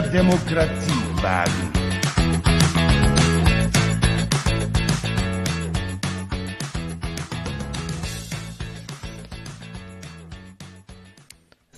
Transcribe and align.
mehr 0.00 0.10
Demokratie 0.10 1.22
wagen. 1.22 1.72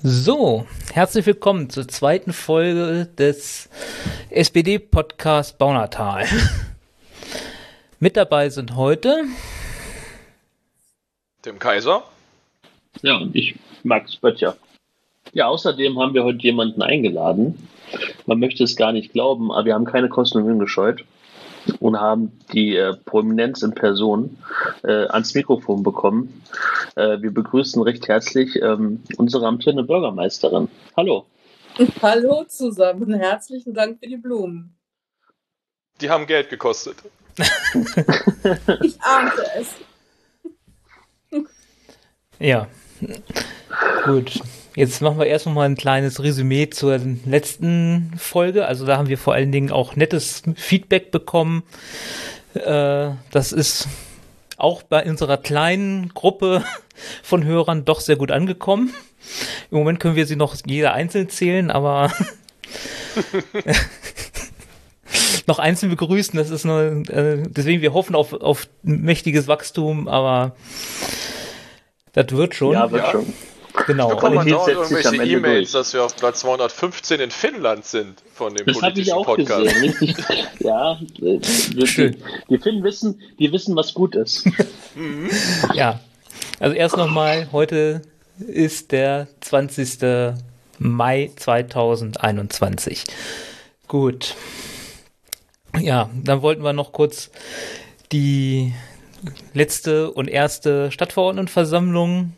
So, 0.03 0.67
herzlich 0.93 1.27
willkommen 1.27 1.71
zur 1.71 1.89
zweiten 1.89 2.33
Folge 2.33 3.07
des 3.19 3.69
SPD-Podcast 4.31 5.59
Baunatal. 5.59 6.27
Mit 8.01 8.17
dabei 8.17 8.49
sind 8.51 8.77
heute 8.77 9.25
dem 11.45 11.59
Kaiser. 11.59 12.05
Ja, 13.03 13.17
und 13.17 13.35
ich, 13.35 13.55
Max 13.83 14.17
Böttcher. 14.17 14.57
Ja, 15.33 15.47
außerdem 15.49 15.99
haben 15.99 16.15
wir 16.15 16.25
heute 16.25 16.39
jemanden 16.39 16.83
eingeladen. 16.83 17.69
Man 18.27 18.39
möchte 18.39 18.65
es 18.65 18.77
gar 18.77 18.93
nicht 18.93 19.13
glauben, 19.13 19.53
aber 19.53 19.67
wir 19.67 19.75
haben 19.75 19.85
keine 19.85 20.09
Kosten 20.09 20.39
und 20.39 20.45
Mühen 20.47 20.59
gescheut 20.59 21.05
und 21.81 22.01
haben 22.01 22.33
die 22.53 22.77
äh, 22.77 22.95
Prominenz 23.05 23.63
in 23.63 23.75
Person 23.75 24.39
äh, 24.83 25.07
ans 25.07 25.35
Mikrofon 25.35 25.83
bekommen. 25.83 26.43
Äh, 26.97 27.21
wir 27.21 27.33
begrüßen 27.33 27.83
recht 27.83 28.09
herzlich 28.09 28.57
ähm, 28.57 29.03
unsere 29.17 29.47
amtierende 29.47 29.85
Bürgermeisterin. 29.85 30.69
Hallo. 30.97 31.27
Hallo 32.03 32.45
zusammen, 32.45 33.15
herzlichen 33.15 33.75
Dank 33.75 33.99
für 34.01 34.07
die 34.07 34.19
Blumen. 34.19 34.77
Die 36.01 36.11
haben 36.11 36.27
Geld 36.27 36.51
gekostet. 36.51 36.97
ich 38.83 39.01
ahnte 39.01 39.45
es. 39.57 39.69
Ja. 42.39 42.67
Gut. 44.05 44.41
Jetzt 44.75 45.03
machen 45.03 45.19
wir 45.19 45.27
erst 45.27 45.47
noch 45.47 45.53
mal 45.53 45.67
ein 45.67 45.77
kleines 45.77 46.23
Resümee 46.23 46.71
zur 46.71 46.99
letzten 47.27 48.13
Folge. 48.17 48.67
Also 48.67 48.87
da 48.87 48.97
haben 48.97 49.09
wir 49.09 49.19
vor 49.19 49.35
allen 49.35 49.53
Dingen 49.53 49.71
auch 49.71 49.97
nettes 49.97 50.43
Feedback 50.57 51.11
bekommen. 51.11 51.63
Äh, 52.55 53.11
das 53.31 53.53
ist 53.53 53.87
auch 54.57 54.83
bei 54.83 55.05
unserer 55.05 55.37
kleinen 55.37 56.09
Gruppe 56.15 56.65
von 57.23 57.45
Hörern 57.45 57.85
doch 57.85 58.01
sehr 58.01 58.17
gut 58.17 58.31
angekommen. 58.31 58.95
Im 59.71 59.79
Moment 59.79 60.01
können 60.01 60.17
wir 60.17 60.27
sie 60.27 60.37
noch 60.37 60.57
jeder 60.65 60.95
einzeln 60.95 61.29
zählen, 61.29 61.71
aber 61.71 62.11
noch 65.47 65.59
einzeln 65.59 65.91
begrüßen. 65.91 66.37
Das 66.37 66.49
ist 66.49 66.65
nur, 66.65 66.81
äh, 67.11 67.43
deswegen 67.47 67.83
wir 67.83 67.93
hoffen 67.93 68.17
auf, 68.17 68.33
auf 68.33 68.69
mächtiges 68.83 69.49
Wachstum, 69.49 70.09
aber 70.09 70.57
das 72.15 72.31
wird 72.31 72.55
schon. 72.55 72.73
Ja, 72.73 72.91
wird 72.91 73.05
ja. 73.05 73.11
schon. 73.11 73.33
Genau. 73.87 74.09
Ich 74.09 74.15
bekomme 74.15 74.45
dauernd 74.45 74.69
irgendwelche 74.69 75.17
E-Mails, 75.17 75.73
dass 75.73 75.93
wir 75.95 76.05
auf 76.05 76.15
Platz 76.17 76.41
215 76.41 77.21
in 77.21 77.31
Finnland 77.31 77.85
sind 77.85 78.23
von 78.35 78.55
dem 78.55 78.67
das 78.67 78.79
politischen 78.79 79.03
ich 79.09 79.13
auch 79.13 79.25
Podcast. 79.25 79.75
Gesehen. 79.75 80.17
Ja, 80.61 80.99
wir, 81.19 81.87
Schön. 81.87 82.13
Die, 82.13 82.57
die 82.57 82.59
Finnen 82.59 82.85
wissen, 82.85 83.21
die 83.39 83.51
wissen, 83.53 83.75
was 83.77 83.95
gut 83.95 84.15
ist. 84.15 84.47
Mhm. 84.95 85.31
Ja. 85.73 86.01
Also 86.61 86.77
erst 86.77 86.99
nochmal, 86.99 87.49
heute 87.51 88.03
ist 88.39 88.93
der 88.93 89.27
20. 89.41 90.01
Mai 90.79 91.31
2021. 91.35 93.05
Gut. 93.89 94.35
Ja, 95.81 96.11
dann 96.23 96.43
wollten 96.43 96.63
wir 96.63 96.75
noch 96.75 96.93
kurz 96.93 97.31
die 98.13 98.75
letzte 99.55 100.11
und 100.11 100.29
erste 100.29 100.93
Stadtverordnetenversammlung 100.93 102.35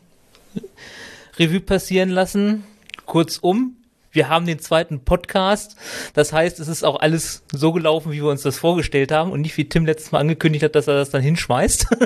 Revue 1.37 1.59
passieren 1.59 2.09
lassen. 2.09 2.63
Kurzum, 3.05 3.77
wir 4.11 4.29
haben 4.29 4.45
den 4.45 4.59
zweiten 4.59 5.01
Podcast. 5.03 5.75
Das 6.13 6.31
heißt, 6.33 6.59
es 6.59 6.67
ist 6.67 6.83
auch 6.83 6.99
alles 6.99 7.43
so 7.51 7.73
gelaufen, 7.73 8.11
wie 8.11 8.21
wir 8.21 8.29
uns 8.29 8.41
das 8.41 8.57
vorgestellt 8.57 9.11
haben 9.11 9.31
und 9.31 9.41
nicht 9.41 9.57
wie 9.57 9.67
Tim 9.67 9.85
letztes 9.85 10.11
Mal 10.11 10.19
angekündigt 10.19 10.63
hat, 10.63 10.75
dass 10.75 10.87
er 10.87 10.95
das 10.95 11.09
dann 11.09 11.21
hinschmeißt. 11.21 11.87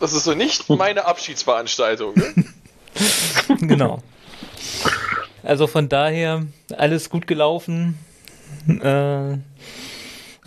Das 0.00 0.12
ist 0.12 0.24
so 0.24 0.34
nicht 0.34 0.68
meine 0.68 1.06
Abschiedsveranstaltung. 1.06 2.14
Ne? 2.14 2.44
genau. 3.60 4.02
Also 5.42 5.66
von 5.66 5.88
daher 5.88 6.44
alles 6.76 7.08
gut 7.08 7.26
gelaufen. 7.26 7.96
Äh, 8.68 9.38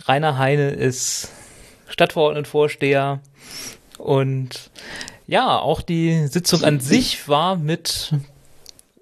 Rainer 0.06 0.38
Heine 0.38 0.70
ist 0.70 1.32
Stadtverordnetenvorsteher 1.88 3.20
und 3.96 4.70
ja, 5.28 5.58
auch 5.58 5.82
die 5.82 6.26
Sitzung 6.26 6.64
an 6.64 6.80
sich 6.80 7.28
war 7.28 7.56
mit 7.56 8.14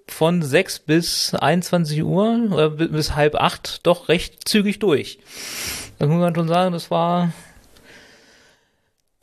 von 0.09 0.42
6 0.42 0.81
bis 0.81 1.34
21 1.34 2.03
Uhr 2.03 2.48
oder 2.50 2.70
bis 2.70 3.14
halb 3.14 3.37
acht 3.37 3.87
doch 3.87 4.09
recht 4.09 4.48
zügig 4.48 4.81
durch. 4.81 5.20
Das 5.98 6.09
muss 6.09 6.19
man 6.19 6.34
schon 6.34 6.48
sagen, 6.48 6.72
das 6.72 6.91
war 6.91 7.32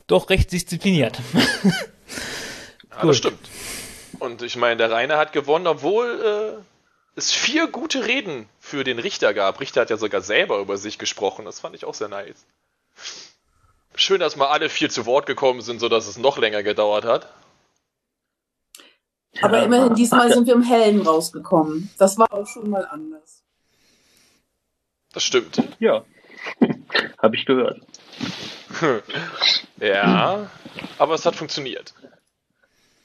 doch 0.06 0.30
recht 0.30 0.50
diszipliniert. 0.50 1.20
ja, 2.90 3.06
das 3.06 3.18
stimmt. 3.18 3.48
Und 4.18 4.40
ich 4.40 4.56
meine, 4.56 4.78
der 4.78 4.90
Rainer 4.90 5.18
hat 5.18 5.34
gewonnen, 5.34 5.66
obwohl 5.66 6.56
äh, 6.56 6.62
es 7.16 7.32
vier 7.32 7.66
gute 7.66 8.06
Reden 8.06 8.48
für 8.58 8.82
den 8.82 8.98
Richter 8.98 9.34
gab. 9.34 9.60
Richter 9.60 9.82
hat 9.82 9.90
ja 9.90 9.98
sogar 9.98 10.22
selber 10.22 10.58
über 10.58 10.78
sich 10.78 10.98
gesprochen. 10.98 11.44
Das 11.44 11.60
fand 11.60 11.74
ich 11.74 11.84
auch 11.84 11.94
sehr 11.94 12.08
nice. 12.08 12.46
Schön, 13.96 14.20
dass 14.20 14.36
mal 14.36 14.48
alle 14.48 14.68
vier 14.68 14.90
zu 14.90 15.06
Wort 15.06 15.26
gekommen 15.26 15.60
sind, 15.60 15.80
sodass 15.80 16.06
es 16.06 16.18
noch 16.18 16.38
länger 16.38 16.62
gedauert 16.62 17.04
hat. 17.04 17.28
Aber 19.40 19.58
ja. 19.58 19.64
immerhin, 19.64 19.94
diesmal 19.94 20.32
sind 20.32 20.46
wir 20.46 20.54
im 20.54 20.62
Hellen 20.62 21.02
rausgekommen. 21.02 21.90
Das 21.98 22.18
war 22.18 22.32
auch 22.32 22.46
schon 22.46 22.70
mal 22.70 22.86
anders. 22.86 23.42
Das 25.12 25.22
stimmt. 25.22 25.62
Ja, 25.78 26.04
habe 27.22 27.36
ich 27.36 27.46
gehört. 27.46 27.80
ja, 29.80 30.50
aber 30.98 31.14
es 31.14 31.24
hat 31.24 31.36
funktioniert. 31.36 31.94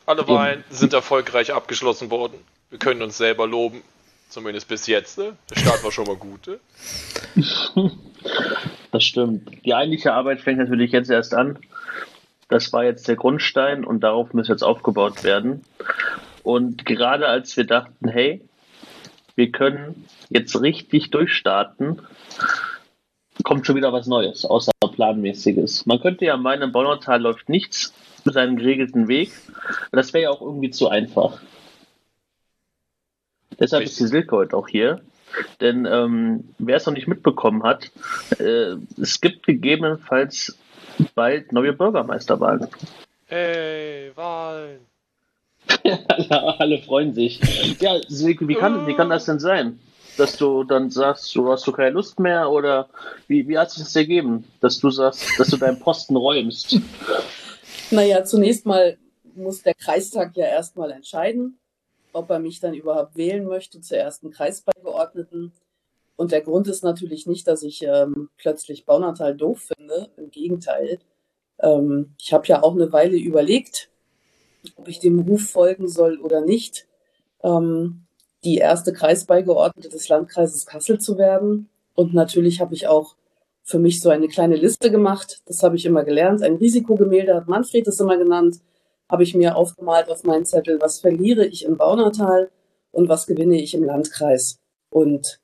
Alle 0.06 0.28
Wahlen 0.28 0.64
sind 0.72 0.94
erfolgreich 0.94 1.54
abgeschlossen 1.54 2.10
worden. 2.10 2.44
Wir 2.72 2.80
können 2.80 3.04
uns 3.04 3.18
selber 3.18 3.46
loben. 3.46 3.84
Zumindest 4.28 4.68
bis 4.68 4.88
jetzt. 4.88 5.20
Ne? 5.20 5.36
Der 5.50 5.60
Start 5.60 5.84
war 5.84 5.92
schon 5.92 6.06
mal 6.06 6.16
gut. 6.16 6.48
Ne? 6.48 6.60
Das 8.92 9.04
stimmt. 9.04 9.66
Die 9.66 9.74
eigentliche 9.74 10.14
Arbeit 10.14 10.42
fängt 10.42 10.60
natürlich 10.60 10.92
jetzt 10.92 11.12
erst 11.12 11.34
an. 11.34 11.60
Das 12.48 12.74
war 12.74 12.84
jetzt 12.84 13.08
der 13.08 13.16
Grundstein 13.16 13.86
und 13.86 14.02
darauf 14.02 14.34
muss 14.34 14.48
jetzt 14.48 14.64
aufgebaut 14.64 15.24
werden. 15.24 15.62
Und 16.44 16.86
gerade 16.86 17.28
als 17.28 17.56
wir 17.58 17.66
dachten, 17.66 18.08
hey, 18.08 18.42
wir 19.36 19.52
können 19.52 20.06
jetzt 20.30 20.60
richtig 20.60 21.12
durchstarten, 21.12 22.02
kommt 23.44 23.66
schon 23.66 23.76
wieder 23.76 23.94
was 23.94 24.08
Neues, 24.08 24.46
außer 24.46 24.72
planmäßiges. 24.82 25.86
Man 25.86 26.02
könnte 26.02 26.26
ja 26.26 26.38
meinen, 26.38 26.64
im 26.64 26.72
Bonnertal 26.72 27.22
läuft 27.22 27.50
nichts 27.50 27.94
für 28.24 28.34
seinen 28.34 28.58
geregelten 28.58 29.08
Weg. 29.08 29.32
Das 29.92 30.14
wäre 30.14 30.24
ja 30.24 30.30
auch 30.32 30.42
irgendwie 30.42 30.72
zu 30.72 30.90
einfach. 30.90 31.40
Deshalb 33.60 33.84
ist 33.84 34.00
die 34.00 34.08
Silke 34.08 34.36
heute 34.36 34.58
auch 34.58 34.68
hier. 34.68 35.02
Denn 35.62 35.86
ähm, 35.86 36.44
wer 36.58 36.78
es 36.78 36.86
noch 36.86 36.94
nicht 36.94 37.08
mitbekommen 37.08 37.64
hat, 37.64 37.92
äh, 38.40 38.76
es 39.00 39.22
gibt 39.22 39.46
gegebenenfalls 39.46 40.58
bald 41.16 41.52
neue 41.52 41.74
Bürgermeisterwahlen. 41.74 42.68
Hey, 43.28 44.12
Wahlen! 44.16 44.80
alle, 45.84 46.60
alle 46.60 46.80
freuen 46.80 47.14
sich. 47.14 47.40
Ja, 47.80 48.00
wie 48.10 48.56
kann, 48.56 48.88
wie 48.88 48.96
kann 48.96 49.10
das 49.10 49.26
denn 49.26 49.40
sein? 49.40 49.80
Dass 50.18 50.36
du 50.36 50.64
dann 50.64 50.90
sagst, 50.90 51.34
du 51.36 51.50
hast 51.50 51.66
du 51.66 51.72
keine 51.72 51.92
Lust 51.92 52.20
mehr 52.20 52.50
oder 52.50 52.90
wie, 53.28 53.48
wie 53.48 53.58
hat 53.58 53.72
sich 53.72 53.84
das 53.84 53.96
ergeben, 53.96 54.46
dass 54.60 54.80
du 54.80 54.90
sagst, 54.90 55.40
dass 55.40 55.50
du 55.50 55.58
deinen 55.58 55.80
Posten 55.80 56.16
räumst? 56.16 56.78
Naja, 57.92 58.24
zunächst 58.26 58.66
mal 58.66 58.98
muss 59.36 59.62
der 59.62 59.76
Kreistag 59.76 60.36
ja 60.36 60.46
erstmal 60.46 60.92
entscheiden 60.92 61.59
ob 62.14 62.30
er 62.30 62.40
mich 62.40 62.60
dann 62.60 62.74
überhaupt 62.74 63.16
wählen 63.16 63.46
möchte 63.46 63.82
zur 63.82 63.98
ersten 63.98 64.32
Kreisbeigeordneten. 64.32 65.54
Und 66.16 66.32
der 66.32 66.42
Grund 66.42 66.68
ist 66.68 66.84
natürlich 66.84 67.28
nicht, 67.28 67.48
dass 67.48 67.64
ich 67.64 67.84
ähm, 67.84 68.30
plötzlich 68.38 68.86
Baunatal 68.86 69.36
doof 69.36 69.72
finde. 69.76 70.10
Im 70.18 70.32
Gegenteil. 70.32 71.00
Ähm, 71.60 72.14
ich 72.18 72.34
habe 72.34 72.48
ja 72.48 72.64
auch 72.64 72.74
eine 72.74 72.92
Weile 72.92 73.18
überlegt, 73.18 73.90
ob 74.76 74.88
ich 74.88 75.00
dem 75.00 75.20
Ruf 75.20 75.50
folgen 75.50 75.88
soll 75.88 76.20
oder 76.20 76.42
nicht, 76.42 76.88
ähm, 77.44 78.06
die 78.44 78.58
erste 78.58 78.94
Kreisbeigeordnete 78.94 79.90
des 79.90 80.10
Landkreises 80.10 80.66
Kassel 80.66 81.00
zu 81.00 81.18
werden. 81.18 81.70
Und 81.96 82.14
natürlich 82.14 82.60
habe 82.62 82.74
ich 82.74 82.88
auch 82.88 83.16
für 83.64 83.80
mich 83.80 84.02
so 84.02 84.10
eine 84.10 84.28
kleine 84.28 84.56
Liste 84.56 84.92
gemacht. 84.92 85.42
Das 85.46 85.64
habe 85.64 85.76
ich 85.76 85.86
immer 85.86 86.04
gelernt. 86.04 86.42
Ein 86.42 86.56
Risikogemälde 86.56 87.36
hat 87.36 87.48
Manfred 87.48 87.88
es 87.88 88.00
immer 88.00 88.18
genannt 88.18 88.60
habe 89.10 89.24
ich 89.24 89.36
mir 89.36 89.56
aufgemalt 89.56 90.10
auf 90.10 90.24
meinen 90.24 90.46
Zettel, 90.46 90.80
was 90.82 91.00
verliere 91.00 91.46
ich 91.46 91.66
im 91.66 91.78
Baunatal 91.78 92.52
und 92.92 93.10
was 93.10 93.26
gewinne 93.28 93.60
ich 93.62 93.74
im 93.74 93.84
Landkreis. 93.84 94.60
Und 94.90 95.40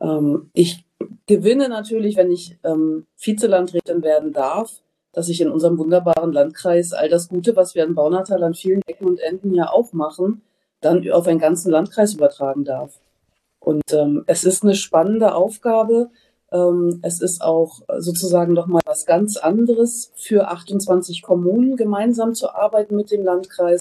ähm, 0.00 0.50
ich 0.52 0.84
gewinne 1.26 1.68
natürlich, 1.68 2.16
wenn 2.16 2.30
ich 2.30 2.58
ähm, 2.64 3.06
Vizelandrätin 3.18 4.02
werden 4.02 4.32
darf, 4.32 4.82
dass 5.12 5.28
ich 5.28 5.40
in 5.40 5.50
unserem 5.50 5.78
wunderbaren 5.78 6.32
Landkreis 6.32 6.92
all 6.92 7.08
das 7.08 7.28
Gute, 7.28 7.56
was 7.56 7.74
wir 7.74 7.84
in 7.84 7.94
Baunatal 7.94 8.42
an 8.44 8.54
vielen 8.54 8.82
Ecken 8.86 9.06
und 9.06 9.18
Enden 9.18 9.54
ja 9.54 9.70
auch 9.70 9.92
machen, 9.92 10.42
dann 10.80 11.10
auf 11.10 11.26
einen 11.26 11.38
ganzen 11.38 11.70
Landkreis 11.70 12.14
übertragen 12.14 12.64
darf. 12.64 13.00
Und 13.58 13.92
ähm, 13.92 14.24
es 14.26 14.44
ist 14.44 14.62
eine 14.62 14.74
spannende 14.74 15.34
Aufgabe. 15.34 16.10
Ähm, 16.52 17.00
es 17.02 17.20
ist 17.20 17.42
auch 17.42 17.80
sozusagen 17.98 18.52
nochmal 18.52 18.82
was 18.84 19.06
ganz 19.06 19.36
anderes 19.36 20.12
für 20.14 20.48
28 20.48 21.22
Kommunen 21.22 21.76
gemeinsam 21.76 22.34
zu 22.34 22.54
arbeiten 22.54 22.96
mit 22.96 23.10
dem 23.10 23.24
Landkreis. 23.24 23.80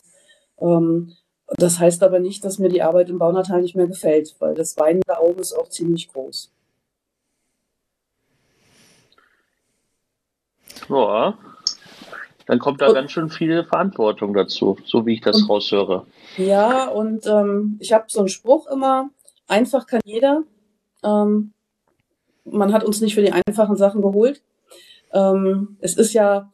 Ähm, 0.60 1.14
das 1.58 1.80
heißt 1.80 2.02
aber 2.02 2.20
nicht, 2.20 2.44
dass 2.44 2.58
mir 2.58 2.70
die 2.70 2.82
Arbeit 2.82 3.10
im 3.10 3.20
Baunatal 3.20 3.62
nicht 3.62 3.76
mehr 3.76 3.88
gefällt, 3.88 4.36
weil 4.40 4.56
das 4.56 4.78
weinende 4.78 5.20
Auge 5.20 5.42
ist 5.42 5.54
auch 5.54 5.70
ziemlich 5.70 6.12
groß. 6.12 6.52
Ja, 10.90 11.38
dann 12.48 12.60
kommt 12.60 12.82
da 12.82 12.88
und, 12.88 12.94
ganz 12.94 13.12
schön 13.12 13.30
viel 13.30 13.64
Verantwortung 13.64 14.34
dazu, 14.34 14.78
so 14.86 15.06
wie 15.06 15.14
ich 15.14 15.22
das 15.22 15.42
und, 15.42 15.50
raushöre. 15.50 16.06
Ja, 16.38 16.88
und 16.90 17.26
ähm, 17.26 17.78
ich 17.80 17.94
habe 17.94 18.06
so 18.08 18.20
einen 18.20 18.30
Spruch 18.30 18.68
immer, 18.68 19.10
einfach 19.48 19.88
kann 19.88 20.02
jeder. 20.04 20.44
Ähm, 21.04 21.54
man 22.46 22.72
hat 22.74 22.84
uns 22.84 23.02
nicht 23.02 23.16
für 23.16 23.22
die 23.22 23.32
einfachen 23.32 23.76
Sachen 23.76 24.02
geholt. 24.02 24.42
Ähm, 25.14 25.78
es 25.82 25.98
ist 25.98 26.14
ja 26.14 26.52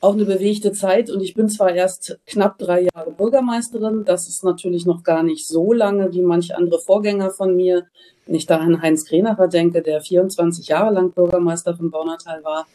auch 0.00 0.14
eine 0.14 0.24
bewegte 0.24 0.72
Zeit 0.72 1.10
und 1.10 1.20
ich 1.20 1.34
bin 1.34 1.48
zwar 1.48 1.72
erst 1.72 2.18
knapp 2.26 2.58
drei 2.58 2.88
Jahre 2.92 3.12
Bürgermeisterin, 3.12 4.04
das 4.04 4.28
ist 4.28 4.42
natürlich 4.42 4.84
noch 4.84 5.04
gar 5.04 5.22
nicht 5.22 5.46
so 5.46 5.72
lange 5.72 6.12
wie 6.12 6.22
manche 6.22 6.56
andere 6.56 6.80
Vorgänger 6.80 7.30
von 7.30 7.54
mir. 7.54 7.86
Wenn 8.26 8.34
ich 8.34 8.46
da 8.46 8.58
an 8.58 8.82
Heinz 8.82 9.04
Grenacher 9.04 9.46
denke, 9.46 9.80
der 9.80 10.00
24 10.00 10.66
Jahre 10.68 10.92
lang 10.92 11.12
Bürgermeister 11.12 11.76
von 11.76 11.90
Baunatal 11.90 12.42
war. 12.42 12.66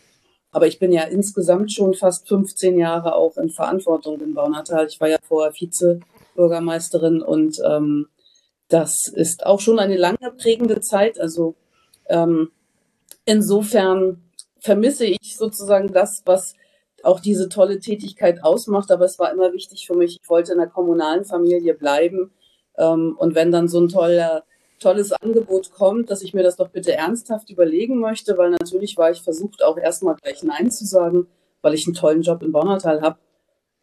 Aber 0.51 0.68
ich 0.68 0.80
bin 0.80 0.94
ja 0.94 1.04
insgesamt 1.04 1.74
schon 1.74 1.94
fast 1.94 2.27
15 2.30 2.77
Jahre 2.77 3.15
auch 3.15 3.36
in 3.38 3.50
Verantwortung 3.50 4.21
in 4.21 4.33
Baunatal. 4.33 4.88
Ich 4.88 5.00
war 5.01 5.09
ja 5.09 5.18
vorher 5.21 5.51
Vize-Bürgermeisterin 5.51 7.21
und 7.21 7.59
ähm, 7.65 8.07
das 8.69 9.07
ist 9.07 9.45
auch 9.45 9.59
schon 9.59 9.80
eine 9.80 9.98
lange 9.98 10.31
prägende 10.38 10.80
Zeit. 10.80 11.19
Also 11.19 11.56
ähm, 12.09 12.51
insofern 13.25 14.21
vermisse 14.59 15.06
ich 15.06 15.38
sozusagen 15.38 15.92
das, 15.94 16.24
was 16.25 16.56
auch 17.04 17.19
diese 17.19 17.50
tolle 17.50 17.80
Tätigkeit 17.80 18.44
ausmacht. 18.44 18.92
Aber 18.92 19.06
es 19.06 19.19
war 19.19 19.31
immer 19.31 19.54
wichtig 19.54 19.88
für 19.88 19.95
mich, 19.95 20.19
ich 20.21 20.30
wollte 20.30 20.51
in 20.51 20.57
der 20.57 20.68
kommunalen 20.68 21.25
Familie 21.25 21.74
bleiben. 21.74 22.31
Ähm, 22.77 23.15
und 23.18 23.36
wenn 23.36 23.51
dann 23.51 23.68
so 23.68 23.80
ein 23.80 23.89
toller, 23.89 24.44
tolles 24.80 25.12
Angebot 25.12 25.71
kommt, 25.71 26.12
dass 26.12 26.21
ich 26.21 26.33
mir 26.33 26.44
das 26.44 26.57
doch 26.57 26.69
bitte 26.69 26.94
ernsthaft 26.94 27.50
überlegen 27.50 28.00
möchte, 28.00 28.38
weil 28.38 28.51
natürlich 28.51 28.98
war 28.98 29.12
ich 29.12 29.21
versucht, 29.21 29.63
auch 29.63 29.77
erstmal 29.77 30.15
gleich 30.15 30.44
Nein 30.44 30.71
zu 30.71 30.86
sagen, 30.86 31.27
weil 31.62 31.74
ich 31.74 31.88
einen 31.88 31.95
tollen 31.95 32.21
Job 32.21 32.44
in 32.44 32.51
Bonnertal 32.51 33.01
habe. 33.01 33.18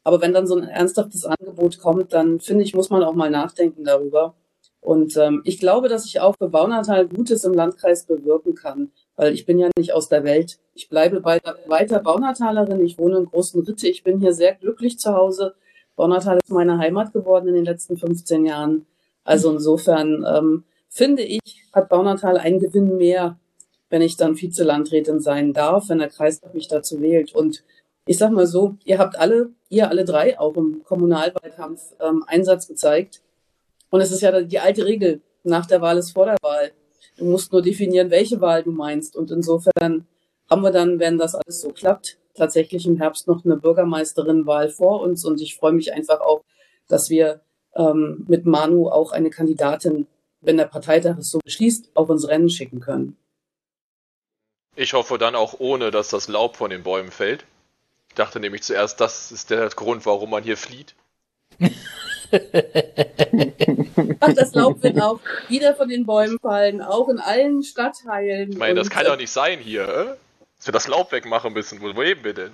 Aber 0.05 0.21
wenn 0.21 0.35
dann 0.35 0.47
so 0.47 0.57
ein 0.57 0.69
ernsthaftes 0.69 1.25
Angebot 1.25 1.79
kommt, 1.79 2.13
dann 2.13 2.39
finde 2.39 2.63
ich, 2.63 2.75
muss 2.75 2.91
man 2.91 3.03
auch 3.03 3.15
mal 3.15 3.31
nachdenken 3.31 3.85
darüber. 3.85 4.35
Und 4.85 5.17
ähm, 5.17 5.43
ich 5.45 5.59
glaube, 5.59 5.89
dass 5.89 6.05
ich 6.05 6.21
auch 6.21 6.37
für 6.39 6.49
Baunatal 6.49 7.09
Gutes 7.09 7.43
im 7.45 7.55
Landkreis 7.55 8.05
bewirken 8.05 8.55
kann 8.55 8.93
weil 9.17 9.33
ich 9.33 9.47
bin 9.47 9.59
ja 9.59 9.71
nicht 9.77 9.93
aus 9.93 10.09
der 10.09 10.25
Welt. 10.25 10.59
Ich 10.75 10.89
bleibe 10.89 11.21
bei, 11.21 11.41
weiter 11.67 12.01
Baunatalerin. 12.01 12.85
Ich 12.85 12.99
wohne 12.99 13.19
in 13.19 13.27
Großen 13.27 13.63
Ritte. 13.63 13.89
Ich 13.89 14.03
bin 14.03 14.21
hier 14.21 14.33
sehr 14.33 14.55
glücklich 14.55 14.99
zu 14.99 15.15
Hause. 15.15 15.55
Baunatal 15.97 16.39
ist 16.39 16.51
meine 16.51 16.79
Heimat 16.79 17.13
geworden 17.13 17.49
in 17.49 17.55
den 17.55 17.65
letzten 17.65 17.97
15 17.97 18.47
Jahren. 18.47 18.87
Also 19.23 19.53
insofern 19.53 20.25
ähm, 20.29 20.65
finde 20.89 21.23
ich, 21.23 21.41
hat 21.73 21.89
Baunatal 21.89 22.39
einen 22.39 22.59
Gewinn 22.59 22.97
mehr, 22.97 23.39
wenn 23.89 24.03
ich 24.03 24.17
dann 24.17 24.41
Vizelandrätin 24.41 25.21
sein 25.21 25.53
darf, 25.53 25.89
wenn 25.89 25.99
der 25.99 26.09
Kreistag 26.09 26.55
mich 26.55 26.67
dazu 26.67 27.01
wählt. 27.01 27.35
Und 27.35 27.63
ich 28.07 28.19
sag 28.19 28.33
mal 28.33 28.47
so, 28.47 28.77
ihr 28.85 28.99
habt 28.99 29.17
alle, 29.17 29.51
ihr 29.69 29.89
alle 29.89 30.05
drei 30.05 30.39
auch 30.39 30.57
im 30.57 30.83
Kommunalwahlkampf 30.83 31.95
ähm, 32.01 32.25
Einsatz 32.27 32.67
gezeigt. 32.67 33.23
Und 33.95 34.01
es 34.01 34.11
ist 34.11 34.23
ja 34.23 34.43
die 34.43 34.59
alte 34.59 34.87
Regel, 34.87 35.23
nach 35.45 35.67
der 35.67 35.81
Wahl 35.81 35.99
ist 35.99 36.11
vor 36.11 36.27
der 36.27 36.37
Wahl. 36.43 36.73
Du 37.17 37.27
musst 37.27 37.53
nur 37.53 37.63
definieren, 37.63 38.11
welche 38.11 38.41
Wahl 38.41 38.65
du 38.65 38.73
meinst. 38.73 39.15
Und 39.15 39.31
insofern 39.31 40.09
haben 40.51 40.63
wir 40.63 40.73
dann, 40.73 40.99
wenn 40.99 41.17
das 41.17 41.37
alles 41.37 41.61
so 41.61 41.69
klappt, 41.69 42.19
tatsächlich 42.35 42.87
im 42.87 42.97
Herbst 42.97 43.29
noch 43.29 43.45
eine 43.45 43.57
Bürgermeisterinwahl 43.57 44.69
vor 44.69 45.01
uns. 45.01 45.25
Und 45.25 45.41
ich 45.41 45.55
freue 45.55 45.71
mich 45.71 45.93
einfach 45.93 46.21
auch, 46.21 46.43
dass 46.89 47.09
wir 47.09 47.41
ähm, 47.77 48.25
mit 48.27 48.47
Manu 48.47 48.89
auch 48.89 49.13
eine 49.13 49.31
Kandidatin, 49.31 50.09
wenn 50.41 50.57
der 50.57 50.65
Parteitag 50.65 51.19
es 51.19 51.31
so 51.31 51.39
beschließt, 51.45 51.93
auf 51.95 52.09
uns 52.09 52.27
Rennen 52.27 52.51
schicken 52.51 52.81
können. 52.81 53.17
Ich 54.75 54.93
hoffe 54.95 55.19
dann 55.19 55.37
auch 55.37 55.61
ohne, 55.61 55.93
dass 55.93 56.09
das 56.09 56.27
Laub 56.27 56.57
von 56.57 56.71
den 56.71 56.83
Bäumen 56.83 57.13
fällt. 57.13 57.45
Ich 58.09 58.17
dachte 58.17 58.41
nämlich 58.41 58.65
zuerst, 58.65 59.01
das 59.01 59.31
ist 59.31 59.51
der 59.51 59.69
Grund, 59.69 60.05
warum 60.05 60.31
man 60.31 60.43
hier 60.43 60.57
flieht. 60.57 60.97
Ach, 64.21 64.33
das 64.35 64.55
Laub 64.55 64.83
wird 64.83 65.01
auch 65.01 65.21
wieder 65.49 65.75
von 65.75 65.89
den 65.89 66.05
Bäumen 66.07 66.39
fallen, 66.41 66.83
auch 66.83 67.09
in 67.09 67.19
allen 67.19 67.63
Stadtteilen. 67.63 68.53
Ich 68.53 68.59
meine, 68.59 68.75
das 68.75 68.91
kann 68.91 69.07
doch 69.07 69.17
nicht 69.17 69.31
sein 69.31 69.59
hier, 69.59 69.83
äh? 69.83 70.17
dass 70.57 70.67
wir 70.67 70.73
das 70.73 70.89
Laub 70.89 71.13
wegmachen 71.13 71.53
müssen. 71.53 71.81
Wo 71.81 71.89
leben 71.89 72.25
wir 72.25 72.35
denn? 72.35 72.51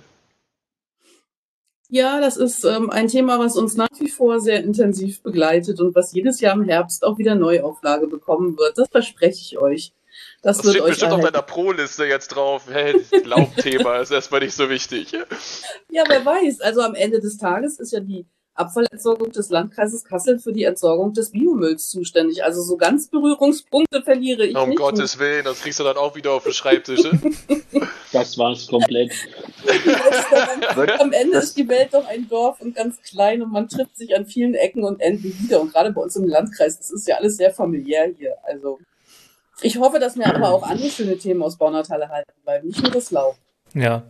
Ja, 1.93 2.21
das 2.21 2.37
ist 2.37 2.63
ähm, 2.63 2.89
ein 2.89 3.09
Thema, 3.09 3.37
was 3.37 3.57
uns 3.57 3.75
nach 3.75 3.89
wie 3.99 4.09
vor 4.09 4.39
sehr 4.39 4.63
intensiv 4.63 5.21
begleitet 5.23 5.81
und 5.81 5.93
was 5.93 6.13
jedes 6.13 6.39
Jahr 6.39 6.55
im 6.55 6.63
Herbst 6.63 7.03
auch 7.03 7.17
wieder 7.17 7.35
Neuauflage 7.35 8.07
bekommen 8.07 8.57
wird. 8.57 8.77
Das 8.77 8.87
verspreche 8.89 9.41
ich 9.41 9.57
euch. 9.57 9.91
Das, 10.41 10.57
das 10.57 10.65
wird 10.65 10.75
steht 10.75 10.83
euch 10.83 10.89
bestimmt 10.91 11.11
erhalten. 11.11 11.25
auf 11.27 11.31
deiner 11.33 11.45
Pro-Liste 11.45 12.05
jetzt 12.05 12.29
drauf. 12.29 12.67
Hey, 12.71 12.93
das 13.11 13.25
Laubthema 13.25 13.97
ist 14.01 14.11
erstmal 14.11 14.39
nicht 14.39 14.55
so 14.55 14.69
wichtig. 14.69 15.11
Ja, 15.89 16.03
wer 16.07 16.25
weiß. 16.25 16.61
Also 16.61 16.81
am 16.81 16.95
Ende 16.95 17.19
des 17.19 17.37
Tages 17.37 17.77
ist 17.77 17.91
ja 17.91 17.99
die 17.99 18.25
Abfallentsorgung 18.61 19.31
des 19.31 19.49
Landkreises 19.49 20.05
Kassel 20.05 20.39
für 20.39 20.53
die 20.53 20.63
Entsorgung 20.63 21.13
des 21.13 21.31
Biomülls 21.31 21.89
zuständig. 21.89 22.43
Also 22.43 22.61
so 22.61 22.77
ganz 22.77 23.09
Berührungspunkte 23.09 24.01
verliere 24.03 24.45
ich 24.45 24.55
um 24.55 24.69
nicht. 24.69 24.79
Um 24.79 24.85
Gottes 24.85 25.19
Willen, 25.19 25.43
das 25.45 25.61
kriegst 25.61 25.79
du 25.79 25.83
dann 25.83 25.97
auch 25.97 26.15
wieder 26.15 26.31
auf 26.31 26.43
den 26.43 26.53
Schreibtisch. 26.53 27.01
das 28.13 28.37
war's 28.37 28.67
komplett. 28.67 29.11
Am 30.99 31.11
Ende 31.11 31.37
ist 31.37 31.57
die 31.57 31.67
Welt 31.67 31.89
doch 31.93 32.07
ein 32.07 32.27
Dorf 32.29 32.61
und 32.61 32.75
ganz 32.75 33.01
klein 33.01 33.41
und 33.41 33.51
man 33.51 33.67
trifft 33.67 33.97
sich 33.97 34.15
an 34.15 34.25
vielen 34.25 34.53
Ecken 34.53 34.83
und 34.83 35.01
Enden 35.01 35.35
wieder. 35.43 35.61
Und 35.61 35.73
gerade 35.73 35.91
bei 35.91 36.01
uns 36.01 36.15
im 36.15 36.27
Landkreis, 36.27 36.77
das 36.77 36.91
ist 36.91 37.07
ja 37.07 37.15
alles 37.15 37.37
sehr 37.37 37.51
familiär 37.51 38.11
hier. 38.17 38.35
Also 38.43 38.79
ich 39.61 39.77
hoffe, 39.77 39.99
dass 39.99 40.15
mir 40.15 40.33
aber 40.33 40.49
auch 40.49 40.63
andere 40.63 40.89
schöne 40.89 41.17
Themen 41.17 41.43
aus 41.43 41.57
Baunatal 41.57 42.01
erhalten 42.01 42.31
bleiben, 42.43 42.67
nicht 42.67 42.81
nur 42.81 42.91
das 42.91 43.11
Laub. 43.11 43.35
Ja. 43.73 44.03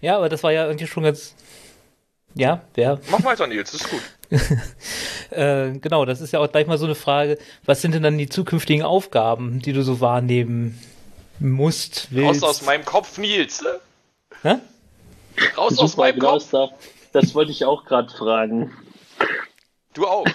Ja, 0.00 0.16
aber 0.16 0.28
das 0.28 0.42
war 0.42 0.52
ja 0.52 0.66
irgendwie 0.66 0.86
schon 0.86 1.02
ganz 1.02 1.34
ja, 2.34 2.62
wer? 2.74 3.00
Mach 3.10 3.22
weiter, 3.24 3.46
Nils, 3.46 3.72
das 3.72 3.82
ist 3.82 3.90
gut. 3.90 4.02
äh, 5.30 5.72
genau, 5.78 6.04
das 6.04 6.20
ist 6.20 6.32
ja 6.32 6.40
auch 6.40 6.50
gleich 6.50 6.66
mal 6.66 6.78
so 6.78 6.86
eine 6.86 6.94
Frage, 6.94 7.38
was 7.64 7.82
sind 7.82 7.94
denn 7.94 8.02
dann 8.02 8.18
die 8.18 8.28
zukünftigen 8.28 8.82
Aufgaben, 8.82 9.60
die 9.60 9.72
du 9.72 9.82
so 9.82 10.00
wahrnehmen 10.00 10.78
musst, 11.38 12.08
willst? 12.10 12.42
Raus 12.42 12.60
aus 12.60 12.62
meinem 12.62 12.84
Kopf, 12.84 13.18
Nils. 13.18 13.64
Hä? 14.42 14.56
Raus 15.56 15.78
aus 15.78 15.96
meinem 15.96 16.18
genau 16.18 16.32
Kopf. 16.32 16.50
Das, 16.50 16.70
das 17.12 17.34
wollte 17.34 17.52
ich 17.52 17.64
auch 17.64 17.84
gerade 17.84 18.10
fragen. 18.10 18.72
Du 19.94 20.06
auch. 20.06 20.26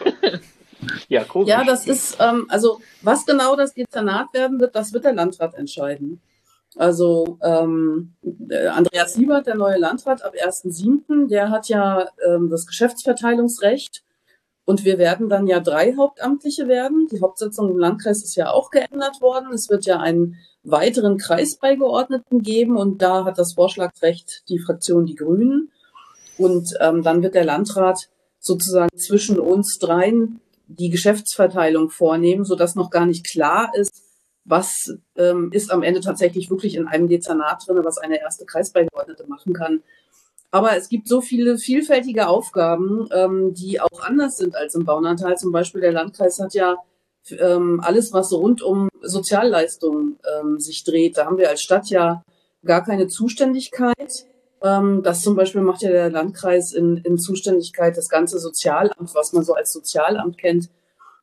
ja, 1.07 1.23
komisch. 1.23 1.49
Ja, 1.49 1.63
das 1.63 1.87
ist, 1.87 2.17
ähm, 2.19 2.45
also 2.49 2.81
was 3.01 3.25
genau 3.25 3.55
das 3.55 3.73
Dezernat 3.73 4.33
werden 4.33 4.59
wird, 4.59 4.75
das 4.75 4.93
wird 4.93 5.05
der 5.05 5.13
Landrat 5.13 5.55
entscheiden. 5.55 6.21
Also 6.77 7.39
ähm, 7.41 8.13
Andreas 8.71 9.13
Siebert, 9.13 9.47
der 9.47 9.55
neue 9.55 9.79
Landrat 9.79 10.23
ab 10.23 10.33
1.7., 10.33 11.27
der 11.27 11.49
hat 11.49 11.69
ja 11.69 12.07
ähm, 12.25 12.49
das 12.49 12.67
Geschäftsverteilungsrecht 12.67 14.03
und 14.65 14.85
wir 14.85 14.97
werden 14.97 15.29
dann 15.29 15.47
ja 15.47 15.59
drei 15.59 15.95
Hauptamtliche 15.95 16.67
werden. 16.67 17.07
Die 17.11 17.21
Hauptsitzung 17.21 17.71
im 17.71 17.79
Landkreis 17.79 18.23
ist 18.23 18.35
ja 18.35 18.51
auch 18.51 18.69
geändert 18.69 19.21
worden. 19.21 19.53
Es 19.53 19.69
wird 19.69 19.85
ja 19.85 19.99
einen 19.99 20.35
weiteren 20.63 21.17
Kreisbeigeordneten 21.17 22.43
geben 22.43 22.77
und 22.77 23.01
da 23.01 23.25
hat 23.25 23.37
das 23.39 23.53
Vorschlagsrecht 23.53 24.43
die 24.49 24.59
Fraktion 24.59 25.05
Die 25.05 25.15
Grünen. 25.15 25.71
Und 26.37 26.73
ähm, 26.81 27.01
dann 27.01 27.23
wird 27.23 27.33
der 27.33 27.45
Landrat 27.45 28.09
sozusagen 28.39 28.95
zwischen 28.97 29.39
uns 29.39 29.79
dreien 29.79 30.41
die 30.67 30.89
Geschäftsverteilung 30.89 31.89
vornehmen, 31.89 32.43
sodass 32.43 32.75
noch 32.75 32.89
gar 32.89 33.05
nicht 33.05 33.25
klar 33.25 33.71
ist, 33.73 34.03
was 34.47 34.97
ähm, 35.17 35.51
ist 35.51 35.71
am 35.71 35.83
Ende 35.83 35.99
tatsächlich 35.99 36.49
wirklich 36.49 36.75
in 36.75 36.87
einem 36.87 37.07
Dezernat 37.07 37.67
drin, 37.67 37.79
was 37.83 37.97
eine 37.97 38.19
erste 38.19 38.45
Kreisbeigeordnete 38.45 39.27
machen 39.27 39.53
kann. 39.53 39.83
Aber 40.49 40.75
es 40.77 40.87
gibt 40.87 41.09
so 41.09 41.21
viele 41.21 41.57
vielfältige 41.57 42.27
Aufgaben, 42.27 43.09
ähm, 43.11 43.53
die 43.53 43.81
auch 43.81 43.99
anders 44.01 44.37
sind 44.37 44.55
als 44.55 44.75
im 44.75 44.85
Baunatal. 44.85 45.37
Zum 45.37 45.51
Beispiel 45.51 45.81
der 45.81 45.91
Landkreis 45.91 46.39
hat 46.39 46.53
ja 46.53 46.77
ähm, 47.31 47.81
alles, 47.83 48.13
was 48.13 48.31
rund 48.31 48.61
um 48.61 48.89
Sozialleistungen 49.01 50.17
ähm, 50.39 50.59
sich 50.59 50.85
dreht. 50.85 51.17
Da 51.17 51.25
haben 51.25 51.37
wir 51.37 51.49
als 51.49 51.61
Stadt 51.61 51.89
ja 51.89 52.23
gar 52.63 52.83
keine 52.85 53.07
Zuständigkeit. 53.07 54.25
Ähm, 54.63 55.03
das 55.03 55.21
zum 55.21 55.35
Beispiel 55.35 55.61
macht 55.61 55.81
ja 55.81 55.91
der 55.91 56.09
Landkreis 56.09 56.71
in, 56.71 56.97
in 56.97 57.17
Zuständigkeit 57.17 57.97
das 57.97 58.07
ganze 58.07 58.39
Sozialamt, 58.39 59.13
was 59.13 59.33
man 59.33 59.43
so 59.43 59.53
als 59.53 59.73
Sozialamt 59.73 60.37
kennt, 60.37 60.69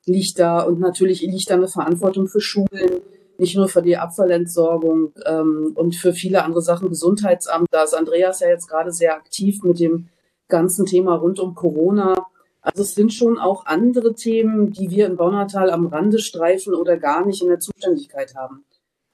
liegt 0.04 0.38
da. 0.38 0.61
Und 0.61 0.81
natürlich 0.81 1.23
liegt 1.23 1.49
da 1.49 1.54
eine 1.54 1.69
Verantwortung 1.69 2.28
für 2.28 2.43
Schulen, 2.43 3.00
nicht 3.38 3.57
nur 3.57 3.69
für 3.69 3.83
die 3.83 3.97
Abfallentsorgung 3.97 5.12
ähm, 5.26 5.73
und 5.75 5.97
für 5.97 6.12
viele 6.12 6.45
andere 6.45 6.62
Sachen, 6.62 6.88
Gesundheitsamt. 6.88 7.69
Da 7.71 7.83
ist 7.85 7.95
Andreas 7.95 8.41
ja 8.41 8.49
jetzt 8.49 8.69
gerade 8.69 8.93
sehr 8.93 9.14
aktiv 9.14 9.62
mit 9.62 9.81
dem 9.81 10.09
ganzen 10.49 10.87
Thema 10.87 11.17
rund 11.17 11.41
um 11.41 11.55
Corona. 11.55 12.26
Also 12.61 12.83
es 12.83 12.95
sind 12.95 13.12
schon 13.12 13.38
auch 13.38 13.67
andere 13.67 14.14
Themen, 14.14 14.73
die 14.73 14.91
wir 14.91 15.07
in 15.07 15.17
Baunatal 15.17 15.71
am 15.71 15.87
Rande 15.87 16.19
streifen 16.19 16.75
oder 16.75 16.97
gar 16.97 17.26
nicht 17.26 17.43
in 17.43 17.49
der 17.49 17.61
Zuständigkeit 17.61 18.35
haben. 18.37 18.64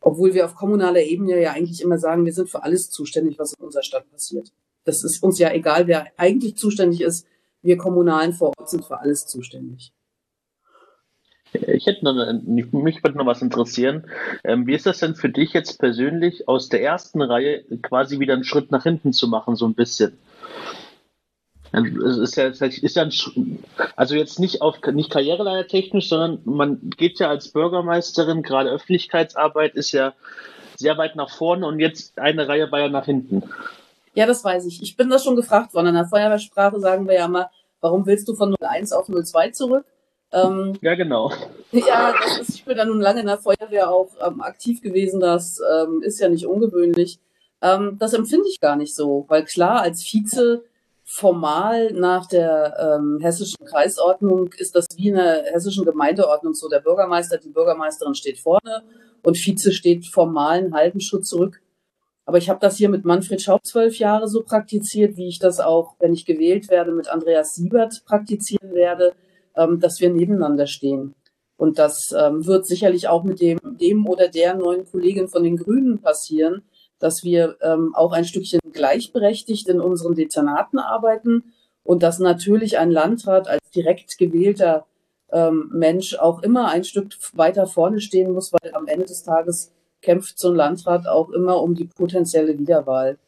Obwohl 0.00 0.34
wir 0.34 0.44
auf 0.44 0.54
kommunaler 0.54 1.02
Ebene 1.02 1.40
ja 1.40 1.52
eigentlich 1.52 1.82
immer 1.82 1.98
sagen, 1.98 2.24
wir 2.24 2.32
sind 2.32 2.48
für 2.48 2.62
alles 2.62 2.90
zuständig, 2.90 3.38
was 3.38 3.54
in 3.54 3.64
unserer 3.64 3.82
Stadt 3.82 4.10
passiert. 4.10 4.52
Das 4.84 5.04
ist 5.04 5.22
uns 5.22 5.38
ja 5.38 5.52
egal, 5.52 5.86
wer 5.86 6.06
eigentlich 6.16 6.56
zuständig 6.56 7.02
ist. 7.02 7.26
Wir 7.62 7.76
Kommunalen 7.76 8.32
vor 8.32 8.52
Ort 8.58 8.70
sind 8.70 8.84
für 8.84 8.98
alles 8.98 9.26
zuständig. 9.26 9.92
Ich 11.52 11.86
hätte 11.86 12.04
noch, 12.04 12.14
mich 12.42 13.02
würde 13.02 13.18
noch 13.18 13.26
was 13.26 13.42
interessieren. 13.42 14.04
Ähm, 14.44 14.66
wie 14.66 14.74
ist 14.74 14.86
das 14.86 14.98
denn 14.98 15.14
für 15.14 15.28
dich 15.28 15.52
jetzt 15.52 15.78
persönlich, 15.78 16.48
aus 16.48 16.68
der 16.68 16.82
ersten 16.82 17.20
Reihe 17.22 17.64
quasi 17.82 18.20
wieder 18.20 18.34
einen 18.34 18.44
Schritt 18.44 18.70
nach 18.70 18.84
hinten 18.84 19.12
zu 19.12 19.26
machen, 19.28 19.56
so 19.56 19.66
ein 19.66 19.74
bisschen? 19.74 20.16
Es 21.72 22.16
ist 22.18 22.36
ja, 22.36 22.46
ist 22.48 22.96
ja 22.96 23.02
ein, 23.02 23.62
also 23.94 24.16
jetzt 24.16 24.40
nicht 24.40 24.60
auf 24.60 24.78
nicht 24.92 25.10
karriereleiter 25.10 25.68
technisch, 25.68 26.08
sondern 26.08 26.40
man 26.44 26.90
geht 26.96 27.20
ja 27.20 27.28
als 27.28 27.48
Bürgermeisterin, 27.48 28.42
gerade 28.42 28.70
Öffentlichkeitsarbeit 28.70 29.74
ist 29.74 29.92
ja 29.92 30.14
sehr 30.76 30.98
weit 30.98 31.14
nach 31.14 31.30
vorne 31.30 31.66
und 31.66 31.78
jetzt 31.78 32.18
eine 32.18 32.48
Reihe 32.48 32.72
weiter 32.72 32.88
nach 32.88 33.04
hinten. 33.04 33.44
Ja, 34.14 34.26
das 34.26 34.42
weiß 34.42 34.66
ich. 34.66 34.82
Ich 34.82 34.96
bin 34.96 35.10
das 35.10 35.22
schon 35.22 35.36
gefragt 35.36 35.72
worden. 35.74 35.88
In 35.88 35.94
der 35.94 36.06
Feuerwehrsprache 36.06 36.80
sagen 36.80 37.06
wir 37.06 37.14
ja 37.14 37.26
immer, 37.26 37.50
warum 37.80 38.06
willst 38.06 38.26
du 38.28 38.34
von 38.34 38.56
01 38.60 38.92
auf 38.92 39.06
02 39.06 39.50
zurück? 39.50 39.84
Ähm, 40.32 40.74
ja, 40.80 40.94
genau. 40.94 41.32
Ja, 41.72 42.14
das 42.20 42.38
ist, 42.38 42.54
ich 42.56 42.64
bin 42.64 42.76
da 42.76 42.84
nun 42.84 43.00
lange 43.00 43.20
in 43.20 43.26
der 43.26 43.38
Feuerwehr 43.38 43.90
auch 43.90 44.10
ähm, 44.24 44.40
aktiv 44.40 44.80
gewesen. 44.80 45.20
Das 45.20 45.60
ähm, 45.60 46.02
ist 46.02 46.20
ja 46.20 46.28
nicht 46.28 46.46
ungewöhnlich. 46.46 47.18
Ähm, 47.62 47.96
das 47.98 48.14
empfinde 48.14 48.48
ich 48.48 48.60
gar 48.60 48.76
nicht 48.76 48.94
so, 48.94 49.24
weil 49.28 49.44
klar, 49.44 49.82
als 49.82 50.02
Vize 50.02 50.64
formal 51.04 51.92
nach 51.92 52.26
der 52.26 52.98
ähm, 52.98 53.18
hessischen 53.20 53.66
Kreisordnung 53.66 54.52
ist 54.58 54.76
das 54.76 54.86
wie 54.96 55.08
in 55.08 55.16
der 55.16 55.42
hessischen 55.52 55.84
Gemeindeordnung 55.84 56.54
so. 56.54 56.68
Der 56.68 56.78
Bürgermeister, 56.78 57.38
die 57.38 57.48
Bürgermeisterin 57.48 58.14
steht 58.14 58.38
vorne 58.38 58.84
und 59.22 59.36
Vize 59.36 59.72
steht 59.72 60.06
formal 60.06 60.58
einen 60.58 60.74
halben 60.74 61.00
Schritt 61.00 61.26
zurück. 61.26 61.60
Aber 62.26 62.38
ich 62.38 62.48
habe 62.48 62.60
das 62.60 62.76
hier 62.76 62.88
mit 62.88 63.04
Manfred 63.04 63.42
Schaub 63.42 63.66
zwölf 63.66 63.98
Jahre 63.98 64.28
so 64.28 64.44
praktiziert, 64.44 65.16
wie 65.16 65.26
ich 65.26 65.40
das 65.40 65.58
auch, 65.58 65.96
wenn 65.98 66.12
ich 66.12 66.26
gewählt 66.26 66.70
werde, 66.70 66.92
mit 66.92 67.08
Andreas 67.08 67.56
Siebert 67.56 68.04
praktizieren 68.04 68.72
werde, 68.72 69.14
ähm, 69.56 69.80
dass 69.80 70.00
wir 70.00 70.10
nebeneinander 70.10 70.66
stehen. 70.66 71.14
Und 71.56 71.78
das 71.78 72.14
ähm, 72.16 72.46
wird 72.46 72.66
sicherlich 72.66 73.08
auch 73.08 73.22
mit 73.22 73.40
dem, 73.40 73.58
dem 73.62 74.06
oder 74.08 74.28
der 74.28 74.54
neuen 74.54 74.86
Kollegin 74.86 75.28
von 75.28 75.44
den 75.44 75.56
Grünen 75.56 75.98
passieren, 76.00 76.62
dass 76.98 77.22
wir 77.22 77.56
ähm, 77.60 77.94
auch 77.94 78.12
ein 78.12 78.24
Stückchen 78.24 78.60
gleichberechtigt 78.72 79.68
in 79.68 79.80
unseren 79.80 80.14
Dezernaten 80.14 80.78
arbeiten 80.78 81.52
und 81.82 82.02
dass 82.02 82.18
natürlich 82.18 82.78
ein 82.78 82.90
Landrat 82.90 83.48
als 83.48 83.60
direkt 83.74 84.16
gewählter 84.18 84.86
ähm, 85.32 85.70
Mensch 85.72 86.14
auch 86.16 86.42
immer 86.42 86.68
ein 86.68 86.84
Stück 86.84 87.12
weiter 87.34 87.66
vorne 87.66 88.00
stehen 88.00 88.32
muss, 88.32 88.52
weil 88.52 88.72
am 88.74 88.86
Ende 88.86 89.06
des 89.06 89.22
Tages 89.22 89.72
kämpft 90.02 90.38
so 90.38 90.48
ein 90.48 90.56
Landrat 90.56 91.06
auch 91.06 91.30
immer 91.30 91.62
um 91.62 91.74
die 91.74 91.84
potenzielle 91.84 92.58
Wiederwahl. 92.58 93.18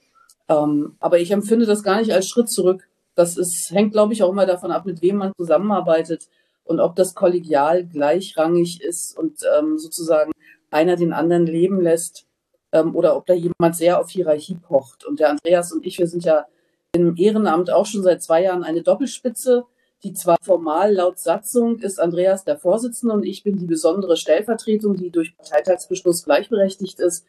Ähm, 0.48 0.96
aber 1.00 1.18
ich 1.18 1.30
empfinde 1.30 1.66
das 1.66 1.82
gar 1.82 1.98
nicht 1.98 2.12
als 2.12 2.28
Schritt 2.28 2.50
zurück. 2.50 2.88
Das 3.14 3.36
ist, 3.36 3.70
hängt, 3.70 3.92
glaube 3.92 4.12
ich, 4.12 4.22
auch 4.22 4.30
immer 4.30 4.46
davon 4.46 4.70
ab, 4.70 4.86
mit 4.86 5.02
wem 5.02 5.16
man 5.16 5.32
zusammenarbeitet 5.36 6.28
und 6.64 6.80
ob 6.80 6.96
das 6.96 7.14
kollegial 7.14 7.84
gleichrangig 7.84 8.80
ist 8.82 9.16
und 9.16 9.40
ähm, 9.58 9.78
sozusagen 9.78 10.32
einer 10.70 10.96
den 10.96 11.12
anderen 11.12 11.46
leben 11.46 11.80
lässt 11.80 12.26
ähm, 12.72 12.94
oder 12.96 13.16
ob 13.16 13.26
da 13.26 13.34
jemand 13.34 13.76
sehr 13.76 14.00
auf 14.00 14.10
Hierarchie 14.10 14.56
pocht. 14.56 15.04
Und 15.04 15.20
der 15.20 15.30
Andreas 15.30 15.72
und 15.72 15.84
ich, 15.84 15.98
wir 15.98 16.06
sind 16.06 16.24
ja 16.24 16.46
im 16.92 17.16
Ehrenamt 17.16 17.70
auch 17.70 17.86
schon 17.86 18.02
seit 18.02 18.22
zwei 18.22 18.42
Jahren 18.42 18.64
eine 18.64 18.82
Doppelspitze, 18.82 19.64
die 20.04 20.14
zwar 20.14 20.36
formal 20.42 20.94
laut 20.94 21.18
Satzung 21.18 21.78
ist 21.78 22.00
Andreas 22.00 22.44
der 22.44 22.58
Vorsitzende 22.58 23.14
und 23.14 23.24
ich 23.24 23.44
bin 23.44 23.56
die 23.56 23.66
besondere 23.66 24.16
Stellvertretung, 24.16 24.96
die 24.96 25.10
durch 25.10 25.36
Parteitagsbeschluss 25.36 26.24
gleichberechtigt 26.24 26.98
ist, 26.98 27.24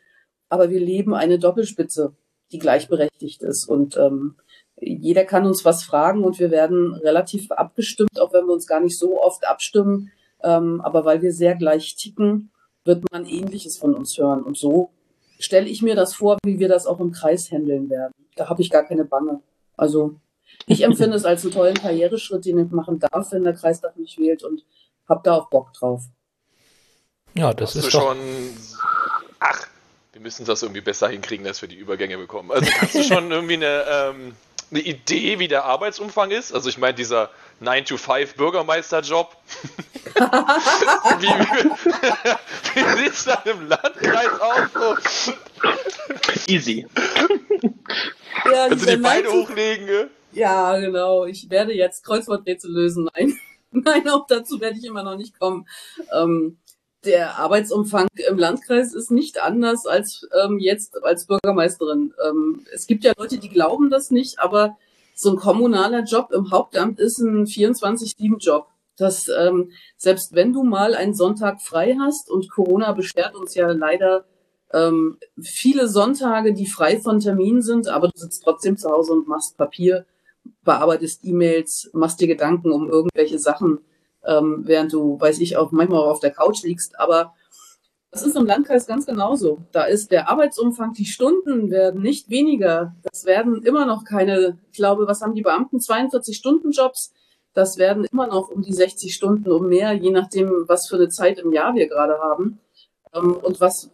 aber 0.50 0.70
wir 0.70 0.80
leben 0.80 1.13
eine 1.13 1.38
Doppelspitze, 1.38 2.13
die 2.52 2.60
gleichberechtigt 2.60 3.44
ist. 3.44 3.68
Und 3.68 3.96
ähm, 3.98 4.36
jeder 4.80 5.25
kann 5.25 5.46
uns 5.46 5.65
was 5.65 5.84
fragen 5.84 6.24
und 6.24 6.39
wir 6.39 6.51
werden 6.51 6.94
relativ 6.96 7.51
abgestimmt, 7.51 8.20
auch 8.20 8.34
wenn 8.34 8.46
wir 8.46 8.53
uns 8.53 8.68
gar 8.68 8.80
nicht 8.80 8.98
so 8.98 9.22
oft 9.22 9.48
abstimmen. 9.48 10.12
Ähm, 10.44 10.82
aber 10.82 11.06
weil 11.06 11.22
wir 11.22 11.32
sehr 11.32 11.56
gleich 11.56 11.96
ticken, 11.96 12.51
wird 12.84 13.03
man 13.12 13.25
Ähnliches 13.25 13.77
von 13.77 13.94
uns 13.94 14.18
hören. 14.18 14.44
Und 14.44 14.58
so 14.58 14.92
stelle 15.39 15.68
ich 15.68 15.82
mir 15.82 15.96
das 15.96 16.13
vor, 16.13 16.38
wie 16.44 16.60
wir 16.60 16.68
das 16.68 16.86
auch 16.86 17.00
im 17.00 17.12
Kreis 17.12 17.51
handeln 17.51 17.89
werden. 17.89 18.13
Da 18.36 18.50
habe 18.50 18.62
ich 18.62 18.70
gar 18.70 18.84
keine 18.84 19.06
Bange. 19.06 19.42
Also 19.77 20.15
ich 20.68 20.84
empfinde 20.84 21.15
es 21.15 21.25
als 21.25 21.44
einen 21.44 21.53
tollen 21.53 21.75
Karriereschritt, 21.75 22.46
den 22.46 22.60
ich 22.60 22.72
machen 22.72 23.00
darf, 23.00 23.32
wenn 23.32 23.44
der 23.44 23.53
Kreistag 23.53 23.98
mich 23.98 24.18
wählt 24.18 24.44
und 24.44 24.65
habe 25.08 25.22
da 25.24 25.36
auch 25.36 25.50
Bock 25.50 25.74
drauf. 25.74 26.03
Ja, 27.36 27.53
das 27.53 27.75
Hast 27.75 27.86
ist 27.86 27.94
doch... 27.94 28.01
schon. 28.01 28.18
Ach, 29.39 29.68
wir 30.13 30.22
müssen 30.22 30.46
das 30.46 30.62
irgendwie 30.62 30.82
besser 30.82 31.10
hinkriegen, 31.10 31.46
dass 31.46 31.62
wir 31.62 31.70
die 31.70 31.75
Übergänge 31.77 32.18
bekommen. 32.18 32.51
Also 32.51 32.70
kannst 32.77 32.96
du 32.96 33.03
schon 33.03 33.32
irgendwie 33.32 33.56
eine, 33.56 33.84
ähm, 33.89 34.36
eine 34.74 34.82
Idee, 34.82 35.39
wie 35.39 35.48
der 35.48 35.65
Arbeitsumfang 35.65 36.32
ist? 36.32 36.53
Also 36.53 36.70
ich 36.70 36.77
meine, 36.77 36.96
dieser 36.96 37.30
9-to-5 37.62 38.36
Bürgermeisterjob. 38.36 39.36
wie, 40.15 41.27
wie, 41.27 42.82
wie 42.82 42.98
sieht 42.98 43.13
es 43.13 43.25
dann 43.25 43.44
im 43.46 43.68
Landkreis 43.68 44.39
aus? 44.39 45.25
So? 45.25 45.34
Easy. 46.48 46.88
Ja, 48.46 48.68
Kannst 48.68 48.86
du 48.88 48.92
die 48.92 48.98
Beine 48.98 49.30
hochlegen? 49.30 49.86
Ne? 49.86 50.10
Ja, 50.32 50.77
genau. 50.77 51.25
Ich 51.25 51.50
werde 51.50 51.74
jetzt 51.74 52.03
Kreuzworträtsel 52.03 52.72
lösen. 52.72 53.10
Nein, 53.13 53.38
nein, 53.72 54.10
auch 54.10 54.25
dazu 54.27 54.60
werde 54.60 54.77
ich 54.77 54.86
immer 54.86 55.03
noch 55.03 55.15
nicht 55.15 55.39
kommen. 55.39 55.68
Ähm, 56.12 56.58
der 57.05 57.39
Arbeitsumfang 57.39 58.07
im 58.29 58.38
Landkreis 58.38 58.93
ist 58.93 59.12
nicht 59.12 59.41
anders 59.41 59.86
als 59.86 60.27
ähm, 60.43 60.60
jetzt 60.60 61.03
als 61.03 61.25
Bürgermeisterin. 61.25 62.13
Ähm, 62.27 62.65
es 62.74 62.88
gibt 62.88 63.03
ja 63.03 63.13
Leute, 63.17 63.38
die 63.38 63.50
glauben 63.50 63.89
das 63.89 64.12
nicht, 64.12 64.39
aber 64.39 64.77
so 65.15 65.31
ein 65.31 65.36
kommunaler 65.36 66.03
Job 66.03 66.31
im 66.31 66.51
Hauptamt 66.51 67.00
ist 67.00 67.19
ein 67.19 67.45
24-7-Job. 67.45 68.67
Das 68.98 69.27
ähm, 69.27 69.72
selbst 69.98 70.33
wenn 70.33 70.53
du 70.53 70.63
mal 70.63 70.95
einen 70.95 71.13
Sonntag 71.13 71.62
frei 71.62 71.95
hast 72.00 72.29
und 72.29 72.50
Corona 72.50 72.93
beschert 72.93 73.36
uns 73.36 73.55
ja 73.55 73.72
leider 73.72 74.25
ähm, 74.72 75.17
viele 75.41 75.88
Sonntage, 75.88 76.53
die 76.53 76.67
frei 76.67 77.00
von 77.00 77.19
Terminen 77.19 77.62
sind, 77.62 77.88
aber 77.88 78.07
du 78.07 78.19
sitzt 78.19 78.43
trotzdem 78.43 78.77
zu 78.77 78.89
Hause 78.89 79.13
und 79.13 79.27
machst 79.27 79.57
Papier, 79.57 80.05
bearbeitest 80.63 81.24
E-Mails, 81.24 81.89
machst 81.93 82.19
dir 82.19 82.27
Gedanken 82.27 82.72
um 82.72 82.89
irgendwelche 82.89 83.39
Sachen, 83.39 83.79
ähm, 84.25 84.63
während 84.65 84.94
du, 84.94 85.20
weiß 85.20 85.39
ich, 85.39 85.58
auch 85.58 85.72
manchmal 85.72 86.00
auch 86.00 86.12
auf 86.12 86.20
der 86.20 86.32
Couch 86.32 86.63
liegst. 86.63 87.00
Aber 87.00 87.34
das 88.12 88.24
ist 88.24 88.36
im 88.36 88.46
Landkreis 88.46 88.86
ganz 88.86 89.06
genauso. 89.06 89.60
Da 89.72 89.86
ist 89.86 90.12
der 90.12 90.30
Arbeitsumfang, 90.30 90.94
die 90.94 91.06
Stunden 91.06 91.72
werden 91.72 92.01
nicht 92.01 92.30
weniger. 92.30 92.96
Das 93.03 93.25
werden 93.25 93.63
immer 93.63 93.86
noch 93.86 94.06
keine, 94.06 94.60
ich 94.72 94.77
glaube, 94.77 95.08
was 95.08 95.22
haben 95.22 95.34
die 95.34 95.42
Beamten? 95.42 95.80
42 95.80 96.38
Stunden 96.38 96.72
Jobs. 96.72 97.12
Das 97.53 97.77
werden 97.77 98.06
immer 98.12 98.27
noch 98.27 98.50
um 98.50 98.62
die 98.62 98.74
60 98.74 99.13
Stunden 99.13 99.51
um 99.51 99.68
mehr, 99.68 99.94
je 99.94 100.12
nachdem, 100.12 100.65
was 100.68 100.88
für 100.88 100.96
eine 100.96 101.10
Zeit 101.10 101.39
im 101.39 101.51
Jahr 101.53 101.75
wir 101.75 101.88
gerade 101.88 102.20
haben. 102.20 102.60
Ähm, 103.13 103.36
und 103.36 103.60
was 103.60 103.89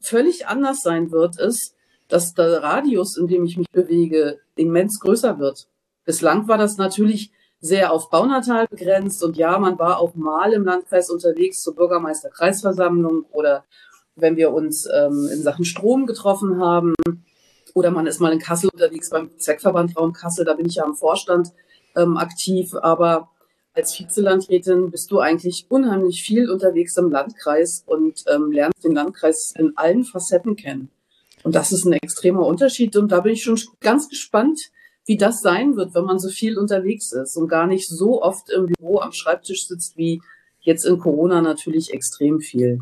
völlig 0.00 0.46
anders 0.46 0.82
sein 0.82 1.10
wird, 1.10 1.38
ist, 1.38 1.74
dass 2.08 2.34
der 2.34 2.62
Radius, 2.62 3.16
in 3.16 3.28
dem 3.28 3.44
ich 3.44 3.56
mich 3.56 3.70
bewege, 3.70 4.40
immens 4.56 4.98
größer 5.00 5.38
wird. 5.38 5.68
Bislang 6.04 6.48
war 6.48 6.58
das 6.58 6.76
natürlich 6.76 7.30
sehr 7.60 7.92
auf 7.92 8.10
Baunatal 8.10 8.66
begrenzt. 8.68 9.22
Und 9.22 9.36
ja, 9.36 9.58
man 9.58 9.78
war 9.78 9.98
auch 9.98 10.14
mal 10.14 10.52
im 10.52 10.64
Landkreis 10.64 11.10
unterwegs 11.10 11.62
zur 11.62 11.74
Bürgermeisterkreisversammlung 11.74 13.24
oder 13.32 13.64
wenn 14.16 14.36
wir 14.36 14.52
uns 14.52 14.86
ähm, 14.92 15.28
in 15.32 15.42
Sachen 15.42 15.64
Strom 15.64 16.06
getroffen 16.06 16.60
haben. 16.60 16.94
Oder 17.74 17.90
man 17.90 18.06
ist 18.06 18.20
mal 18.20 18.32
in 18.32 18.38
Kassel 18.38 18.70
unterwegs 18.72 19.10
beim 19.10 19.30
Zweckverband 19.38 19.96
Raum 19.96 20.12
Kassel, 20.12 20.44
da 20.44 20.54
bin 20.54 20.66
ich 20.66 20.76
ja 20.76 20.84
im 20.84 20.94
Vorstand 20.94 21.52
ähm, 21.96 22.16
aktiv, 22.16 22.74
aber 22.74 23.30
als 23.74 23.98
Vizelandrätin 23.98 24.90
bist 24.90 25.10
du 25.10 25.20
eigentlich 25.20 25.66
unheimlich 25.68 26.22
viel 26.22 26.50
unterwegs 26.50 26.96
im 26.96 27.10
Landkreis 27.10 27.84
und 27.86 28.24
ähm, 28.26 28.50
lernst 28.50 28.82
den 28.82 28.92
Landkreis 28.92 29.54
in 29.56 29.76
allen 29.76 30.04
Facetten 30.04 30.56
kennen. 30.56 30.90
Und 31.44 31.54
das 31.54 31.72
ist 31.72 31.84
ein 31.84 31.92
extremer 31.92 32.44
Unterschied. 32.44 32.96
Und 32.96 33.12
da 33.12 33.20
bin 33.20 33.32
ich 33.32 33.44
schon 33.44 33.58
ganz 33.80 34.08
gespannt, 34.08 34.60
wie 35.06 35.16
das 35.16 35.40
sein 35.40 35.76
wird, 35.76 35.94
wenn 35.94 36.04
man 36.04 36.18
so 36.18 36.28
viel 36.28 36.58
unterwegs 36.58 37.12
ist 37.12 37.36
und 37.36 37.48
gar 37.48 37.66
nicht 37.66 37.88
so 37.88 38.22
oft 38.22 38.50
im 38.50 38.66
Büro 38.66 39.00
am 39.00 39.12
Schreibtisch 39.12 39.66
sitzt 39.66 39.96
wie 39.96 40.20
jetzt 40.60 40.84
in 40.84 40.98
Corona 40.98 41.40
natürlich 41.40 41.92
extrem 41.92 42.40
viel. 42.40 42.80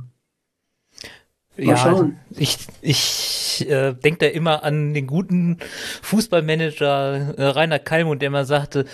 Mal 1.57 1.67
ja, 1.67 1.77
schauen. 1.77 2.21
ich, 2.37 2.57
ich 2.83 3.69
äh, 3.69 3.93
denke 3.93 4.19
da 4.19 4.27
immer 4.27 4.63
an 4.63 4.95
den 4.95 5.09
guten 5.09 5.59
Fußballmanager 6.03 7.35
äh, 7.37 7.45
Rainer 7.47 7.81
Kalmund, 7.81 8.23
der 8.23 8.29
immer 8.29 8.45
sagte, 8.45 8.85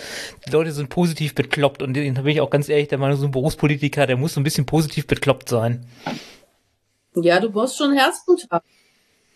die 0.47 0.51
Leute 0.51 0.71
sind 0.71 0.89
positiv 0.89 1.35
bekloppt 1.35 1.83
und 1.83 1.93
den 1.93 2.17
habe 2.17 2.31
ich 2.31 2.41
auch 2.41 2.49
ganz 2.49 2.67
ehrlich, 2.67 2.87
der 2.87 2.97
Meinung, 2.97 3.17
so 3.17 3.25
ein 3.25 3.31
Berufspolitiker, 3.31 4.07
der 4.07 4.17
muss 4.17 4.33
so 4.33 4.41
ein 4.41 4.43
bisschen 4.43 4.65
positiv 4.65 5.05
bekloppt 5.05 5.49
sein. 5.49 5.85
Ja, 7.15 7.39
du 7.39 7.51
brauchst 7.51 7.77
schon 7.77 7.93
Herzblut 7.93 8.47
haben. 8.49 8.65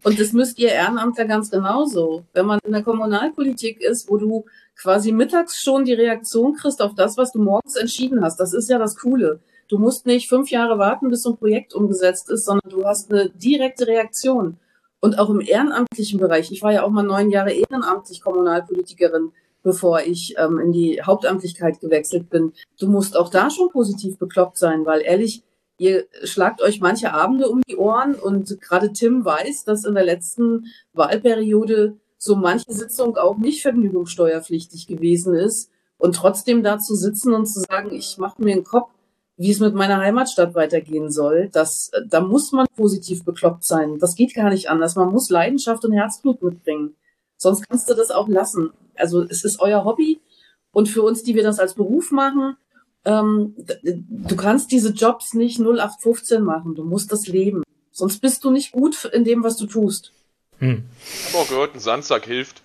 Und 0.04 0.20
das 0.20 0.32
müsst 0.32 0.60
ihr 0.60 0.70
Ehrenamtler 0.70 1.26
ganz 1.26 1.52
genauso. 1.52 2.24
Wenn 2.34 2.46
man 2.46 2.60
in 2.64 2.72
der 2.72 2.84
Kommunalpolitik 2.84 3.82
ist, 3.82 4.10
wo 4.10 4.18
du 4.18 4.46
quasi 4.82 5.12
mittags 5.12 5.62
schon 5.62 5.84
die 5.84 5.94
Reaktion 5.94 6.56
kriegst 6.56 6.82
auf 6.82 6.96
das, 6.96 7.18
was 7.18 7.34
du 7.34 7.40
morgens 7.40 7.76
entschieden 7.76 8.24
hast. 8.24 8.40
Das 8.40 8.54
ist 8.54 8.70
ja 8.70 8.78
das 8.78 8.96
Coole. 8.98 9.40
Du 9.68 9.78
musst 9.78 10.06
nicht 10.06 10.30
fünf 10.30 10.50
Jahre 10.50 10.80
warten, 10.80 11.10
bis 11.10 11.24
so 11.24 11.32
ein 11.32 11.38
Projekt 11.38 11.76
umgesetzt 11.76 12.30
ist, 12.30 12.46
sondern 12.46 12.70
du 12.72 12.86
hast 12.86 13.12
eine 13.12 13.30
direkte 13.30 13.88
Reaktion. 13.88 14.58
Und 15.02 15.18
auch 15.18 15.30
im 15.30 15.42
ehrenamtlichen 15.42 16.20
Bereich. 16.20 16.52
Ich 16.52 16.62
war 16.62 16.74
ja 16.74 16.84
auch 16.84 16.90
mal 16.90 17.04
neun 17.04 17.30
Jahre 17.30 17.52
ehrenamtlich 17.52 18.22
Kommunalpolitikerin, 18.22 19.32
bevor 19.64 20.02
ich 20.02 20.34
ähm, 20.38 20.60
in 20.60 20.72
die 20.72 21.02
Hauptamtlichkeit 21.02 21.80
gewechselt 21.80 22.30
bin. 22.30 22.54
Du 22.80 22.88
musst 22.88 23.16
auch 23.16 23.30
da 23.30 23.50
schon 23.50 23.70
positiv 23.70 24.18
bekloppt 24.18 24.58
sein, 24.58 24.86
weil 24.86 25.02
ehrlich, 25.02 25.44
ihr 25.80 26.06
schlagt 26.24 26.62
euch 26.62 26.80
manche 26.80 27.14
Abende 27.14 27.50
um 27.50 27.62
die 27.68 27.78
Ohren 27.78 28.16
und 28.16 28.62
gerade 28.62 28.94
Tim 28.94 29.26
weiß, 29.26 29.64
dass 29.64 29.86
in 29.86 29.96
der 29.96 30.06
letzten 30.06 30.68
Wahlperiode 30.94 31.98
so 32.18 32.36
manche 32.36 32.72
Sitzung 32.72 33.18
auch 33.18 33.38
nicht 33.38 33.62
vergnügungssteuerpflichtig 33.62 34.88
gewesen 34.88 35.34
ist 35.34 35.72
und 35.98 36.16
trotzdem 36.16 36.64
da 36.64 36.78
zu 36.80 36.96
sitzen 36.96 37.34
und 37.34 37.48
zu 37.48 37.62
sagen, 37.62 37.94
ich 37.94 38.18
mache 38.18 38.44
mir 38.44 38.54
einen 38.54 38.64
Kopf, 38.64 38.90
wie 39.38 39.52
es 39.52 39.62
mit 39.62 39.74
meiner 39.74 40.00
Heimatstadt 40.00 40.54
weitergehen 40.54 41.10
soll, 41.10 41.48
das, 41.54 41.92
da 42.10 42.20
muss 42.20 42.52
man 42.52 42.68
positiv 42.76 43.24
bekloppt 43.24 43.64
sein. 43.64 43.98
Das 43.98 44.16
geht 44.16 44.34
gar 44.36 44.50
nicht 44.50 44.70
anders. 44.70 44.98
Man 44.98 45.12
muss 45.12 45.30
Leidenschaft 45.30 45.86
und 45.86 45.94
Herzblut 45.94 46.44
mitbringen. 46.44 46.96
Sonst 47.38 47.68
kannst 47.70 47.90
du 47.90 47.94
das 47.94 48.12
auch 48.12 48.28
lassen. 48.28 48.72
Also 48.96 49.22
es 49.24 49.46
ist 49.46 49.62
euer 49.62 49.86
Hobby 49.86 50.20
und 50.74 50.90
für 50.90 51.04
uns, 51.04 51.24
die 51.24 51.36
wir 51.36 51.44
das 51.44 51.58
als 51.58 51.74
Beruf 51.74 52.12
machen, 52.12 52.58
ähm, 53.06 53.56
du 53.84 54.36
kannst 54.36 54.72
diese 54.72 54.90
Jobs 54.90 55.34
nicht 55.34 55.60
0815 55.60 56.44
machen. 56.44 56.76
Du 56.76 56.84
musst 56.84 57.12
das 57.12 57.28
leben. 57.28 57.64
Sonst 57.92 58.20
bist 58.20 58.44
du 58.44 58.52
nicht 58.52 58.72
gut 58.72 59.06
in 59.06 59.24
dem, 59.24 59.44
was 59.44 59.58
du 59.58 59.66
tust. 59.66 60.12
Hm. 60.60 60.84
Ich 61.04 61.34
habe 61.34 61.44
auch 61.44 61.50
gehört, 61.50 61.76
ein 61.76 61.80
Sandsack 61.80 62.26
hilft. 62.26 62.62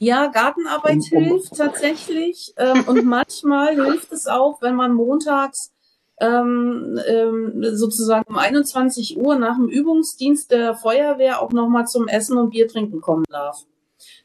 Ja, 0.00 0.28
Gartenarbeit 0.28 0.98
um, 1.10 1.18
um, 1.18 1.24
hilft 1.24 1.56
tatsächlich. 1.56 2.54
Ähm, 2.56 2.84
und 2.86 3.04
manchmal 3.04 3.74
hilft 3.74 4.12
es 4.12 4.26
auch, 4.26 4.62
wenn 4.62 4.76
man 4.76 4.94
montags 4.94 5.72
ähm, 6.20 6.98
ähm, 7.06 7.64
sozusagen 7.76 8.28
um 8.28 8.38
21 8.38 9.18
Uhr 9.18 9.36
nach 9.36 9.56
dem 9.56 9.68
Übungsdienst 9.68 10.50
der 10.50 10.74
Feuerwehr 10.74 11.42
auch 11.42 11.52
nochmal 11.52 11.86
zum 11.86 12.08
Essen 12.08 12.36
und 12.36 12.50
Bier 12.50 12.68
trinken 12.68 13.00
kommen 13.00 13.24
darf. 13.28 13.64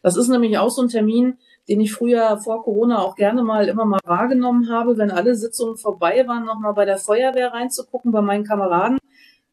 Das 0.01 0.17
ist 0.17 0.27
nämlich 0.27 0.57
auch 0.57 0.69
so 0.69 0.81
ein 0.81 0.89
Termin, 0.89 1.37
den 1.67 1.79
ich 1.79 1.93
früher 1.93 2.37
vor 2.37 2.63
Corona 2.63 3.01
auch 3.01 3.15
gerne 3.15 3.43
mal 3.43 3.67
immer 3.67 3.85
mal 3.85 3.99
wahrgenommen 4.05 4.69
habe, 4.69 4.97
wenn 4.97 5.11
alle 5.11 5.35
Sitzungen 5.35 5.77
vorbei 5.77 6.27
waren, 6.27 6.45
nochmal 6.45 6.73
bei 6.73 6.85
der 6.85 6.97
Feuerwehr 6.97 7.53
reinzugucken, 7.53 8.11
bei 8.11 8.21
meinen 8.21 8.43
Kameraden 8.43 8.97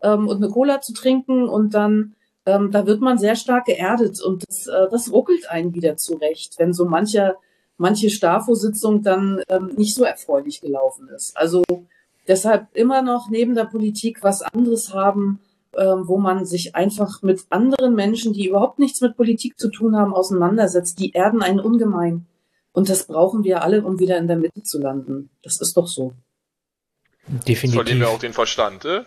ähm, 0.03 0.29
und 0.29 0.39
eine 0.39 0.53
Cola 0.53 0.81
zu 0.81 0.93
trinken 0.93 1.49
und 1.49 1.75
dann 1.75 2.15
ähm, 2.47 2.71
da 2.71 2.87
wird 2.87 3.01
man 3.01 3.19
sehr 3.19 3.37
stark 3.37 3.67
geerdet 3.67 4.21
und 4.21 4.45
das, 4.49 4.67
äh, 4.67 4.89
das 4.91 5.13
ruckelt 5.13 5.51
einen 5.51 5.75
wieder 5.75 5.97
zurecht, 5.97 6.55
wenn 6.59 6.73
so 6.73 6.85
manche, 6.87 7.37
manche 7.77 8.11
Stafo-Sitzung 8.11 9.03
dann 9.03 9.43
ähm, 9.49 9.73
nicht 9.77 9.95
so 9.95 10.05
erfreulich 10.05 10.61
gelaufen 10.61 11.09
ist. 11.09 11.37
Also 11.37 11.63
deshalb 12.27 12.69
immer 12.73 13.03
noch 13.03 13.29
neben 13.29 13.55
der 13.55 13.67
Politik 13.67 14.23
was 14.23 14.43
anderes 14.43 14.95
haben, 14.95 15.41
wo 15.73 16.19
man 16.19 16.45
sich 16.45 16.75
einfach 16.75 17.23
mit 17.23 17.43
anderen 17.51 17.95
Menschen, 17.95 18.33
die 18.33 18.49
überhaupt 18.49 18.79
nichts 18.79 19.01
mit 19.01 19.17
Politik 19.17 19.59
zu 19.59 19.71
tun 19.71 19.97
haben, 19.97 20.15
auseinandersetzt. 20.15 20.99
Die 20.99 21.13
erden 21.13 21.43
einen 21.43 21.61
ungemein. 21.61 22.27
Und 22.73 22.89
das 22.89 23.07
brauchen 23.07 23.45
wir 23.45 23.63
alle, 23.63 23.83
um 23.83 23.99
wieder 23.99 24.19
in 24.19 24.29
der 24.29 24.37
Mitte 24.37 24.63
zu 24.63 24.81
landen. 24.81 25.31
Das 25.43 25.61
ist 25.61 25.77
doch 25.77 25.89
so. 25.89 26.13
Definitiv. 27.27 27.75
Verlieren 27.75 28.01
wir 28.01 28.09
auch 28.09 28.19
den 28.19 28.33
Verstand, 28.33 28.85
äh? 28.85 29.05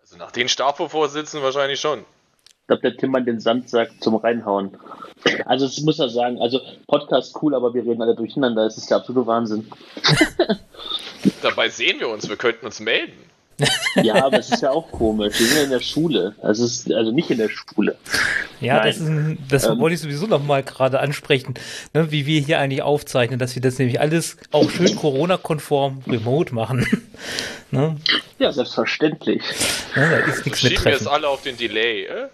Also 0.00 0.16
nach 0.16 0.30
den 0.30 0.48
Stafo-Vorsitzenden 0.48 1.44
wahrscheinlich 1.44 1.80
schon. 1.80 2.00
Ich 2.00 2.66
glaube, 2.66 2.82
der 2.82 2.96
Tim 2.96 3.14
an 3.14 3.26
den 3.26 3.40
Sandsack 3.40 3.90
zum 4.00 4.16
Reinhauen. 4.16 4.76
Also, 5.44 5.66
das 5.66 5.80
muss 5.80 5.98
er 5.98 6.08
sagen. 6.08 6.40
Also, 6.40 6.60
Podcast 6.86 7.36
cool, 7.42 7.54
aber 7.54 7.74
wir 7.74 7.82
reden 7.82 8.00
alle 8.00 8.14
durcheinander. 8.14 8.64
Das 8.64 8.78
ist 8.78 8.88
der 8.88 8.98
absolute 8.98 9.26
Wahnsinn. 9.26 9.70
Dabei 11.42 11.68
sehen 11.68 12.00
wir 12.00 12.08
uns. 12.08 12.28
Wir 12.28 12.36
könnten 12.36 12.64
uns 12.64 12.80
melden. 12.80 13.12
Ja, 14.02 14.24
aber 14.24 14.38
es 14.38 14.50
ist 14.50 14.62
ja 14.62 14.70
auch 14.70 14.90
komisch. 14.90 15.38
Wir 15.38 15.46
sind 15.46 15.56
ja 15.56 15.64
in 15.64 15.70
der 15.70 15.80
Schule. 15.80 16.34
Also, 16.42 16.64
ist, 16.64 16.92
also 16.92 17.12
nicht 17.12 17.30
in 17.30 17.38
der 17.38 17.48
Schule. 17.48 17.96
Ja, 18.60 18.78
Nein. 18.78 18.86
das, 18.86 18.96
ist, 18.96 19.38
das 19.48 19.64
ähm, 19.72 19.78
wollte 19.78 19.94
ich 19.94 20.00
sowieso 20.00 20.26
noch 20.26 20.42
mal 20.42 20.62
gerade 20.62 21.00
ansprechen, 21.00 21.54
ne, 21.92 22.10
wie 22.10 22.26
wir 22.26 22.40
hier 22.40 22.58
eigentlich 22.58 22.82
aufzeichnen, 22.82 23.38
dass 23.38 23.54
wir 23.54 23.62
das 23.62 23.78
nämlich 23.78 24.00
alles 24.00 24.36
auch 24.50 24.68
schön 24.70 24.96
Corona-konform 24.96 26.02
remote 26.06 26.54
machen. 26.54 26.86
ne? 27.70 27.96
Ja, 28.38 28.52
selbstverständlich. 28.52 29.42
Ja, 29.94 30.10
da 30.10 30.16
ist 30.18 30.44
nichts 30.44 30.60
Schieben 30.60 30.84
wir 30.84 30.94
es 30.94 31.06
alle 31.06 31.28
auf 31.28 31.42
den 31.42 31.56
Delay. 31.56 32.04
Äh? 32.04 32.28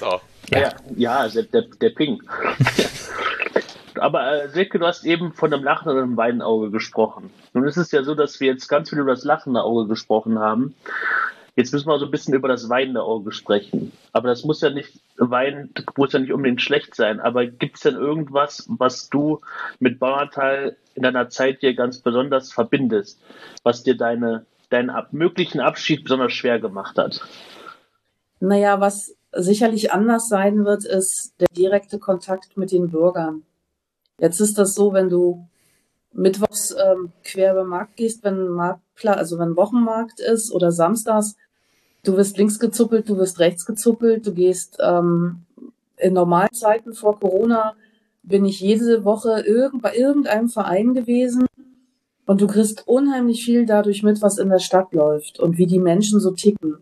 So. 0.00 0.20
ja. 0.50 0.58
ja, 0.58 0.74
ja 0.96 1.16
also 1.18 1.42
der, 1.42 1.62
der 1.80 1.90
Ping. 1.90 2.20
Aber 3.98 4.44
äh, 4.44 4.48
Silke, 4.48 4.78
du 4.78 4.86
hast 4.86 5.04
eben 5.04 5.32
von 5.32 5.52
einem 5.52 5.64
lachenden 5.64 5.96
und 5.96 6.02
einem 6.02 6.16
weinenden 6.16 6.42
Auge 6.42 6.70
gesprochen. 6.70 7.30
Nun 7.52 7.66
ist 7.66 7.76
es 7.76 7.90
ja 7.92 8.02
so, 8.02 8.14
dass 8.14 8.40
wir 8.40 8.48
jetzt 8.48 8.68
ganz 8.68 8.90
viel 8.90 8.98
über 8.98 9.12
das 9.12 9.24
lachende 9.24 9.62
Auge 9.62 9.88
gesprochen 9.88 10.38
haben. 10.38 10.74
Jetzt 11.56 11.72
müssen 11.72 11.86
wir 11.86 11.98
so 11.98 12.06
ein 12.06 12.10
bisschen 12.10 12.34
über 12.34 12.48
das 12.48 12.68
weinende 12.68 13.02
Auge 13.02 13.30
sprechen. 13.30 13.92
Aber 14.12 14.28
das 14.28 14.44
muss 14.44 14.60
ja 14.60 14.70
nicht 14.70 15.00
weinen, 15.16 15.72
muss 15.96 16.12
ja 16.12 16.18
nicht 16.18 16.32
unbedingt 16.32 16.60
schlecht 16.60 16.96
sein. 16.96 17.20
Aber 17.20 17.46
gibt 17.46 17.76
es 17.76 17.82
denn 17.82 17.94
irgendwas, 17.94 18.66
was 18.68 19.08
du 19.08 19.40
mit 19.78 20.00
Bauertal 20.00 20.76
in 20.94 21.04
deiner 21.04 21.28
Zeit 21.28 21.58
hier 21.60 21.74
ganz 21.74 21.98
besonders 21.98 22.52
verbindest, 22.52 23.20
was 23.62 23.84
dir 23.84 23.96
deine, 23.96 24.46
deinen 24.70 24.90
möglichen 25.12 25.60
Abschied 25.60 26.02
besonders 26.02 26.32
schwer 26.32 26.58
gemacht 26.58 26.98
hat? 26.98 27.20
Naja, 28.40 28.80
was 28.80 29.14
sicherlich 29.32 29.92
anders 29.92 30.28
sein 30.28 30.64
wird, 30.64 30.84
ist 30.84 31.34
der 31.40 31.48
direkte 31.56 31.98
Kontakt 31.98 32.56
mit 32.56 32.72
den 32.72 32.90
Bürgern. 32.90 33.42
Jetzt 34.18 34.40
ist 34.40 34.58
das 34.58 34.74
so, 34.74 34.92
wenn 34.92 35.08
du 35.08 35.46
mittwochs 36.12 36.70
ähm, 36.72 37.12
quer 37.24 37.52
über 37.52 37.62
den 37.62 37.68
Markt 37.68 37.96
gehst, 37.96 38.22
wenn 38.22 38.48
Marktplatz, 38.48 39.18
also 39.18 39.38
wenn 39.38 39.56
Wochenmarkt 39.56 40.20
ist 40.20 40.52
oder 40.52 40.70
samstags, 40.70 41.36
du 42.04 42.16
wirst 42.16 42.38
links 42.38 42.58
gezuppelt, 42.58 43.08
du 43.08 43.16
wirst 43.16 43.40
rechts 43.40 43.66
gezuppelt, 43.66 44.26
du 44.26 44.32
gehst 44.32 44.78
ähm, 44.80 45.42
in 45.96 46.12
normalen 46.12 46.52
Zeiten 46.52 46.92
vor 46.92 47.18
Corona 47.18 47.74
bin 48.22 48.44
ich 48.44 48.60
jede 48.60 49.04
Woche 49.04 49.42
irgend, 49.46 49.82
bei 49.82 49.94
irgendeinem 49.94 50.48
Verein 50.48 50.94
gewesen 50.94 51.46
und 52.26 52.40
du 52.40 52.46
kriegst 52.46 52.88
unheimlich 52.88 53.44
viel 53.44 53.66
dadurch 53.66 54.02
mit, 54.02 54.22
was 54.22 54.38
in 54.38 54.48
der 54.48 54.60
Stadt 54.60 54.92
läuft 54.92 55.38
und 55.38 55.58
wie 55.58 55.66
die 55.66 55.78
Menschen 55.78 56.20
so 56.20 56.30
ticken. 56.30 56.78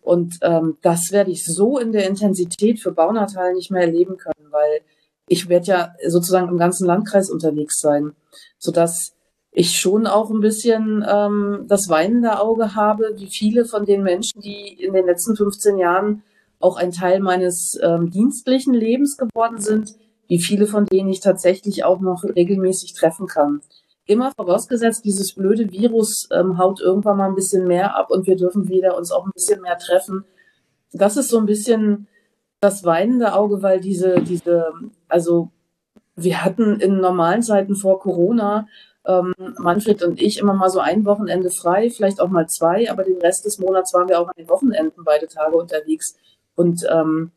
Und 0.00 0.38
ähm, 0.42 0.76
das 0.82 1.10
werde 1.10 1.30
ich 1.30 1.44
so 1.44 1.78
in 1.78 1.90
der 1.92 2.06
Intensität 2.08 2.78
für 2.78 2.92
Baunatal 2.92 3.54
nicht 3.54 3.70
mehr 3.70 3.82
erleben 3.82 4.18
können, 4.18 4.50
weil 4.50 4.80
ich 5.28 5.48
werde 5.48 5.66
ja 5.66 5.94
sozusagen 6.06 6.48
im 6.48 6.58
ganzen 6.58 6.86
Landkreis 6.86 7.30
unterwegs 7.30 7.80
sein, 7.80 8.12
sodass 8.58 9.14
ich 9.50 9.78
schon 9.78 10.06
auch 10.06 10.30
ein 10.30 10.40
bisschen 10.40 11.04
ähm, 11.08 11.64
das 11.68 11.88
weinende 11.88 12.40
Auge 12.40 12.74
habe, 12.74 13.12
wie 13.16 13.28
viele 13.28 13.64
von 13.64 13.84
den 13.84 14.02
Menschen, 14.02 14.40
die 14.40 14.74
in 14.82 14.92
den 14.92 15.06
letzten 15.06 15.36
15 15.36 15.78
Jahren 15.78 16.22
auch 16.58 16.76
ein 16.76 16.90
Teil 16.90 17.20
meines 17.20 17.78
ähm, 17.82 18.10
dienstlichen 18.10 18.74
Lebens 18.74 19.16
geworden 19.16 19.60
sind, 19.60 19.94
wie 20.28 20.40
viele 20.40 20.66
von 20.66 20.86
denen 20.86 21.10
ich 21.10 21.20
tatsächlich 21.20 21.84
auch 21.84 22.00
noch 22.00 22.24
regelmäßig 22.24 22.94
treffen 22.94 23.26
kann. 23.26 23.60
Immer 24.06 24.32
vorausgesetzt, 24.32 25.04
dieses 25.04 25.34
blöde 25.34 25.70
Virus 25.70 26.28
ähm, 26.32 26.58
haut 26.58 26.80
irgendwann 26.80 27.16
mal 27.16 27.28
ein 27.28 27.34
bisschen 27.34 27.66
mehr 27.66 27.96
ab 27.96 28.10
und 28.10 28.26
wir 28.26 28.36
dürfen 28.36 28.68
wieder 28.68 28.96
uns 28.96 29.12
auch 29.12 29.24
ein 29.24 29.32
bisschen 29.34 29.62
mehr 29.62 29.78
treffen. 29.78 30.24
Das 30.92 31.16
ist 31.16 31.28
so 31.28 31.38
ein 31.38 31.46
bisschen 31.46 32.08
das 32.64 32.84
weinende 32.84 33.34
Auge, 33.34 33.62
weil 33.62 33.80
diese, 33.80 34.22
diese, 34.22 34.72
also 35.08 35.50
wir 36.16 36.44
hatten 36.44 36.80
in 36.80 36.98
normalen 36.98 37.42
Zeiten 37.42 37.76
vor 37.76 38.00
Corona 38.00 38.66
ähm, 39.06 39.34
Manfred 39.58 40.02
und 40.02 40.20
ich 40.20 40.38
immer 40.38 40.54
mal 40.54 40.70
so 40.70 40.80
ein 40.80 41.04
Wochenende 41.04 41.50
frei, 41.50 41.90
vielleicht 41.90 42.20
auch 42.20 42.30
mal 42.30 42.48
zwei, 42.48 42.90
aber 42.90 43.04
den 43.04 43.18
Rest 43.18 43.44
des 43.44 43.58
Monats 43.58 43.92
waren 43.92 44.08
wir 44.08 44.18
auch 44.18 44.28
an 44.28 44.34
den 44.38 44.48
Wochenenden 44.48 45.04
beide 45.04 45.28
Tage 45.28 45.56
unterwegs. 45.56 46.16
Und 46.54 46.86
ähm, 46.90 47.32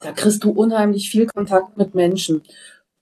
da 0.00 0.12
kriegst 0.12 0.44
du 0.44 0.50
unheimlich 0.50 1.10
viel 1.10 1.26
Kontakt 1.26 1.78
mit 1.78 1.94
Menschen. 1.94 2.42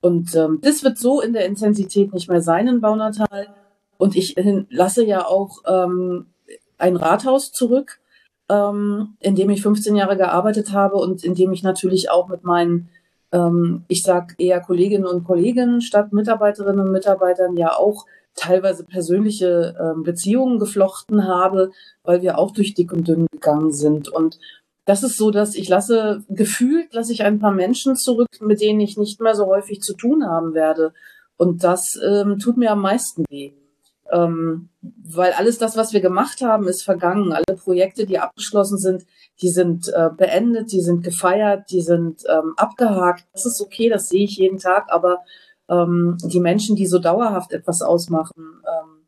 Und 0.01 0.37
ähm, 0.37 0.61
das 0.63 0.85
wird 0.85 0.97
so 0.97 1.21
in 1.21 1.33
der 1.33 1.47
Intensität 1.47 2.13
nicht 2.15 2.29
mehr 2.29 2.43
sein 2.43 2.69
in 2.69 2.81
Baunatal. 2.81 3.49
Und 3.97 4.15
ich 4.15 4.37
lasse 4.71 5.05
ja 5.05 5.27
auch 5.27 5.59
ähm, 5.67 6.27
ein 6.77 6.97
Rathaus 6.97 7.51
zurück, 7.51 7.99
ähm, 8.49 9.15
in 9.21 9.35
dem 9.35 9.51
ich 9.51 9.63
15 9.63 9.97
Jahre 9.97 10.17
gearbeitet 10.17 10.73
habe 10.73 10.97
und 10.97 11.25
in 11.25 11.35
dem 11.35 11.53
ich 11.53 11.63
natürlich 11.63 12.11
auch 12.11 12.29
mit 12.29 12.45
meinen, 12.45 12.89
ähm, 13.33 13.85
ich 13.89 14.03
sag 14.03 14.35
eher 14.39 14.61
Kolleginnen 14.61 15.07
und 15.07 15.25
Kollegen 15.25 15.81
statt 15.81 16.13
Mitarbeiterinnen 16.13 16.87
und 16.87 16.93
Mitarbeitern 16.93 17.57
ja 17.57 17.77
auch 17.77 18.07
teilweise 18.35 18.85
persönliche 18.85 19.77
ähm, 19.81 20.03
Beziehungen 20.03 20.59
geflochten 20.59 21.27
habe, 21.27 21.73
weil 22.05 22.23
wir 22.23 22.39
auch 22.39 22.53
durch 22.53 22.75
dick 22.75 22.93
und 22.93 23.09
dünn 23.09 23.27
gegangen 23.33 23.73
sind. 23.73 24.09
Und 24.09 24.39
das 24.85 25.03
ist 25.03 25.19
so, 25.19 25.31
dass 25.31 25.55
ich 25.55 25.69
lasse, 25.69 26.25
gefühlt 26.29 26.95
lasse 26.95 27.13
ich 27.13 27.25
ein 27.25 27.41
paar 27.41 27.53
Menschen 27.53 27.97
zurück, 27.97 28.29
mit 28.41 28.61
denen 28.61 28.81
ich 28.81 28.97
nicht 28.97 29.21
mehr 29.21 29.35
so 29.35 29.47
häufig 29.47 29.83
zu 29.83 29.95
tun 29.95 30.25
haben 30.25 30.55
werde. 30.55 30.95
Und 31.37 31.63
das 31.65 31.99
ähm, 32.03 32.39
tut 32.39 32.57
mir 32.57 32.71
am 32.73 32.81
meisten 32.81 33.25
weh. 33.29 33.53
Ähm, 34.11 34.71
weil 34.81 35.33
alles 35.33 35.59
das, 35.59 35.77
was 35.77 35.93
wir 35.93 36.01
gemacht 36.01 36.41
haben, 36.41 36.67
ist 36.67 36.83
vergangen. 36.83 37.33
Alle 37.33 37.57
Projekte, 37.57 38.07
die 38.07 38.19
abgeschlossen 38.19 38.79
sind, 38.79 39.05
die 39.43 39.51
sind 39.51 39.89
äh, 39.89 40.09
beendet, 40.17 40.73
die 40.73 40.81
sind 40.81 41.03
gefeiert, 41.03 41.71
die 41.71 41.83
sind 41.83 42.23
ähm, 42.29 42.55
abgehakt. 42.57 43.27
Das 43.33 43.47
ist 43.47 43.61
okay, 43.61 43.89
das 43.89 44.09
sehe 44.09 44.25
ich 44.25 44.37
jeden 44.37 44.59
Tag, 44.59 44.87
aber 44.91 45.21
ähm, 45.69 46.17
die 46.25 46.41
Menschen, 46.41 46.77
die 46.77 46.87
so 46.87 46.99
dauerhaft 46.99 47.53
etwas 47.53 47.83
ausmachen, 47.83 48.63
ähm, 48.65 48.99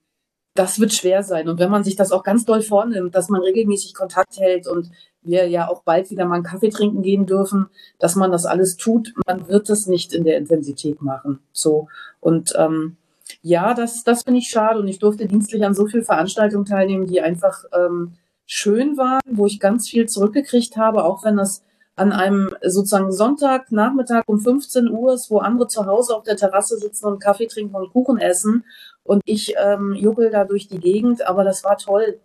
das 0.54 0.80
wird 0.80 0.92
schwer 0.92 1.22
sein. 1.22 1.48
Und 1.48 1.58
wenn 1.58 1.70
man 1.70 1.84
sich 1.84 1.96
das 1.96 2.12
auch 2.12 2.22
ganz 2.22 2.44
doll 2.44 2.60
vornimmt, 2.60 3.14
dass 3.14 3.28
man 3.28 3.40
regelmäßig 3.40 3.94
Kontakt 3.94 4.38
hält 4.38 4.66
und 4.66 4.90
wir 5.22 5.48
ja 5.48 5.68
auch 5.68 5.82
bald 5.82 6.10
wieder 6.10 6.24
mal 6.24 6.36
einen 6.36 6.44
Kaffee 6.44 6.70
trinken 6.70 7.02
gehen 7.02 7.26
dürfen, 7.26 7.68
dass 7.98 8.16
man 8.16 8.32
das 8.32 8.46
alles 8.46 8.76
tut, 8.76 9.14
man 9.26 9.48
wird 9.48 9.70
es 9.70 9.86
nicht 9.86 10.12
in 10.12 10.24
der 10.24 10.36
Intensität 10.36 11.02
machen. 11.02 11.40
So. 11.52 11.88
Und 12.20 12.52
ähm, 12.56 12.96
ja, 13.43 13.75
das, 13.75 14.05
das 14.05 14.23
finde 14.23 14.40
ich 14.40 14.49
schade. 14.49 14.81
Und 14.81 14.88
ich 14.88 14.99
durfte 14.99 15.27
dienstlich 15.27 15.64
an 15.64 15.75
so 15.75 15.87
vielen 15.87 16.05
Veranstaltungen 16.05 16.64
teilnehmen, 16.64 17.07
die 17.07 17.21
einfach 17.21 17.64
ähm, 17.73 18.14
schön 18.47 18.97
waren, 18.97 19.21
wo 19.27 19.47
ich 19.47 19.61
ganz 19.61 19.88
viel 19.88 20.09
zurückgekriegt 20.09 20.77
habe, 20.77 21.05
auch 21.05 21.25
wenn 21.25 21.37
das 21.37 21.62
an 21.97 22.12
einem 22.12 22.55
sozusagen 22.62 23.12
Sonntagnachmittag 23.12 24.23
um 24.27 24.40
15 24.40 24.88
Uhr 24.90 25.12
ist, 25.12 25.31
wo 25.31 25.38
andere 25.38 25.69
zu 25.69 25.85
Hause 25.87 26.16
auf 26.16 26.23
der 26.23 26.37
Terrasse 26.37 26.79
sitzen 26.79 27.07
und 27.07 27.21
Kaffee 27.21 27.47
trinken 27.47 27.75
und 27.75 27.93
Kuchen 27.93 28.19
essen 28.19 28.64
und 29.03 29.23
ich 29.27 29.55
ähm, 29.62 29.93
juckel 29.95 30.31
da 30.31 30.45
durch 30.45 30.66
die 30.66 30.79
Gegend, 30.81 31.27
aber 31.27 31.45
das 31.45 31.62
war 31.62 31.77
toll. 31.77 32.19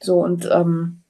So 0.00 0.20
und 0.20 0.48
ähm, 0.52 1.02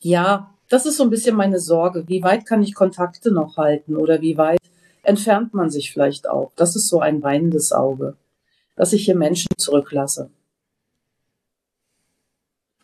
ja, 0.00 0.54
das 0.68 0.86
ist 0.86 0.96
so 0.96 1.04
ein 1.04 1.10
bisschen 1.10 1.36
meine 1.36 1.60
Sorge. 1.60 2.04
Wie 2.08 2.22
weit 2.22 2.46
kann 2.46 2.62
ich 2.62 2.74
Kontakte 2.74 3.30
noch 3.30 3.56
halten 3.56 3.96
oder 3.96 4.20
wie 4.20 4.36
weit 4.36 4.60
entfernt 5.02 5.54
man 5.54 5.70
sich 5.70 5.92
vielleicht 5.92 6.28
auch? 6.28 6.52
Das 6.56 6.74
ist 6.74 6.88
so 6.88 7.00
ein 7.00 7.22
weinendes 7.22 7.72
Auge, 7.72 8.16
dass 8.76 8.92
ich 8.92 9.04
hier 9.04 9.16
Menschen 9.16 9.48
zurücklasse. 9.58 10.30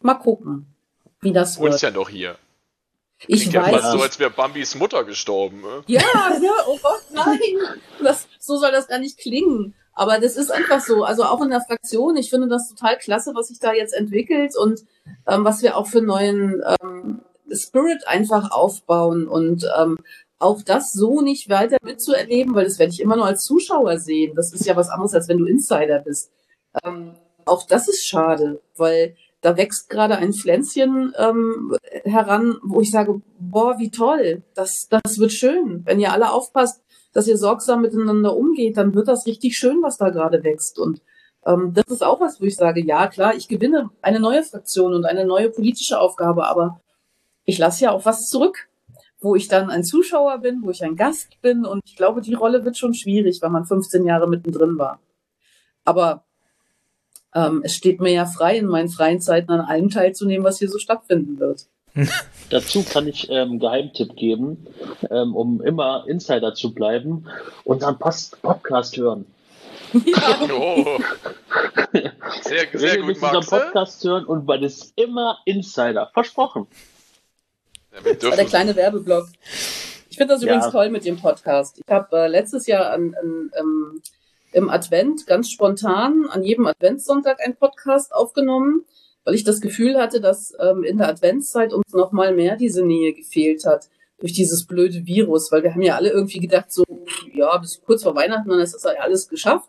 Mal 0.01 0.15
gucken, 0.15 0.67
wie 1.21 1.33
das 1.33 1.61
wird. 1.61 1.73
Uns 1.73 1.83
ja 1.83 1.91
noch 1.91 2.09
hier. 2.09 2.37
Ich 3.29 3.43
Klingt 3.43 3.55
weiß. 3.55 3.83
Ja 3.83 3.93
so, 3.93 4.03
als 4.03 4.19
wäre 4.19 4.31
Bambis 4.31 4.75
Mutter 4.75 5.05
gestorben. 5.05 5.61
Ne? 5.61 5.85
Ja, 5.87 6.01
ja, 6.01 6.53
oh 6.67 6.79
Gott, 6.83 7.05
nein. 7.13 7.39
Das, 8.03 8.27
so 8.41 8.57
soll 8.57 8.73
das 8.73 8.89
gar 8.89 8.99
nicht 8.99 9.19
klingen. 9.19 9.75
Aber 9.95 10.19
das 10.19 10.37
ist 10.37 10.51
einfach 10.51 10.81
so. 10.81 11.05
Also 11.05 11.25
auch 11.25 11.41
in 11.43 11.51
der 11.51 11.61
Fraktion, 11.61 12.17
ich 12.17 12.31
finde 12.31 12.49
das 12.49 12.69
total 12.69 12.99
klasse, 12.99 13.33
was 13.35 13.49
sich 13.49 13.61
da 13.61 13.73
jetzt 13.73 13.95
entwickelt 13.95 14.57
und 14.57 14.81
ähm, 15.29 15.45
was 15.45 15.63
wir 15.63 15.77
auch 15.77 15.87
für 15.87 16.01
neuen 16.01 16.63
ähm, 16.81 17.21
Spirit 17.53 18.09
einfach 18.09 18.51
aufbauen 18.51 19.29
und 19.29 19.69
ähm, 19.79 19.99
auch 20.43 20.63
das 20.63 20.93
so 20.93 21.21
nicht 21.21 21.49
weiter 21.49 21.79
mitzuerleben, 21.83 22.55
weil 22.55 22.65
das 22.65 22.79
werde 22.79 22.93
ich 22.93 23.01
immer 23.01 23.17
nur 23.17 23.27
als 23.27 23.45
Zuschauer 23.45 23.99
sehen. 23.99 24.35
Das 24.35 24.53
ist 24.53 24.67
ja 24.67 24.77
was 24.77 24.91
anderes, 24.91 25.15
als 25.15 25.29
wenn 25.29 25.39
du 25.39 25.47
Insider 25.47 26.01
bist. 26.01 26.31
Ähm, 26.85 27.15
auch 27.45 27.67
das 27.67 27.89
ist 27.89 28.07
schade, 28.07 28.61
weil 28.77 29.17
da 29.41 29.57
wächst 29.57 29.89
gerade 29.91 30.17
ein 30.17 30.33
Pflänzchen 30.33 31.13
ähm, 31.19 31.77
heran, 32.05 32.59
wo 32.63 32.81
ich 32.81 32.91
sage, 32.91 33.21
boah, 33.39 33.79
wie 33.79 33.91
toll, 33.91 34.43
das, 34.55 34.89
das 34.89 35.19
wird 35.19 35.33
schön. 35.33 35.83
Wenn 35.85 36.01
ihr 36.01 36.13
alle 36.13 36.31
aufpasst, 36.31 36.83
dass 37.13 37.27
ihr 37.27 37.37
sorgsam 37.37 37.83
miteinander 37.83 38.37
umgeht, 38.37 38.77
dann 38.77 38.95
wird 38.95 39.09
das 39.09 39.27
richtig 39.27 39.57
schön, 39.57 39.83
was 39.83 39.99
da 39.99 40.11
gerade 40.11 40.45
wächst. 40.45 40.79
Und 40.79 41.03
ähm, 41.45 41.73
das 41.75 41.87
ist 41.89 42.05
auch 42.05 42.21
was, 42.21 42.41
wo 42.41 42.45
ich 42.45 42.57
sage, 42.57 42.85
ja 42.85 43.09
klar, 43.09 43.35
ich 43.35 43.49
gewinne 43.49 43.91
eine 44.01 44.21
neue 44.21 44.45
Fraktion 44.45 44.95
und 44.95 45.05
eine 45.05 45.25
neue 45.25 45.51
politische 45.51 45.99
Aufgabe, 45.99 46.47
aber 46.47 46.81
ich 47.45 47.59
lasse 47.59 47.85
ja 47.85 47.91
auch 47.91 48.05
was 48.05 48.29
zurück, 48.29 48.69
wo 49.23 49.37
ich 49.37 49.49
dann 49.49 49.71
ein 49.71 49.85
Zuschauer 49.85 50.39
bin, 50.39 50.63
wo 50.63 50.71
ich 50.71 50.85
ein 50.85 50.97
Gast 50.97 51.41
bin. 51.41 51.65
Und 51.65 51.83
ich 51.85 51.97
glaube, 51.97 52.21
die 52.21 52.35
Rolle 52.35 52.65
wird 52.65 52.77
schon 52.77 52.95
schwierig, 52.95 53.41
weil 53.41 53.51
man 53.51 53.65
15 53.65 54.05
Jahre 54.05 54.29
mittendrin 54.29 54.79
war. 54.79 55.01
Aber 55.85 56.25
ähm, 57.35 57.63
es 57.65 57.75
steht 57.75 58.01
mir 58.01 58.13
ja 58.13 58.27
frei, 58.27 58.59
in 58.59 58.67
meinen 58.67 58.89
freien 58.89 59.21
Zeiten 59.21 59.51
an 59.53 59.61
allem 59.61 59.91
teilzunehmen, 59.91 60.45
was 60.45 60.59
hier 60.59 60.69
so 60.69 60.79
stattfinden 60.79 61.39
wird. 61.39 61.67
Dazu 62.51 62.83
kann 62.83 63.07
ich 63.07 63.29
ähm, 63.31 63.59
Geheimtipp 63.59 64.17
geben, 64.17 64.67
ähm, 65.11 65.35
um 65.35 65.63
immer 65.63 66.05
Insider 66.09 66.55
zu 66.55 66.73
bleiben, 66.73 67.27
unseren 67.65 67.99
Post 67.99 68.41
Podcast 68.43 68.97
hören. 68.97 69.27
Ja. 69.93 70.39
Oh. 70.53 70.99
Sehr, 72.43 72.67
sehr 72.73 73.03
gut, 73.03 73.21
Max. 73.21 73.47
Podcast 73.47 74.03
hören 74.05 74.25
und 74.25 74.47
man 74.47 74.63
ist 74.63 74.95
immer 74.97 75.39
Insider. 75.45 76.11
Versprochen. 76.15 76.67
Ja, 77.93 78.13
Das 78.15 78.23
war 78.31 78.37
der 78.37 78.45
kleine 78.47 78.75
Werbeblock. 78.77 79.27
Ich 80.11 80.17
finde 80.17 80.35
das 80.35 80.43
Ja. 80.43 80.49
übrigens 80.55 80.73
toll 80.73 80.91
mit 80.91 81.05
dem 81.05 81.19
Podcast. 81.19 81.79
Ich 81.85 81.93
habe 81.93 82.17
äh, 82.17 82.29
letztes 82.29 82.67
Jahr 82.67 82.91
an, 82.91 83.15
an, 83.21 83.51
ähm, 83.59 84.03
im 84.53 84.69
Advent 84.69 85.27
ganz 85.27 85.51
spontan 85.51 86.27
an 86.31 86.43
jedem 86.43 86.67
Adventssonntag 86.67 87.41
einen 87.43 87.57
Podcast 87.57 88.13
aufgenommen, 88.15 88.85
weil 89.25 89.35
ich 89.35 89.45
das 89.45 89.61
Gefühl 89.61 89.99
hatte, 89.99 90.21
dass 90.21 90.55
ähm, 90.61 90.85
in 90.85 90.99
der 90.99 91.09
Adventszeit 91.09 91.73
uns 91.73 91.93
noch 91.93 92.13
mal 92.13 92.35
mehr 92.35 92.57
diese 92.57 92.85
Nähe 92.85 93.13
gefehlt 93.15 93.65
hat 93.65 93.89
durch 94.19 94.33
dieses 94.33 94.67
blöde 94.67 95.07
Virus, 95.07 95.51
weil 95.51 95.63
wir 95.63 95.73
haben 95.73 95.83
ja 95.83 95.97
alle 95.97 96.11
irgendwie 96.11 96.39
gedacht, 96.39 96.71
so 96.73 96.85
ja, 97.33 97.57
bis 97.59 97.81
kurz 97.85 98.03
vor 98.03 98.15
Weihnachten, 98.15 98.49
dann 98.49 98.61
ist 98.61 98.75
das 98.75 98.85
ja 98.85 99.01
alles 99.01 99.29
geschafft. 99.29 99.69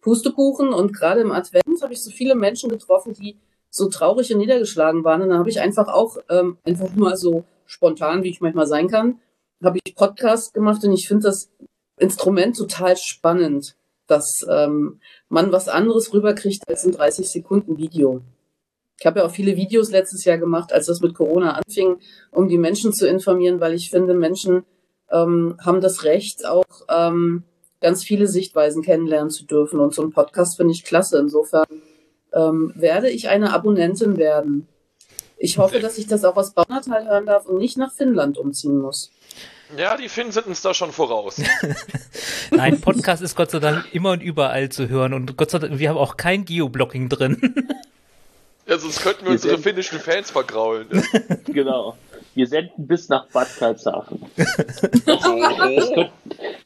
Pustekuchen 0.00 0.72
und 0.72 0.92
gerade 0.94 1.20
im 1.20 1.32
Advent 1.32 1.82
habe 1.82 1.92
ich 1.92 2.02
so 2.02 2.10
viele 2.10 2.34
Menschen 2.34 2.70
getroffen, 2.70 3.12
die 3.12 3.36
so 3.68 3.88
traurig 3.88 4.32
und 4.32 4.38
niedergeschlagen 4.40 5.04
waren. 5.04 5.22
Und 5.22 5.28
dann 5.30 5.38
habe 5.38 5.50
ich 5.50 5.60
einfach 5.60 5.88
auch 5.88 6.16
ähm, 6.30 6.56
einfach 6.64 6.94
mal 6.96 7.16
so 7.16 7.44
spontan, 7.70 8.24
wie 8.24 8.30
ich 8.30 8.40
manchmal 8.40 8.66
sein 8.66 8.88
kann, 8.88 9.20
habe 9.62 9.78
ich 9.82 9.94
Podcast 9.94 10.54
gemacht 10.54 10.82
und 10.84 10.92
ich 10.92 11.06
finde 11.06 11.24
das 11.24 11.50
Instrument 11.98 12.56
total 12.56 12.96
spannend, 12.96 13.76
dass 14.06 14.44
ähm, 14.50 15.00
man 15.28 15.52
was 15.52 15.68
anderes 15.68 16.12
rüberkriegt 16.12 16.68
als 16.68 16.84
ein 16.84 16.92
30 16.92 17.28
Sekunden 17.28 17.78
Video. 17.78 18.22
Ich 18.98 19.06
habe 19.06 19.20
ja 19.20 19.26
auch 19.26 19.30
viele 19.30 19.56
Videos 19.56 19.90
letztes 19.90 20.24
Jahr 20.24 20.38
gemacht, 20.38 20.72
als 20.72 20.86
das 20.86 21.00
mit 21.00 21.14
Corona 21.14 21.52
anfing, 21.52 21.98
um 22.32 22.48
die 22.48 22.58
Menschen 22.58 22.92
zu 22.92 23.06
informieren, 23.06 23.60
weil 23.60 23.74
ich 23.74 23.90
finde, 23.90 24.14
Menschen 24.14 24.64
ähm, 25.10 25.56
haben 25.60 25.80
das 25.80 26.04
Recht, 26.04 26.46
auch 26.46 26.64
ähm, 26.88 27.44
ganz 27.80 28.02
viele 28.02 28.26
Sichtweisen 28.26 28.82
kennenlernen 28.82 29.30
zu 29.30 29.46
dürfen. 29.46 29.80
Und 29.80 29.94
so 29.94 30.02
ein 30.02 30.10
Podcast 30.10 30.56
finde 30.56 30.72
ich 30.72 30.84
klasse. 30.84 31.18
Insofern 31.18 31.66
ähm, 32.32 32.72
werde 32.74 33.08
ich 33.10 33.28
eine 33.28 33.52
Abonnentin 33.52 34.16
werden. 34.16 34.68
Ich 35.42 35.56
hoffe, 35.56 35.80
dass 35.80 35.96
ich 35.96 36.06
das 36.06 36.22
auch 36.24 36.36
aus 36.36 36.50
Baunatal 36.52 37.06
hören 37.06 37.24
darf 37.24 37.46
und 37.46 37.56
nicht 37.58 37.78
nach 37.78 37.90
Finnland 37.90 38.36
umziehen 38.36 38.78
muss. 38.78 39.10
ja, 39.74 39.96
die 39.96 40.10
Finnen 40.10 40.32
sind 40.32 40.46
uns 40.46 40.60
da 40.60 40.74
schon 40.74 40.92
voraus. 40.92 41.40
Nein, 42.50 42.78
Podcast 42.82 43.22
ist 43.22 43.36
Gott 43.36 43.50
sei 43.50 43.58
Dank 43.58 43.86
immer 43.94 44.10
und 44.10 44.22
überall 44.22 44.68
zu 44.68 44.90
hören 44.90 45.14
und 45.14 45.38
Gott 45.38 45.50
sei 45.50 45.58
Dank, 45.58 45.78
wir 45.78 45.88
haben 45.88 45.96
auch 45.96 46.18
kein 46.18 46.44
Geoblocking 46.44 47.08
drin. 47.08 47.56
Ja, 48.66 48.76
sonst 48.78 49.00
könnten 49.02 49.22
wir 49.22 49.28
Wir 49.28 49.32
unsere 49.32 49.56
finnischen 49.58 49.98
Fans 49.98 50.30
vergraulen. 50.30 50.86
Ne? 50.90 51.02
Genau. 51.46 51.96
Wir 52.40 52.46
senden 52.46 52.86
bis 52.86 53.10
nach 53.10 53.26
Bad 53.26 53.48
Karlshafen. 53.58 54.24
Oh, 55.06 56.04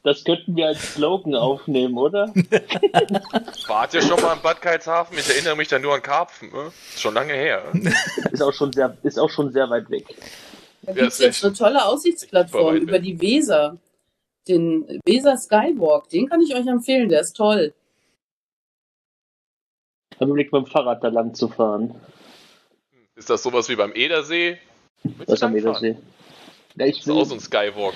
Das 0.03 0.23
könnten 0.23 0.55
wir 0.55 0.67
als 0.67 0.93
Slogan 0.93 1.35
aufnehmen, 1.35 1.97
oder? 1.97 2.27
wart 3.67 3.93
ihr 3.93 4.01
schon 4.01 4.21
mal 4.21 4.35
in 4.37 4.41
Bad 4.41 4.61
Karlshafen? 4.61 5.17
Ich 5.17 5.27
erinnere 5.29 5.57
mich 5.57 5.67
da 5.67 5.77
nur 5.77 5.93
an 5.93 6.01
Karpfen. 6.01 6.49
Ne? 6.53 6.71
Ist 6.93 7.01
schon 7.01 7.13
lange 7.13 7.33
her. 7.33 7.61
Ist 8.31 8.41
auch 8.41 8.53
schon 8.53 8.71
sehr, 8.71 8.95
ist 9.03 9.19
auch 9.19 9.29
schon 9.29 9.51
sehr 9.51 9.69
weit 9.69 9.89
weg. 9.89 10.05
Da 10.83 10.93
Ja, 10.93 10.93
gibt 10.93 11.07
es 11.09 11.13
ist 11.15 11.25
jetzt 11.25 11.43
eine 11.43 11.53
tolle 11.55 11.83
Aussichtsplattform 11.85 12.77
über 12.77 12.99
die 12.99 13.19
Weser. 13.19 13.75
Den 14.47 15.01
Weser 15.03 15.35
Skywalk, 15.35 16.07
den 16.07 16.29
kann 16.29 16.39
ich 16.39 16.55
euch 16.55 16.67
empfehlen, 16.67 17.09
der 17.09 17.19
ist 17.19 17.33
toll. 17.35 17.73
Ich 20.13 20.21
habe 20.21 20.29
überlegt, 20.31 20.53
mit 20.53 20.67
dem 20.67 20.71
Fahrrad 20.71 21.03
da 21.03 21.09
lang 21.09 21.33
zu 21.33 21.49
fahren. 21.49 21.99
Ist 23.17 23.29
das 23.29 23.43
sowas 23.43 23.67
wie 23.67 23.75
beim 23.75 23.91
Edersee? 23.93 24.57
Du 25.05 25.41
am? 25.41 25.55
Edersee. 25.55 25.97
Ja, 26.77 26.85
ich 26.85 26.97
Das 26.97 27.07
ist 27.07 27.11
auch 27.11 27.23
so 27.25 27.29
will, 27.31 27.37
ein 27.37 27.39
Skywalk. 27.41 27.93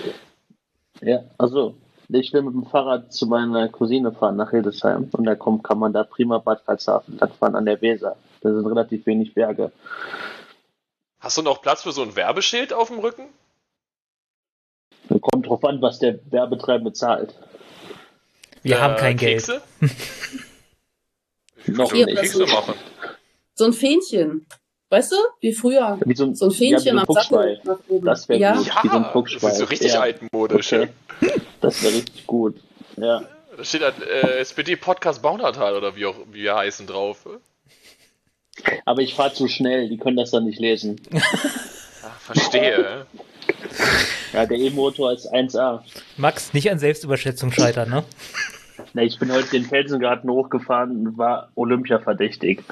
ja, 1.02 1.24
also, 1.38 1.76
ich 2.10 2.32
will 2.34 2.42
mit 2.44 2.54
dem 2.54 2.66
Fahrrad 2.66 3.12
zu 3.14 3.28
meiner 3.28 3.68
Cousine 3.70 4.12
fahren 4.12 4.36
nach 4.38 4.52
Hildesheim. 4.52 5.10
Und 5.12 5.24
da 5.26 5.36
kommt, 5.36 5.64
kann 5.64 5.80
man 5.80 5.94
da 5.94 6.04
prima 6.04 6.38
Bad 6.40 6.66
Karlshafen 6.66 7.18
langfahren 7.18 7.56
an 7.56 7.66
der 7.66 7.82
Weser. 7.82 8.16
Da 8.42 8.54
sind 8.54 8.66
relativ 8.66 9.06
wenig 9.06 9.34
Berge. 9.34 9.72
Hast 11.20 11.38
du 11.38 11.42
noch 11.42 11.62
Platz 11.62 11.84
für 11.84 11.92
so 11.92 12.02
ein 12.02 12.16
Werbeschild 12.16 12.72
auf 12.74 12.88
dem 12.88 13.00
Rücken? 13.00 13.26
Kommt 15.22 15.48
drauf 15.48 15.64
an, 15.66 15.82
was 15.82 16.00
der 16.00 16.20
Werbetreibende 16.32 16.94
zahlt. 16.94 17.34
Wir 18.62 18.78
Äh, 18.78 18.80
haben 18.80 18.96
kein 18.96 19.18
Geld. 19.18 19.46
Kekse? 19.46 19.62
Noch 21.68 21.92
Hier, 21.92 22.06
Kekse 22.06 22.40
nicht. 22.44 22.56
So 23.56 23.66
ein 23.66 23.74
Fähnchen. 23.74 24.46
Weißt 24.90 25.12
du? 25.12 25.16
Wie 25.40 25.54
früher. 25.54 26.00
Wie 26.04 26.16
so 26.16 26.26
ein, 26.26 26.36
So 26.36 26.46
ein 26.46 26.52
Fähnchen 26.52 26.98
ja, 26.98 27.06
so 27.06 27.14
ein 27.14 27.30
am. 27.30 27.40
Sattel. 27.40 27.62
Das 28.04 28.28
wäre 28.28 28.40
ja. 28.40 28.54
gut. 28.54 28.66
Wie 28.84 28.88
so 28.88 28.96
ein 28.96 29.04
Ja, 29.04 29.14
das 29.14 29.52
ist 29.54 29.58
so 29.60 29.66
richtig 29.66 29.94
ja. 29.94 30.00
altmodisch. 30.02 30.74
Okay. 30.74 30.90
Das 31.62 31.84
wäre 31.84 31.94
richtig 31.94 32.26
gut. 32.26 32.56
Ja. 32.98 33.22
Da 33.56 33.64
steht 33.64 33.82
halt 33.82 33.96
äh, 34.02 34.40
SPD-Podcast 34.40 35.22
Baunatal 35.22 35.76
oder 35.76 35.96
wie 35.96 36.06
auch 36.06 36.16
wie 36.32 36.44
wir 36.44 36.56
heißen 36.56 36.88
drauf. 36.88 37.28
Aber 38.86 39.02
ich 39.02 39.14
fahre 39.14 39.34
zu 39.34 39.48
schnell, 39.48 39.90
die 39.90 39.98
können 39.98 40.18
das 40.18 40.32
dann 40.32 40.46
nicht 40.46 40.60
lesen. 40.60 41.00
Ah, 42.02 42.16
verstehe. 42.18 43.06
Ja, 44.32 44.46
der 44.46 44.58
E-Motor 44.58 45.12
ist 45.12 45.30
1A. 45.34 45.82
Max, 46.16 46.54
nicht 46.54 46.72
an 46.72 46.80
Selbstüberschätzung 46.80 47.52
scheitern, 47.52 47.90
ne? 47.90 48.06
Na, 48.94 49.02
ich 49.02 49.20
bin 49.20 49.34
heute 49.34 49.50
den 49.50 49.66
Felsengarten 49.66 50.30
hochgefahren 50.30 50.92
und 50.92 51.18
war 51.18 51.50
Olympia 51.56 52.00
verdächtig. 52.00 52.64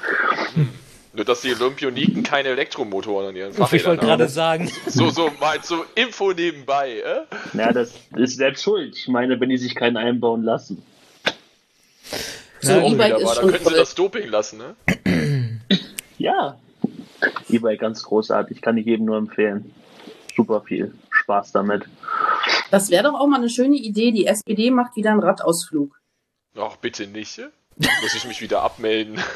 Nur, 1.18 1.26
dass 1.26 1.42
die 1.42 1.52
Olympioniken 1.52 2.22
keine 2.22 2.50
Elektromotoren 2.50 3.30
an 3.30 3.36
ihren 3.36 3.50
Ich 3.50 3.58
Fahrrädern 3.58 3.88
wollte 3.88 4.02
haben. 4.04 4.08
gerade 4.20 4.30
sagen, 4.30 4.72
So, 4.86 5.10
so, 5.10 5.32
mal 5.40 5.58
so 5.64 5.84
Info 5.96 6.32
nebenbei, 6.32 7.00
äh? 7.00 7.58
Ja, 7.58 7.74
das 7.74 7.92
ist 8.16 8.38
selbst 8.38 8.62
schuld. 8.64 8.96
Ich 8.96 9.08
meine, 9.08 9.40
wenn 9.40 9.50
die 9.50 9.58
sich 9.58 9.74
keinen 9.74 9.98
einbauen 9.98 10.44
lassen. 10.44 10.84
So, 12.62 12.74
Auch 12.74 12.92
E-Bike 12.92 13.18
ist 13.18 13.26
wahr, 13.26 13.34
da 13.36 13.42
schon 13.42 13.52
können 13.52 13.66
sie 13.66 13.74
das 13.74 13.96
Doping 13.96 14.30
lassen, 14.30 14.60
ne? 14.60 15.60
Ja. 16.20 16.60
E-Bike 17.50 17.80
ganz 17.80 18.04
großartig, 18.04 18.62
kann 18.62 18.78
ich 18.78 18.86
jedem 18.86 19.08
nur 19.08 19.18
empfehlen. 19.18 19.74
Super 20.36 20.62
viel 20.62 20.94
Spaß 21.10 21.52
damit. 21.52 21.86
Das 22.70 22.92
wäre 22.92 23.06
doch 23.06 23.20
auch 23.20 23.26
mal 23.26 23.38
eine 23.38 23.50
schöne 23.50 23.78
Idee. 23.78 24.12
Die 24.12 24.28
SPD 24.28 24.70
macht 24.70 24.96
wieder 24.96 25.10
einen 25.10 25.22
Radausflug. 25.22 26.00
Ach, 26.56 26.76
bitte 26.76 27.08
nicht. 27.08 27.40
Muss 28.02 28.14
ich 28.16 28.26
mich 28.26 28.40
wieder 28.42 28.62
abmelden. 28.62 29.20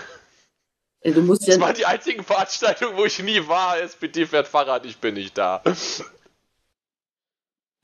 Du 1.04 1.22
musst 1.22 1.48
ja. 1.48 1.56
Das 1.56 1.62
war 1.62 1.74
die 1.74 1.86
einzigen 1.86 2.24
Veranstaltung, 2.24 2.96
wo 2.96 3.06
ich 3.06 3.22
nie 3.24 3.48
war. 3.48 3.80
SPD 3.80 4.26
fährt 4.26 4.48
Fahrrad, 4.48 4.86
ich 4.86 4.98
bin 4.98 5.16
nicht 5.16 5.38
da. 5.38 5.62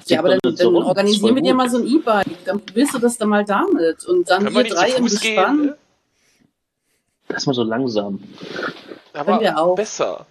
Ja, 0.05 0.19
aber 0.19 0.37
dann, 0.37 0.55
dann 0.55 0.75
organisieren 0.75 1.35
wir 1.35 1.41
dir 1.41 1.55
mal 1.55 1.69
so 1.69 1.77
ein 1.77 1.87
E-Bike. 1.87 2.45
Dann 2.45 2.63
probierst 2.63 2.93
du 2.93 2.99
das 2.99 3.17
dann 3.17 3.29
mal 3.29 3.43
damit. 3.43 4.05
Und 4.05 4.29
dann 4.29 4.53
wir 4.53 4.63
drei 4.63 4.91
im 4.91 5.05
Gespann. 5.05 5.57
gehen? 5.57 5.73
Das 7.27 7.37
ist 7.37 7.47
mal 7.47 7.53
so 7.53 7.63
langsam. 7.63 8.23
Aber 9.13 9.41
wir 9.41 9.57
auch. 9.57 9.75
besser. 9.75 10.25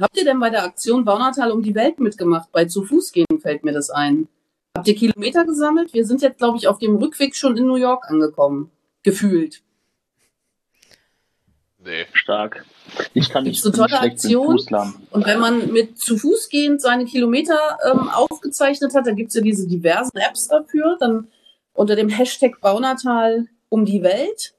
Habt 0.00 0.16
ihr 0.16 0.24
denn 0.24 0.40
bei 0.40 0.50
der 0.50 0.64
Aktion 0.64 1.04
Baunatal 1.04 1.50
um 1.50 1.62
die 1.62 1.74
Welt 1.74 2.00
mitgemacht? 2.00 2.50
Bei 2.52 2.64
zu 2.64 2.84
Fuß 2.84 3.12
gehen 3.12 3.26
fällt 3.40 3.64
mir 3.64 3.72
das 3.72 3.90
ein. 3.90 4.28
Habt 4.76 4.88
ihr 4.88 4.94
Kilometer 4.94 5.44
gesammelt? 5.44 5.92
Wir 5.92 6.06
sind 6.06 6.22
jetzt, 6.22 6.38
glaube 6.38 6.56
ich, 6.56 6.66
auf 6.66 6.78
dem 6.78 6.96
Rückweg 6.96 7.36
schon 7.36 7.56
in 7.56 7.66
New 7.66 7.76
York 7.76 8.08
angekommen. 8.08 8.70
Gefühlt. 9.02 9.62
Nee. 11.84 12.06
Stark. 12.12 12.64
Ich 13.14 13.28
kann 13.30 13.44
nicht 13.44 13.64
eine 13.64 13.74
tolle 13.74 14.00
Aktion? 14.00 14.56
Und 15.10 15.26
wenn 15.26 15.40
man 15.40 15.72
mit 15.72 15.98
zu 15.98 16.16
Fuß 16.16 16.48
gehend 16.48 16.80
seine 16.80 17.04
Kilometer 17.04 17.58
ähm, 17.90 18.08
aufgezeichnet 18.08 18.94
hat, 18.94 19.06
da 19.06 19.12
gibt's 19.12 19.34
ja 19.34 19.42
diese 19.42 19.66
diversen 19.66 20.16
Apps 20.16 20.48
dafür, 20.48 20.96
dann 21.00 21.28
unter 21.72 21.96
dem 21.96 22.08
Hashtag 22.08 22.60
Baunatal 22.60 23.46
um 23.68 23.84
die 23.84 24.02
Welt. 24.02 24.54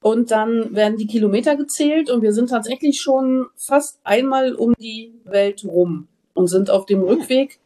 Und 0.00 0.30
dann 0.30 0.74
werden 0.74 0.96
die 0.96 1.08
Kilometer 1.08 1.56
gezählt 1.56 2.08
und 2.08 2.22
wir 2.22 2.32
sind 2.32 2.50
tatsächlich 2.50 3.00
schon 3.00 3.46
fast 3.56 3.98
einmal 4.04 4.54
um 4.54 4.74
die 4.78 5.12
Welt 5.24 5.64
rum 5.64 6.06
und 6.34 6.46
sind 6.46 6.70
auf 6.70 6.86
dem 6.86 7.02
Rückweg 7.02 7.58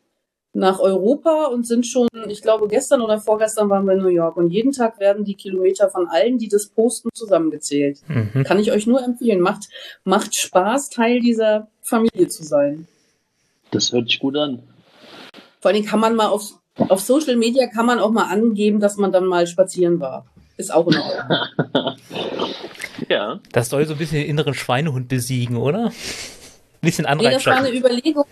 nach 0.55 0.81
Europa 0.81 1.47
und 1.47 1.67
sind 1.67 1.87
schon, 1.87 2.09
ich 2.29 2.43
glaube, 2.43 2.69
gestern 2.69 3.01
oder 3.01 3.19
vorgestern 3.19 3.71
waren 3.71 3.87
wir 3.87 3.95
in 3.95 4.01
New 4.03 4.09
York 4.09 4.37
und 4.37 4.51
jeden 4.51 4.73
Tag 4.73 5.01
werden 5.01 5.25
die 5.25 5.35
Kilometer 5.35 5.88
von 5.88 6.09
allen, 6.09 6.38
die 6.38 6.49
das 6.49 6.67
posten, 6.69 7.09
zusammengezählt. 7.15 8.01
mhm. 8.07 8.45
Kann 8.45 8.59
ich 8.59 8.71
euch 8.71 8.87
nur 8.87 9.03
empfehlen. 9.03 9.41
Macht, 9.41 9.69
macht 10.05 10.35
Spaß, 10.35 10.91
Teil 10.91 11.21
dieser 11.21 11.69
Familie 11.81 12.29
zu 12.29 12.45
sein. 12.45 12.87
Das 13.71 13.93
hört 13.93 14.09
sich 14.09 14.19
gut 14.19 14.37
an. 14.37 14.62
Vor 15.61 15.71
allen 15.71 15.77
Dingen 15.77 15.88
kann 15.88 16.01
man 16.01 16.15
mal 16.17 16.27
auf, 16.29 16.51
auf 16.77 17.01
Social 17.01 17.37
Media 17.37 17.67
kann 17.69 17.87
man 17.87 17.99
auch 17.99 18.11
mal 18.11 18.25
angeben, 18.25 18.79
dass 18.81 18.99
man 18.99 19.11
dann 19.12 19.25
mal 19.25 19.47
spazieren 19.47 20.01
war. 20.01 20.27
Ist 20.59 20.73
auch 20.73 20.87
in 20.88 20.99
Ordnung. 20.99 21.97
Ja. 23.09 23.41
das 23.53 23.69
soll 23.69 23.85
so 23.85 23.93
ein 23.93 23.99
bisschen 23.99 24.19
den 24.19 24.29
inneren 24.29 24.55
Schweinehund 24.55 25.09
besiegen, 25.09 25.57
oder? 25.57 25.87
Ein 25.87 25.93
bisschen 26.81 27.05
Nee, 27.05 27.11
Anreiz 27.11 27.35
das 27.45 27.47
war 27.47 27.57
eine. 27.65 27.77
Überlegung, 27.77 28.25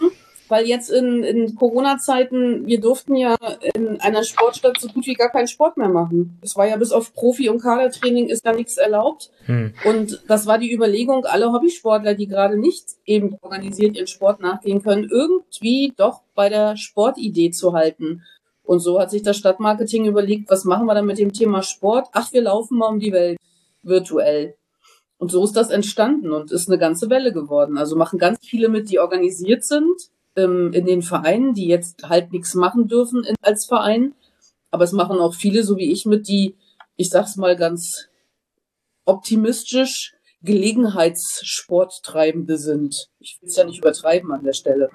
weil 0.50 0.66
jetzt 0.66 0.90
in, 0.90 1.22
in 1.22 1.54
Corona-Zeiten, 1.54 2.66
wir 2.66 2.80
durften 2.80 3.14
ja 3.14 3.36
in 3.74 4.00
einer 4.00 4.24
Sportstadt 4.24 4.80
so 4.80 4.88
gut 4.88 5.06
wie 5.06 5.14
gar 5.14 5.30
keinen 5.30 5.48
Sport 5.48 5.76
mehr 5.76 5.88
machen. 5.88 6.38
Es 6.42 6.56
war 6.56 6.66
ja 6.66 6.76
bis 6.76 6.92
auf 6.92 7.14
Profi- 7.14 7.48
und 7.48 7.60
Kadertraining 7.60 8.28
ist 8.28 8.44
da 8.44 8.52
nichts 8.52 8.76
erlaubt. 8.76 9.30
Hm. 9.46 9.72
Und 9.84 10.22
das 10.28 10.46
war 10.46 10.58
die 10.58 10.72
Überlegung, 10.72 11.24
alle 11.24 11.52
Hobbysportler, 11.52 12.14
die 12.14 12.26
gerade 12.26 12.58
nicht 12.58 12.84
eben 13.06 13.36
organisiert 13.40 13.96
ihren 13.96 14.08
Sport 14.08 14.40
nachgehen 14.40 14.82
können, 14.82 15.08
irgendwie 15.08 15.92
doch 15.96 16.22
bei 16.34 16.48
der 16.48 16.76
Sportidee 16.76 17.52
zu 17.52 17.72
halten. 17.72 18.22
Und 18.64 18.80
so 18.80 19.00
hat 19.00 19.10
sich 19.10 19.22
das 19.22 19.36
Stadtmarketing 19.36 20.06
überlegt, 20.06 20.50
was 20.50 20.64
machen 20.64 20.86
wir 20.86 20.94
dann 20.94 21.06
mit 21.06 21.18
dem 21.18 21.32
Thema 21.32 21.62
Sport? 21.62 22.08
Ach, 22.12 22.32
wir 22.32 22.42
laufen 22.42 22.78
mal 22.78 22.88
um 22.88 23.00
die 23.00 23.12
Welt 23.12 23.38
virtuell. 23.82 24.54
Und 25.16 25.30
so 25.30 25.44
ist 25.44 25.54
das 25.54 25.70
entstanden 25.70 26.32
und 26.32 26.50
ist 26.50 26.68
eine 26.68 26.78
ganze 26.78 27.10
Welle 27.10 27.32
geworden. 27.32 27.78
Also 27.78 27.94
machen 27.94 28.18
ganz 28.18 28.38
viele 28.42 28.68
mit, 28.68 28.90
die 28.90 28.98
organisiert 28.98 29.64
sind 29.64 30.10
ähm, 30.36 30.72
in 30.72 30.86
den 30.86 31.02
Vereinen, 31.02 31.54
die 31.54 31.66
jetzt 31.66 32.08
halt 32.08 32.30
nichts 32.32 32.54
machen 32.54 32.86
dürfen 32.88 33.24
in, 33.24 33.34
als 33.42 33.66
Verein. 33.66 34.14
Aber 34.70 34.84
es 34.84 34.92
machen 34.92 35.18
auch 35.18 35.34
viele, 35.34 35.64
so 35.64 35.76
wie 35.76 35.90
ich, 35.90 36.06
mit, 36.06 36.28
die, 36.28 36.54
ich 36.96 37.10
sag's 37.10 37.36
mal 37.36 37.56
ganz 37.56 38.06
optimistisch, 39.04 40.14
Gelegenheitssporttreibende 40.42 42.56
sind. 42.56 43.10
Ich 43.18 43.36
will 43.40 43.48
es 43.48 43.56
ja 43.56 43.64
nicht 43.64 43.78
übertreiben 43.78 44.30
an 44.32 44.44
der 44.44 44.54
Stelle. 44.54 44.90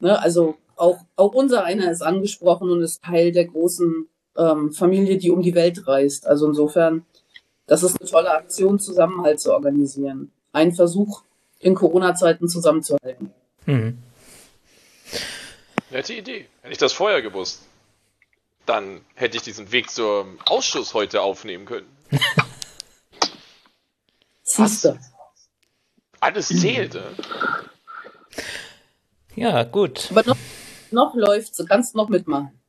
Ne? 0.00 0.20
Also 0.20 0.56
auch, 0.76 0.98
auch 1.16 1.34
unser 1.34 1.64
einer 1.64 1.90
ist 1.90 2.02
angesprochen 2.02 2.70
und 2.70 2.82
ist 2.82 3.02
Teil 3.02 3.32
der 3.32 3.46
großen 3.46 4.06
ähm, 4.36 4.72
Familie, 4.72 5.16
die 5.18 5.30
um 5.30 5.42
die 5.42 5.54
Welt 5.54 5.86
reist. 5.86 6.26
Also 6.26 6.48
insofern, 6.48 7.04
das 7.66 7.82
ist 7.82 8.00
eine 8.00 8.10
tolle 8.10 8.32
Aktion, 8.32 8.78
Zusammenhalt 8.78 9.40
zu 9.40 9.52
organisieren. 9.52 10.32
Ein 10.52 10.72
Versuch, 10.72 11.22
in 11.60 11.74
Corona-Zeiten 11.74 12.48
zusammenzuhalten. 12.48 13.30
Mhm. 13.66 13.98
Nette 15.90 16.14
Idee. 16.14 16.46
Hätte 16.62 16.72
ich 16.72 16.78
das 16.78 16.92
vorher 16.92 17.20
gewusst, 17.20 17.66
dann 18.64 19.00
hätte 19.14 19.36
ich 19.36 19.42
diesen 19.42 19.72
Weg 19.72 19.90
zum 19.90 20.38
Ausschuss 20.46 20.94
heute 20.94 21.22
aufnehmen 21.22 21.66
können. 21.66 21.88
Siehste. 24.42 24.98
Alles 26.20 26.48
zählte. 26.48 27.02
Ja, 29.34 29.64
gut. 29.64 30.08
Aber 30.10 30.22
noch, 30.26 30.36
noch 30.90 31.14
läuft's, 31.14 31.56
du 31.56 31.64
kannst 31.64 31.96
noch 31.96 32.08
mitmachen. 32.08 32.60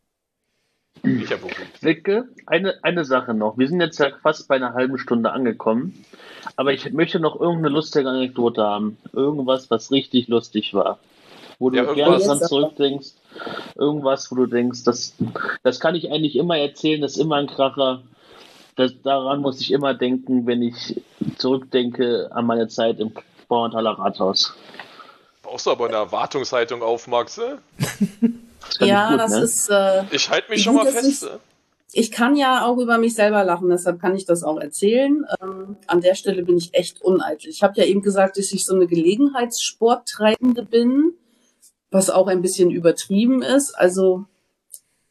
Ich 1.04 1.32
habe. 1.32 1.48
Wicke, 1.82 2.30
eine, 2.46 2.84
eine 2.84 3.06
Sache 3.06 3.34
noch. 3.34 3.58
Wir 3.58 3.68
sind 3.68 3.82
jetzt 3.82 4.00
ja 4.00 4.12
fast 4.22 4.48
bei 4.48 4.56
einer 4.56 4.74
halben 4.74 4.98
Stunde 4.98 5.32
angekommen. 5.32 6.06
Aber 6.56 6.74
ich 6.74 6.92
möchte 6.92 7.20
noch 7.20 7.40
irgendeine 7.40 7.70
lustige 7.70 8.10
Anekdote 8.10 8.64
haben. 8.64 8.98
Irgendwas, 9.14 9.70
was 9.70 9.92
richtig 9.92 10.28
lustig 10.28 10.74
war. 10.74 11.00
Wo 11.62 11.70
du 11.70 11.78
Ja, 11.78 11.94
gerne 11.94 12.16
irgendwas. 12.16 12.40
dran 12.40 12.48
zurückdenkst. 12.50 13.08
Irgendwas, 13.76 14.32
wo 14.32 14.36
du 14.36 14.46
denkst, 14.48 14.84
das, 14.84 15.14
das 15.62 15.80
kann 15.80 15.94
ich 15.94 16.12
eigentlich 16.12 16.36
immer 16.36 16.58
erzählen, 16.58 17.00
das 17.02 17.12
ist 17.12 17.18
immer 17.20 17.36
ein 17.36 17.46
Kracher. 17.46 18.02
Das, 18.76 18.94
daran 19.04 19.42
muss 19.42 19.62
ich 19.62 19.70
immer 19.72 19.94
denken, 19.94 20.48
wenn 20.48 20.64
ich 20.64 21.00
zurückdenke 21.38 22.30
an 22.32 22.48
meine 22.48 22.68
Zeit 22.68 23.00
im 23.00 23.12
Bauerntaler 23.48 23.92
Rathaus. 23.92 24.54
Brauchst 25.44 25.68
du 25.68 25.72
aber 25.72 25.86
eine 25.86 25.98
Erwartungshaltung 25.98 26.82
auf, 26.82 27.08
Max? 27.08 27.38
äh? 27.38 27.58
Das 27.78 28.88
Ja, 28.88 29.12
gut, 29.12 29.20
das 29.20 29.32
ne? 29.32 29.40
ist, 29.42 29.70
äh, 29.70 30.04
Ich 30.12 30.30
halte 30.32 30.50
mich 30.50 30.64
schon 30.64 30.74
mal 30.76 30.88
fest. 30.88 31.24
ich- 31.24 31.30
ich 31.94 32.10
kann 32.12 32.36
ja 32.38 32.66
auch 32.66 32.78
über 32.78 32.98
mich 32.98 33.14
selber 33.14 33.44
lachen, 33.44 33.70
deshalb 33.70 34.00
kann 34.02 34.16
ich 34.16 34.26
das 34.26 34.44
auch 34.44 34.58
erzählen. 34.60 35.26
Ähm, 35.42 35.76
an 35.88 36.02
der 36.02 36.16
Stelle 36.16 36.42
bin 36.42 36.58
ich 36.58 36.74
echt 36.74 37.02
uneitel. 37.04 37.50
Ich 37.50 37.62
habe 37.62 37.74
ja 37.80 37.84
eben 37.86 38.02
gesagt, 38.02 38.38
dass 38.38 38.52
ich 38.52 38.66
so 38.66 38.74
eine 38.74 38.88
Gelegenheitssporttreibende 38.88 40.64
bin, 40.64 41.14
was 41.92 42.10
auch 42.10 42.28
ein 42.28 42.42
bisschen 42.42 42.72
übertrieben 42.72 43.42
ist. 43.42 43.74
Also 43.74 44.26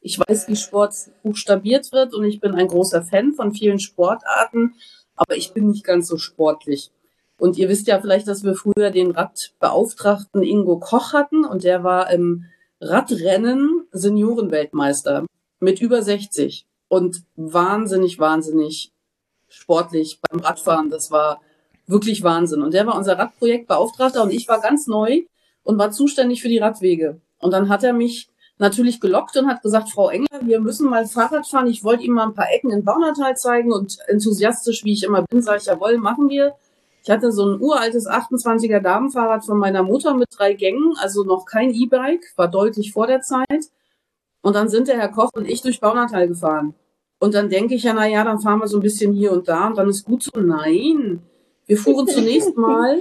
ich 0.00 0.18
weiß, 0.18 0.48
wie 0.48 0.56
Sport 0.56 0.94
buchstabiert 1.22 1.92
wird 1.92 2.14
und 2.14 2.24
ich 2.24 2.40
bin 2.40 2.54
ein 2.54 2.68
großer 2.68 3.02
Fan 3.02 3.34
von 3.34 3.52
vielen 3.52 3.78
Sportarten, 3.78 4.74
aber 5.14 5.36
ich 5.36 5.52
bin 5.52 5.68
nicht 5.68 5.84
ganz 5.84 6.08
so 6.08 6.16
sportlich. 6.16 6.90
Und 7.38 7.58
ihr 7.58 7.68
wisst 7.68 7.86
ja 7.86 8.00
vielleicht, 8.00 8.28
dass 8.28 8.44
wir 8.44 8.54
früher 8.54 8.90
den 8.90 9.12
Radbeauftragten 9.12 10.42
Ingo 10.42 10.78
Koch 10.78 11.12
hatten 11.12 11.44
und 11.44 11.64
der 11.64 11.84
war 11.84 12.10
im 12.10 12.46
Radrennen 12.80 13.86
Seniorenweltmeister 13.92 15.26
mit 15.58 15.80
über 15.80 16.02
60 16.02 16.66
und 16.88 17.22
wahnsinnig, 17.36 18.18
wahnsinnig 18.18 18.92
sportlich 19.48 20.20
beim 20.20 20.40
Radfahren. 20.40 20.90
Das 20.90 21.10
war 21.10 21.40
wirklich 21.86 22.22
Wahnsinn. 22.22 22.62
Und 22.62 22.72
der 22.72 22.86
war 22.86 22.96
unser 22.96 23.18
Radprojektbeauftragter 23.18 24.22
und 24.22 24.32
ich 24.32 24.48
war 24.48 24.60
ganz 24.60 24.86
neu 24.86 25.22
und 25.62 25.78
war 25.78 25.90
zuständig 25.90 26.42
für 26.42 26.48
die 26.48 26.58
Radwege. 26.58 27.20
Und 27.38 27.52
dann 27.52 27.68
hat 27.68 27.84
er 27.84 27.92
mich 27.92 28.28
natürlich 28.58 29.00
gelockt 29.00 29.36
und 29.36 29.48
hat 29.48 29.62
gesagt, 29.62 29.90
Frau 29.90 30.10
Engler, 30.10 30.40
wir 30.42 30.60
müssen 30.60 30.88
mal 30.88 31.06
Fahrrad 31.06 31.46
fahren. 31.46 31.66
Ich 31.66 31.82
wollte 31.82 32.04
ihm 32.04 32.12
mal 32.12 32.26
ein 32.26 32.34
paar 32.34 32.50
Ecken 32.52 32.70
in 32.70 32.84
Baunatal 32.84 33.36
zeigen 33.36 33.72
und 33.72 33.98
enthusiastisch, 34.06 34.84
wie 34.84 34.92
ich 34.92 35.02
immer 35.02 35.22
bin, 35.22 35.40
sage 35.42 35.58
ich, 35.58 35.66
jawohl, 35.66 35.96
machen 35.98 36.28
wir. 36.28 36.54
Ich 37.02 37.10
hatte 37.10 37.32
so 37.32 37.46
ein 37.46 37.60
uraltes 37.60 38.06
28er 38.06 38.80
Damenfahrrad 38.80 39.46
von 39.46 39.56
meiner 39.56 39.82
Mutter 39.82 40.14
mit 40.14 40.28
drei 40.36 40.52
Gängen, 40.52 40.94
also 40.98 41.24
noch 41.24 41.46
kein 41.46 41.70
E-Bike, 41.70 42.24
war 42.36 42.48
deutlich 42.48 42.92
vor 42.92 43.06
der 43.06 43.22
Zeit. 43.22 43.70
Und 44.42 44.54
dann 44.54 44.68
sind 44.68 44.88
der 44.88 44.98
Herr 44.98 45.08
Koch 45.08 45.30
und 45.34 45.48
ich 45.48 45.62
durch 45.62 45.80
Baunatal 45.80 46.28
gefahren. 46.28 46.74
Und 47.18 47.34
dann 47.34 47.48
denke 47.48 47.74
ich 47.74 47.84
ja, 47.84 47.94
na 47.94 48.06
ja, 48.06 48.24
dann 48.24 48.40
fahren 48.40 48.60
wir 48.60 48.68
so 48.68 48.78
ein 48.78 48.82
bisschen 48.82 49.12
hier 49.12 49.32
und 49.32 49.48
da 49.48 49.68
und 49.68 49.78
dann 49.78 49.88
ist 49.88 50.04
gut 50.04 50.22
so. 50.22 50.30
Nein, 50.38 51.22
wir 51.66 51.76
fuhren 51.76 52.06
zunächst 52.06 52.56
mal 52.56 53.00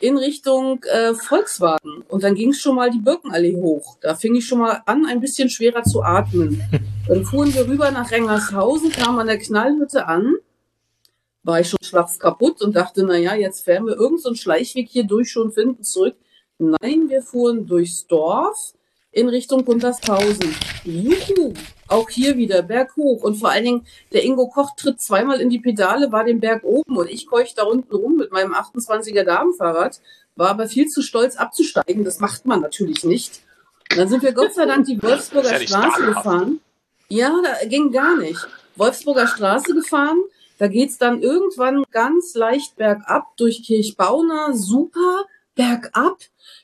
in 0.00 0.16
Richtung 0.16 0.82
äh, 0.84 1.14
Volkswagen. 1.14 2.02
Und 2.08 2.22
dann 2.22 2.34
ging 2.34 2.50
es 2.50 2.60
schon 2.60 2.74
mal 2.74 2.90
die 2.90 2.98
Birkenallee 2.98 3.54
hoch. 3.56 3.98
Da 4.00 4.14
fing 4.14 4.34
ich 4.34 4.46
schon 4.46 4.60
mal 4.60 4.82
an, 4.86 5.06
ein 5.06 5.20
bisschen 5.20 5.50
schwerer 5.50 5.82
zu 5.82 6.02
atmen. 6.02 6.62
Dann 7.06 7.24
fuhren 7.24 7.52
wir 7.54 7.66
rüber 7.66 7.90
nach 7.90 8.10
Rengershausen, 8.10 8.92
kamen 8.92 9.18
an 9.18 9.26
der 9.26 9.38
Knallhütte 9.38 10.06
an. 10.06 10.36
War 11.42 11.60
ich 11.60 11.68
schon 11.68 11.78
schlaff 11.82 12.18
kaputt 12.18 12.62
und 12.62 12.76
dachte, 12.76 13.02
na 13.02 13.16
ja, 13.16 13.34
jetzt 13.34 13.66
werden 13.66 13.86
wir 13.86 13.94
irgendeinen 13.94 14.34
so 14.34 14.42
Schleichweg 14.42 14.88
hier 14.88 15.04
durch 15.04 15.30
schon 15.30 15.52
finden, 15.52 15.82
zurück. 15.82 16.16
Nein, 16.58 17.08
wir 17.08 17.22
fuhren 17.22 17.66
durchs 17.66 18.06
Dorf 18.06 18.74
in 19.12 19.28
Richtung 19.28 19.64
Guntershausen. 19.64 20.54
Juhu! 20.84 21.54
Auch 21.88 22.08
hier 22.08 22.36
wieder 22.36 22.62
Berg 22.62 22.94
hoch. 22.96 23.22
Und 23.22 23.36
vor 23.36 23.50
allen 23.50 23.64
Dingen, 23.64 23.86
der 24.12 24.24
Ingo 24.24 24.48
Koch 24.48 24.76
tritt 24.76 25.00
zweimal 25.00 25.40
in 25.40 25.50
die 25.50 25.58
Pedale, 25.58 26.12
war 26.12 26.24
den 26.24 26.40
Berg 26.40 26.62
oben 26.62 26.96
und 26.96 27.10
ich 27.10 27.26
keuch 27.26 27.54
da 27.54 27.64
unten 27.64 27.94
rum 27.94 28.16
mit 28.16 28.30
meinem 28.30 28.54
28er 28.54 29.24
Damenfahrrad, 29.24 30.00
war 30.36 30.50
aber 30.50 30.68
viel 30.68 30.86
zu 30.86 31.02
stolz 31.02 31.36
abzusteigen. 31.36 32.04
Das 32.04 32.20
macht 32.20 32.46
man 32.46 32.60
natürlich 32.60 33.02
nicht. 33.04 33.40
Und 33.90 33.98
dann 33.98 34.08
sind 34.08 34.22
wir 34.22 34.32
Gott 34.32 34.54
sei 34.54 34.66
Dank 34.66 34.86
die 34.86 35.02
Wolfsburger 35.02 35.60
ja 35.60 35.66
Straße 35.66 36.06
gefahren. 36.06 36.60
Ja, 37.08 37.34
da 37.42 37.66
ging 37.66 37.90
gar 37.90 38.16
nicht. 38.16 38.46
Wolfsburger 38.76 39.26
Straße 39.26 39.74
gefahren. 39.74 40.22
Da 40.58 40.68
geht's 40.68 40.98
dann 40.98 41.22
irgendwann 41.22 41.84
ganz 41.90 42.34
leicht 42.34 42.76
bergab 42.76 43.36
durch 43.36 43.64
Kirchbauna. 43.64 44.52
Super, 44.52 45.24
bergab. 45.56 46.18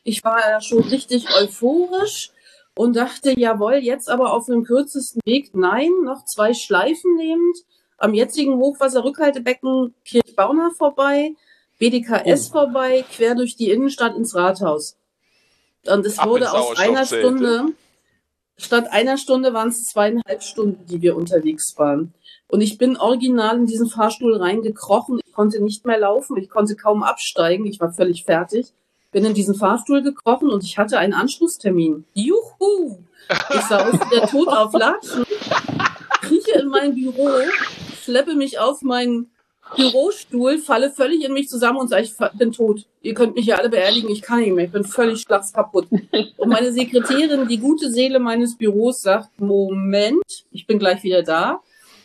Ich 0.05 0.23
war 0.23 0.39
ja 0.39 0.61
schon 0.61 0.85
richtig 0.85 1.27
euphorisch 1.35 2.31
und 2.77 2.95
dachte, 2.95 3.39
jawohl, 3.39 3.77
jetzt 3.77 4.11
aber 4.11 4.33
auf 4.35 4.49
einem 4.49 4.63
kürzesten 4.63 5.21
Weg, 5.25 5.55
nein, 5.55 5.91
noch 6.05 6.25
zwei 6.25 6.53
Schleifen 6.53 7.17
nehmend, 7.17 7.57
am 7.99 8.13
jetzigen 8.13 8.59
Hochwasserrückhaltebecken 8.59 9.95
Kirchbauna 10.05 10.71
vorbei, 10.77 11.35
BDKS 11.79 12.51
oh. 12.51 12.53
vorbei, 12.53 13.05
quer 13.11 13.35
durch 13.35 13.57
die 13.57 13.71
Innenstadt 13.71 14.15
ins 14.15 14.35
Rathaus. 14.35 14.99
Und 15.87 16.05
es 16.05 16.23
wurde 16.23 16.53
aus 16.53 16.79
einer 16.79 17.07
Stunde, 17.07 17.73
statt 18.59 18.93
einer 18.93 19.17
Stunde 19.17 19.55
waren 19.55 19.69
es 19.69 19.87
zweieinhalb 19.87 20.43
Stunden, 20.43 20.85
die 20.87 21.01
wir 21.01 21.17
unterwegs 21.17 21.75
waren. 21.79 22.13
Und 22.49 22.61
ich 22.61 22.77
bin 22.77 22.99
original 22.99 23.57
in 23.57 23.67
diesen 23.67 23.89
Fahrstuhl 23.89 24.37
reingekrochen. 24.37 25.21
Ich 25.25 25.33
konnte 25.33 25.63
nicht 25.63 25.87
mehr 25.87 25.99
laufen, 25.99 26.37
ich 26.37 26.51
konnte 26.51 26.77
kaum 26.77 27.03
absteigen, 27.03 27.65
ich 27.65 27.81
war 27.81 27.93
völlig 27.93 28.25
fertig 28.25 28.75
bin 29.11 29.25
in 29.25 29.35
diesen 29.35 29.55
Fahrstuhl 29.55 30.03
gekrochen 30.03 30.51
und 30.51 30.65
ich 30.65 30.79
hatte 30.79 30.99
einen 30.99 31.15
Anschlusstermin. 31.15 32.05
Juhu! 32.15 32.99
Ich 33.55 33.61
sah 33.63 33.89
aus 33.89 33.95
wie 33.95 34.19
der 34.19 34.29
Tod 34.29 34.49
auf 34.49 34.73
Latschen, 34.73 35.25
krieche 36.21 36.61
in 36.61 36.69
mein 36.69 36.95
Büro, 36.95 37.29
schleppe 38.03 38.35
mich 38.35 38.59
auf 38.59 38.83
meinen 38.83 39.31
Bürostuhl, 39.75 40.59
falle 40.59 40.91
völlig 40.91 41.25
in 41.25 41.33
mich 41.33 41.49
zusammen 41.49 41.79
und 41.79 41.89
sage, 41.89 42.05
ich 42.05 42.39
bin 42.39 42.53
tot. 42.53 42.87
Ihr 43.03 43.15
könnt 43.15 43.35
mich 43.35 43.47
ja 43.47 43.57
alle 43.57 43.69
beerdigen, 43.69 44.11
ich 44.11 44.23
kann 44.23 44.41
nicht 44.41 44.53
mehr, 44.53 44.67
ich 44.67 44.71
bin 44.71 44.85
völlig 44.85 45.23
schlagskaputt. 45.23 45.89
Und 46.37 46.49
meine 46.49 46.73
Sekretärin, 46.73 47.49
die 47.49 47.59
gute 47.59 47.91
Seele 47.91 48.21
meines 48.21 48.57
Büros, 48.57 49.03
sagt, 49.03 49.41
Moment, 49.41 50.45
ich 50.53 50.67
bin 50.67 50.79
gleich 50.79 51.03
wieder 51.03 51.23
da. 51.23 51.63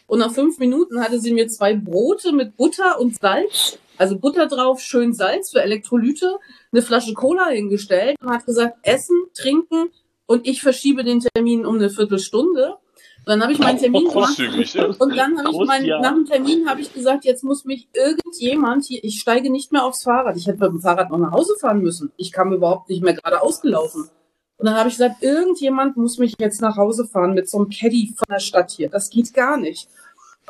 Und 0.08 0.20
nach 0.20 0.32
fünf 0.32 0.58
Minuten 0.58 1.00
hatte 1.02 1.20
sie 1.20 1.34
mir 1.34 1.48
zwei 1.48 1.76
Brote 1.76 2.32
mit 2.34 2.58
Butter 2.58 3.00
und 3.00 3.16
Salz, 3.20 3.78
also 4.02 4.18
Butter 4.18 4.48
drauf, 4.48 4.80
schön 4.82 5.14
Salz 5.14 5.52
für 5.52 5.62
Elektrolyte 5.62 6.40
eine 6.72 6.82
Flasche 6.82 7.14
Cola 7.14 7.50
hingestellt 7.50 8.18
und 8.20 8.32
hat 8.32 8.48
gesagt, 8.48 8.78
essen, 8.82 9.16
trinken 9.36 9.90
und 10.26 10.48
ich 10.48 10.64
verschiebe 10.64 11.04
den 11.04 11.20
Termin 11.20 11.68
um 11.68 11.76
eine 11.76 11.92
Viertelstunde. 11.92 12.78
Und 13.20 13.28
dann 13.28 13.44
habe 13.44 13.54
ich 13.54 13.60
meinen 13.60 13.78
Termin 13.78 14.08
gemacht 14.10 14.40
und 14.40 15.16
dann 15.16 15.38
habe 15.38 15.52
ich 15.52 15.68
meinen, 15.68 15.88
nach 16.02 16.14
dem 16.16 16.26
Termin 16.26 16.68
habe 16.68 16.82
ich 16.82 16.92
gesagt, 16.92 17.26
jetzt 17.26 17.44
muss 17.44 17.66
mich 17.66 17.90
irgendjemand 17.94 18.86
hier, 18.86 19.04
ich 19.04 19.20
steige 19.20 19.52
nicht 19.52 19.72
mehr 19.72 19.86
aufs 19.86 20.02
Fahrrad. 20.02 20.36
Ich 20.36 20.48
hätte 20.48 20.58
mit 20.62 20.72
dem 20.72 20.82
Fahrrad 20.82 21.12
noch 21.12 21.20
nach 21.20 21.32
Hause 21.32 21.54
fahren 21.62 21.84
müssen. 21.84 22.12
Ich 22.18 22.32
kam 22.32 22.52
überhaupt 22.52 22.90
nicht 22.90 23.04
mehr 23.04 23.14
gerade 23.14 23.40
ausgelaufen. 23.44 24.10
Und 24.58 24.66
dann 24.66 24.76
habe 24.76 24.90
ich 24.90 24.96
gesagt, 24.96 25.22
irgendjemand 25.22 25.98
muss 25.98 26.18
mich 26.18 26.34
jetzt 26.40 26.62
nach 26.62 26.78
Hause 26.78 27.06
fahren 27.06 27.36
mit 27.36 27.48
so 27.48 27.60
einem 27.60 27.70
Caddy 27.70 28.16
von 28.18 28.26
der 28.28 28.40
Stadt 28.40 28.72
hier. 28.72 28.90
Das 28.90 29.12
geht 29.12 29.32
gar 29.36 29.58
nicht. 29.58 29.88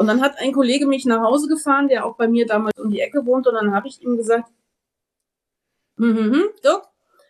Und 0.02 0.08
dann 0.08 0.22
hat 0.22 0.40
ein 0.40 0.52
Kollege 0.52 0.88
mich 0.88 1.06
nach 1.06 1.22
Hause 1.22 1.48
gefahren, 1.48 1.88
der 1.88 2.08
auch 2.08 2.16
bei 2.16 2.28
mir 2.28 2.48
damals 2.48 2.80
um 2.80 2.90
die 2.90 3.02
Ecke 3.02 3.24
wohnt. 3.24 3.46
Und 3.46 3.54
dann 3.54 3.72
habe 3.72 3.88
ich 3.88 4.02
ihm 4.02 4.18
gesagt, 4.18 4.50
Mhm, 6.02 6.50
so. 6.64 6.82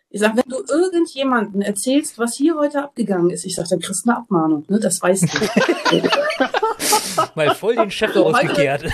Ich 0.08 0.20
sag, 0.20 0.34
wenn 0.34 0.48
du 0.48 0.62
irgendjemanden 0.66 1.60
erzählst, 1.60 2.18
was 2.18 2.34
hier 2.34 2.56
heute 2.56 2.82
abgegangen 2.82 3.28
ist, 3.28 3.44
ich 3.44 3.54
sag, 3.54 3.68
dann 3.68 3.80
kriegst 3.80 4.06
du 4.06 4.10
eine 4.10 4.18
Abmahnung, 4.18 4.64
ne? 4.68 4.80
Das 4.80 5.02
weißt 5.02 5.24
du. 5.24 6.00
Mal 7.34 7.54
voll 7.54 7.76
den 7.76 7.90
Chef 7.90 8.14
so, 8.14 8.24
ausgekehrt. 8.24 8.84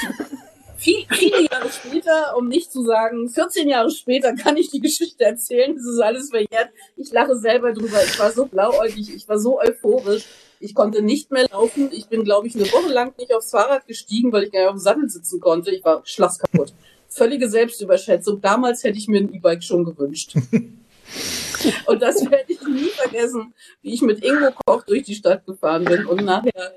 Viel, 0.79 1.07
viele 1.11 1.43
Jahre 1.49 1.69
später, 1.71 2.37
um 2.37 2.49
nicht 2.49 2.73
zu 2.73 2.83
sagen, 2.83 3.29
14 3.29 3.69
Jahre 3.69 3.91
später 3.91 4.35
kann 4.35 4.57
ich 4.57 4.71
die 4.71 4.81
Geschichte 4.81 5.25
erzählen. 5.25 5.77
Das 5.77 5.87
ist 5.87 6.01
alles 6.01 6.31
verjährt. 6.31 6.71
Ich 6.97 7.12
lache 7.12 7.37
selber 7.37 7.73
drüber. 7.73 8.03
Ich 8.05 8.19
war 8.19 8.33
so 8.33 8.47
blauäugig, 8.47 9.14
ich 9.14 9.29
war 9.29 9.38
so 9.38 9.61
euphorisch. 9.61 10.25
Ich 10.61 10.75
konnte 10.75 11.03
nicht 11.03 11.31
mehr 11.31 11.47
laufen. 11.51 11.90
Ich 11.92 12.07
bin, 12.07 12.25
glaube 12.25 12.47
ich, 12.47 12.55
eine 12.55 12.71
Woche 12.73 12.92
lang 12.92 13.14
nicht 13.18 13.35
aufs 13.35 13.51
Fahrrad 13.51 13.87
gestiegen, 13.87 14.33
weil 14.33 14.44
ich 14.44 14.53
gar 14.53 14.61
nicht 14.61 14.68
auf 14.68 14.77
dem 14.77 14.81
Sattel 14.81 15.09
sitzen 15.09 15.40
konnte. 15.40 15.71
Ich 15.71 15.85
war 15.85 16.03
schlagskaputt 16.05 16.73
völlige 17.09 17.49
Selbstüberschätzung. 17.49 18.40
Damals 18.40 18.85
hätte 18.85 18.99
ich 18.99 19.09
mir 19.09 19.21
ein 19.21 19.35
E-Bike 19.35 19.64
schon 19.64 19.85
gewünscht. 19.85 20.35
und 21.87 22.03
das 22.03 22.31
werde 22.31 22.53
ich 22.53 22.61
nie 22.62 22.90
vergessen, 22.90 23.55
wie 23.83 23.94
ich 23.94 24.03
mit 24.03 24.25
Ingo 24.25 24.53
Koch 24.64 24.85
durch 24.85 25.03
die 25.05 25.14
Stadt 25.14 25.44
gefahren 25.47 25.85
bin 25.85 26.07
und 26.07 26.25
nachher 26.25 26.73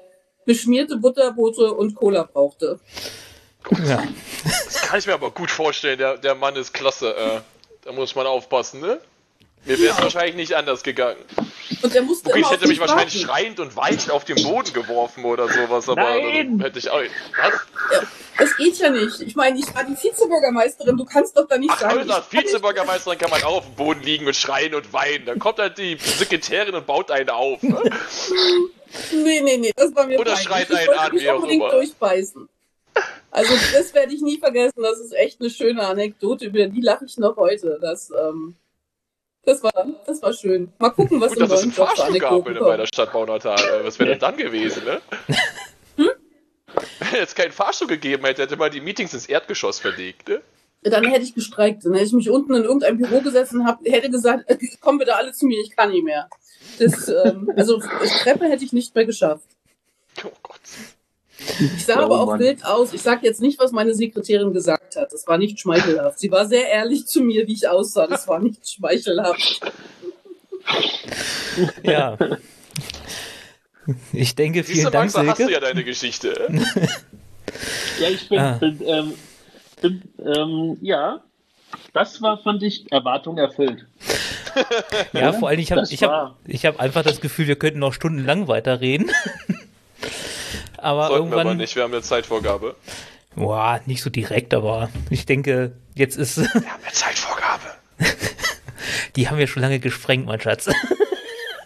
beschmierte 0.45 0.97
Butterboote 0.97 1.73
und 1.73 1.95
Cola 1.95 2.23
brauchte. 2.23 2.79
Ja. 3.85 4.03
Das 4.43 4.81
kann 4.81 4.99
ich 4.99 5.05
mir 5.05 5.13
aber 5.13 5.31
gut 5.31 5.51
vorstellen. 5.51 5.99
Der, 5.99 6.17
der 6.17 6.33
Mann 6.33 6.55
ist 6.55 6.73
klasse. 6.73 7.15
Äh, 7.15 7.41
da 7.83 7.91
muss 7.91 8.15
man 8.15 8.25
aufpassen, 8.25 8.81
ne? 8.81 8.99
Mir 9.65 9.79
wäre 9.79 9.91
es 9.91 9.97
ja. 9.97 10.03
wahrscheinlich 10.03 10.35
nicht 10.35 10.53
anders 10.53 10.81
gegangen. 10.81 11.19
Und 11.81 11.95
er 11.95 12.01
musste 12.01 12.29
okay, 12.29 12.41
ich 12.41 12.49
hätte 12.49 12.67
mich 12.67 12.79
wahrscheinlich 12.79 13.21
schreiend 13.21 13.59
und 13.59 13.75
weinend 13.75 14.09
auf 14.11 14.25
den 14.25 14.41
Boden 14.41 14.73
geworfen 14.73 15.23
oder 15.23 15.47
sowas, 15.47 15.87
aber 15.87 16.01
Nein. 16.01 16.59
hätte 16.59 16.79
ich 16.79 16.89
auch. 16.89 16.99
Was? 16.99 17.53
Ja, 17.93 18.01
das 18.37 18.57
geht 18.57 18.77
ja 18.77 18.89
nicht. 18.89 19.21
Ich 19.21 19.35
meine, 19.35 19.59
ich 19.59 19.73
war 19.73 19.83
die 19.83 19.93
Vizebürgermeisterin, 19.93 20.97
du 20.97 21.05
kannst 21.05 21.37
doch 21.37 21.47
da 21.47 21.57
nicht 21.57 21.71
Ach, 21.73 21.79
sagen. 21.79 22.09
Als 22.09 22.31
Vizebürgermeisterin 22.31 23.19
kann 23.19 23.29
man 23.29 23.43
auch 23.43 23.57
auf 23.57 23.65
dem 23.65 23.75
Boden 23.75 24.01
liegen 24.01 24.25
und 24.27 24.35
schreien 24.35 24.73
und 24.73 24.91
weinen. 24.93 25.25
Dann 25.25 25.39
kommt 25.39 25.59
halt 25.59 25.77
die 25.77 25.97
Sekretärin 25.99 26.73
und 26.73 26.85
baut 26.87 27.11
einen 27.11 27.29
auf. 27.29 27.61
Ne? 27.61 27.79
nee, 29.11 29.41
nee, 29.41 29.57
nee, 29.57 29.71
das 29.75 29.95
war 29.95 30.07
mir 30.07 30.19
Oder 30.19 30.35
schreit 30.37 30.71
einen 30.71 30.89
an, 30.89 31.11
wie 31.13 31.29
auch 31.29 31.43
immer. 31.43 31.69
durchbeißen. 31.69 32.49
Also 33.31 33.53
das 33.73 33.93
werde 33.93 34.13
ich 34.13 34.21
nie 34.21 34.37
vergessen. 34.37 34.83
Das 34.83 34.99
ist 34.99 35.13
echt 35.13 35.39
eine 35.39 35.49
schöne 35.49 35.87
Anekdote, 35.87 36.45
über 36.47 36.67
die 36.67 36.81
lache 36.81 37.05
ich 37.05 37.17
noch 37.17 37.37
heute. 37.37 37.79
Das, 37.81 38.11
ähm, 38.11 38.55
das 39.43 39.63
war, 39.63 39.71
das 40.05 40.21
war 40.21 40.33
schön. 40.33 40.71
Mal 40.77 40.91
gucken, 40.91 41.19
was 41.19 41.33
Gut, 41.33 41.49
neuen 41.49 41.71
Job 41.71 41.89
für 41.89 42.03
Anekdoten 42.03 42.55
kommt. 42.55 42.59
bei 42.59 42.77
der 42.77 42.85
Stadt 42.85 43.11
Baunatal. 43.11 43.83
Was 43.83 43.97
wäre 43.99 44.11
denn 44.11 44.19
dann 44.19 44.37
gewesen, 44.37 44.83
ne? 44.85 45.01
Hm? 45.97 46.09
Wenn 47.11 47.23
es 47.23 47.35
keinen 47.35 47.51
Fahrstuhl 47.51 47.87
gegeben 47.87 48.25
hätte, 48.25 48.43
hätte 48.43 48.57
man 48.57 48.71
die 48.71 48.81
Meetings 48.81 49.13
ins 49.13 49.25
Erdgeschoss 49.25 49.79
verlegt, 49.79 50.29
ne? 50.29 50.41
Dann 50.83 51.05
hätte 51.05 51.23
ich 51.23 51.35
gestreikt. 51.35 51.85
Dann 51.85 51.93
hätte 51.93 52.05
ich 52.05 52.13
mich 52.13 52.29
unten 52.29 52.55
in 52.55 52.63
irgendein 52.63 52.97
Büro 52.97 53.21
gesetzt 53.21 53.53
und 53.53 53.65
hab, 53.65 53.83
hätte 53.85 54.09
gesagt, 54.09 54.49
äh, 54.49 54.57
komm 54.79 54.97
bitte 54.97 55.15
alle 55.15 55.31
zu 55.31 55.45
mir, 55.45 55.59
ich 55.61 55.75
kann 55.75 55.91
nicht 55.91 56.03
mehr. 56.03 56.29
Das, 56.79 57.07
ähm, 57.09 57.51
also 57.55 57.79
Treppe 58.23 58.45
hätte 58.45 58.63
ich 58.63 58.73
nicht 58.73 58.95
mehr 58.95 59.05
geschafft. 59.05 59.47
Oh 60.23 60.31
Gott. 60.41 60.59
Ich 61.59 61.85
sah 61.85 61.99
oh, 61.99 62.05
aber 62.05 62.21
auch 62.21 62.27
Mann. 62.27 62.39
wild 62.39 62.65
aus. 62.65 62.93
Ich 62.93 63.01
sage 63.01 63.25
jetzt 63.25 63.41
nicht, 63.41 63.59
was 63.59 63.71
meine 63.71 63.93
Sekretärin 63.93 64.53
gesagt 64.53 64.95
hat. 64.95 65.11
Das 65.11 65.27
war 65.27 65.37
nicht 65.37 65.59
schmeichelhaft. 65.59 66.19
Sie 66.19 66.31
war 66.31 66.45
sehr 66.45 66.67
ehrlich 66.69 67.05
zu 67.05 67.21
mir, 67.21 67.47
wie 67.47 67.53
ich 67.53 67.67
aussah. 67.67 68.07
Das 68.07 68.27
war 68.27 68.39
nicht 68.39 68.67
schmeichelhaft. 68.69 69.61
Ja. 71.83 72.17
Ich 74.13 74.35
denke, 74.35 74.63
vielen 74.63 74.75
Siehste, 74.75 74.91
Dank, 74.91 75.13
Max, 75.13 75.29
hast 75.29 75.39
du 75.39 75.51
ja 75.51 75.59
deine 75.59 75.83
Geschichte. 75.83 76.47
ja, 77.99 78.09
ich 78.09 78.29
bin, 78.29 78.39
ah. 78.39 78.57
bin, 78.59 78.79
ähm, 78.85 79.13
bin 79.81 80.01
ähm, 80.23 80.77
ja, 80.81 81.23
das 81.93 82.21
war, 82.21 82.37
fand 82.37 82.63
ich, 82.63 82.91
Erwartung 82.91 83.37
erfüllt. 83.37 83.87
ja, 85.13 85.33
vor 85.33 85.49
allem, 85.49 85.59
ich 85.59 85.71
habe 85.71 85.83
ich 85.89 86.03
hab, 86.03 86.37
ich 86.45 86.65
hab 86.65 86.79
einfach 86.79 87.03
das 87.03 87.21
Gefühl, 87.21 87.47
wir 87.47 87.55
könnten 87.55 87.79
noch 87.79 87.93
stundenlang 87.93 88.47
weiterreden. 88.47 89.09
Aber 90.81 91.07
Sollten 91.07 91.23
irgendwann. 91.23 91.45
Wir 91.45 91.51
aber 91.51 91.55
nicht, 91.55 91.75
wir 91.75 91.83
haben 91.83 91.93
eine 91.93 92.01
Zeitvorgabe. 92.01 92.75
Boah, 93.35 93.79
nicht 93.85 94.01
so 94.01 94.09
direkt, 94.09 94.53
aber 94.53 94.89
ich 95.09 95.25
denke, 95.25 95.73
jetzt 95.95 96.17
ist. 96.17 96.37
Wir 96.37 96.45
haben 96.45 96.83
eine 96.83 96.93
Zeitvorgabe. 96.93 97.63
Die 99.15 99.29
haben 99.29 99.37
wir 99.37 99.47
schon 99.47 99.61
lange 99.61 99.79
gesprengt, 99.79 100.25
mein 100.25 100.41
Schatz. 100.41 100.69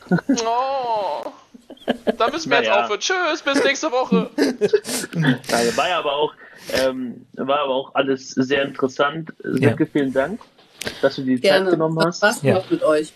oh. 0.45 1.31
Da 2.17 2.29
müssen 2.29 2.49
wir 2.49 2.57
naja. 2.57 2.71
jetzt 2.71 2.83
aufhören. 2.83 2.99
Tschüss, 2.99 3.41
bis 3.41 3.63
nächste 3.63 3.91
Woche. 3.91 4.29
Ja, 5.49 5.77
war 5.77 5.89
aber 5.89 6.13
auch, 6.13 6.33
ähm, 6.73 7.25
war 7.33 7.59
aber 7.59 7.73
auch 7.73 7.95
alles 7.95 8.31
sehr 8.31 8.63
interessant. 8.63 9.33
Sehr 9.43 9.75
ja. 9.77 9.85
vielen 9.85 10.13
Dank, 10.13 10.41
dass 11.01 11.15
du 11.15 11.23
die 11.23 11.35
Gerne. 11.35 11.65
Zeit 11.65 11.71
genommen 11.73 11.99
hast. 12.03 12.21
Was 12.21 12.41
ja. 12.41 12.63
mit 12.69 12.83
euch. 12.83 13.13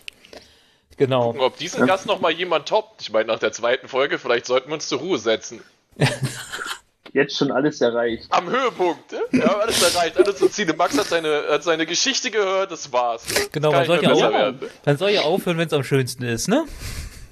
Genau. 0.97 1.27
Gucken, 1.27 1.41
ob 1.41 1.57
diesen 1.57 1.87
Gast 1.87 2.05
noch 2.05 2.19
mal 2.19 2.31
jemand 2.31 2.67
toppt. 2.67 3.01
Ich 3.01 3.11
meine, 3.11 3.27
nach 3.27 3.39
der 3.39 3.51
zweiten 3.51 3.87
Folge, 3.87 4.19
vielleicht 4.19 4.45
sollten 4.45 4.69
wir 4.69 4.75
uns 4.75 4.87
zur 4.87 4.99
Ruhe 4.99 5.17
setzen. 5.17 5.61
Ja, 5.99 6.07
Jetzt 7.13 7.37
schon 7.37 7.51
alles 7.51 7.81
erreicht. 7.81 8.27
Am 8.29 8.47
Höhepunkt, 8.49 9.11
ne? 9.11 9.19
Wir 9.31 9.45
haben 9.45 9.61
alles 9.61 9.81
erreicht, 9.81 10.17
alle 10.17 10.31
so 10.35 10.47
Ziele. 10.47 10.75
Max 10.75 10.95
hat 10.97 11.07
seine, 11.07 11.43
hat 11.49 11.63
seine 11.63 11.85
Geschichte 11.87 12.29
gehört, 12.29 12.71
das 12.71 12.93
war's. 12.93 13.23
Genau, 13.51 13.71
man 13.71 13.85
soll, 13.85 14.03
ja 14.03 14.11
auch, 14.11 14.21
werden, 14.31 14.59
man 14.85 14.97
soll 14.97 15.09
ja 15.09 15.21
aufhören, 15.21 15.57
wenn 15.57 15.67
es 15.67 15.73
am 15.73 15.83
schönsten 15.83 16.23
ist, 16.23 16.47
ne? 16.47 16.65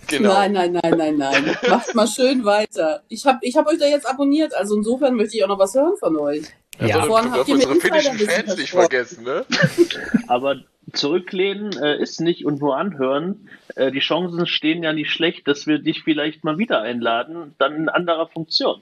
Genau. 0.08 0.34
Nein, 0.34 0.54
nein, 0.54 0.72
nein, 0.72 0.98
nein, 0.98 1.18
nein. 1.18 1.58
Macht 1.70 1.94
mal 1.94 2.08
schön 2.08 2.44
weiter. 2.44 3.04
Ich 3.08 3.26
habe 3.26 3.40
ich 3.42 3.56
hab 3.56 3.68
euch 3.68 3.78
da 3.78 3.86
jetzt 3.86 4.08
abonniert, 4.08 4.56
also 4.56 4.78
insofern 4.78 5.16
möchte 5.16 5.38
ich 5.38 5.44
auch 5.44 5.50
noch 5.50 5.60
was 5.60 5.76
hören 5.76 5.96
von 6.00 6.18
euch. 6.18 6.44
Ja, 6.80 6.88
Ja. 6.88 7.04
Vorhin 7.04 7.32
wir 7.32 7.40
habt 7.40 7.48
ihr 7.48 7.56
unsere 7.56 7.76
finnischen 7.76 8.18
Fans 8.18 8.56
nicht 8.56 8.72
vergessen, 8.72 9.24
ne? 9.24 9.46
Aber 10.28 10.56
zurücklehnen 10.94 11.72
äh, 11.82 11.98
ist 12.02 12.22
nicht 12.22 12.46
und 12.46 12.60
nur 12.62 12.78
anhören. 12.78 13.50
Äh, 13.76 13.92
die 13.92 14.00
Chancen 14.00 14.46
stehen 14.48 14.84
ja 14.84 14.94
nicht 14.94 15.12
schlecht, 15.12 15.48
dass 15.48 15.68
wir 15.68 15.80
dich 15.80 16.04
vielleicht 16.04 16.44
mal 16.44 16.58
wieder 16.58 16.82
einladen, 16.82 17.54
dann 17.58 17.76
in 17.76 17.90
anderer 17.90 18.28
Funktion. 18.28 18.82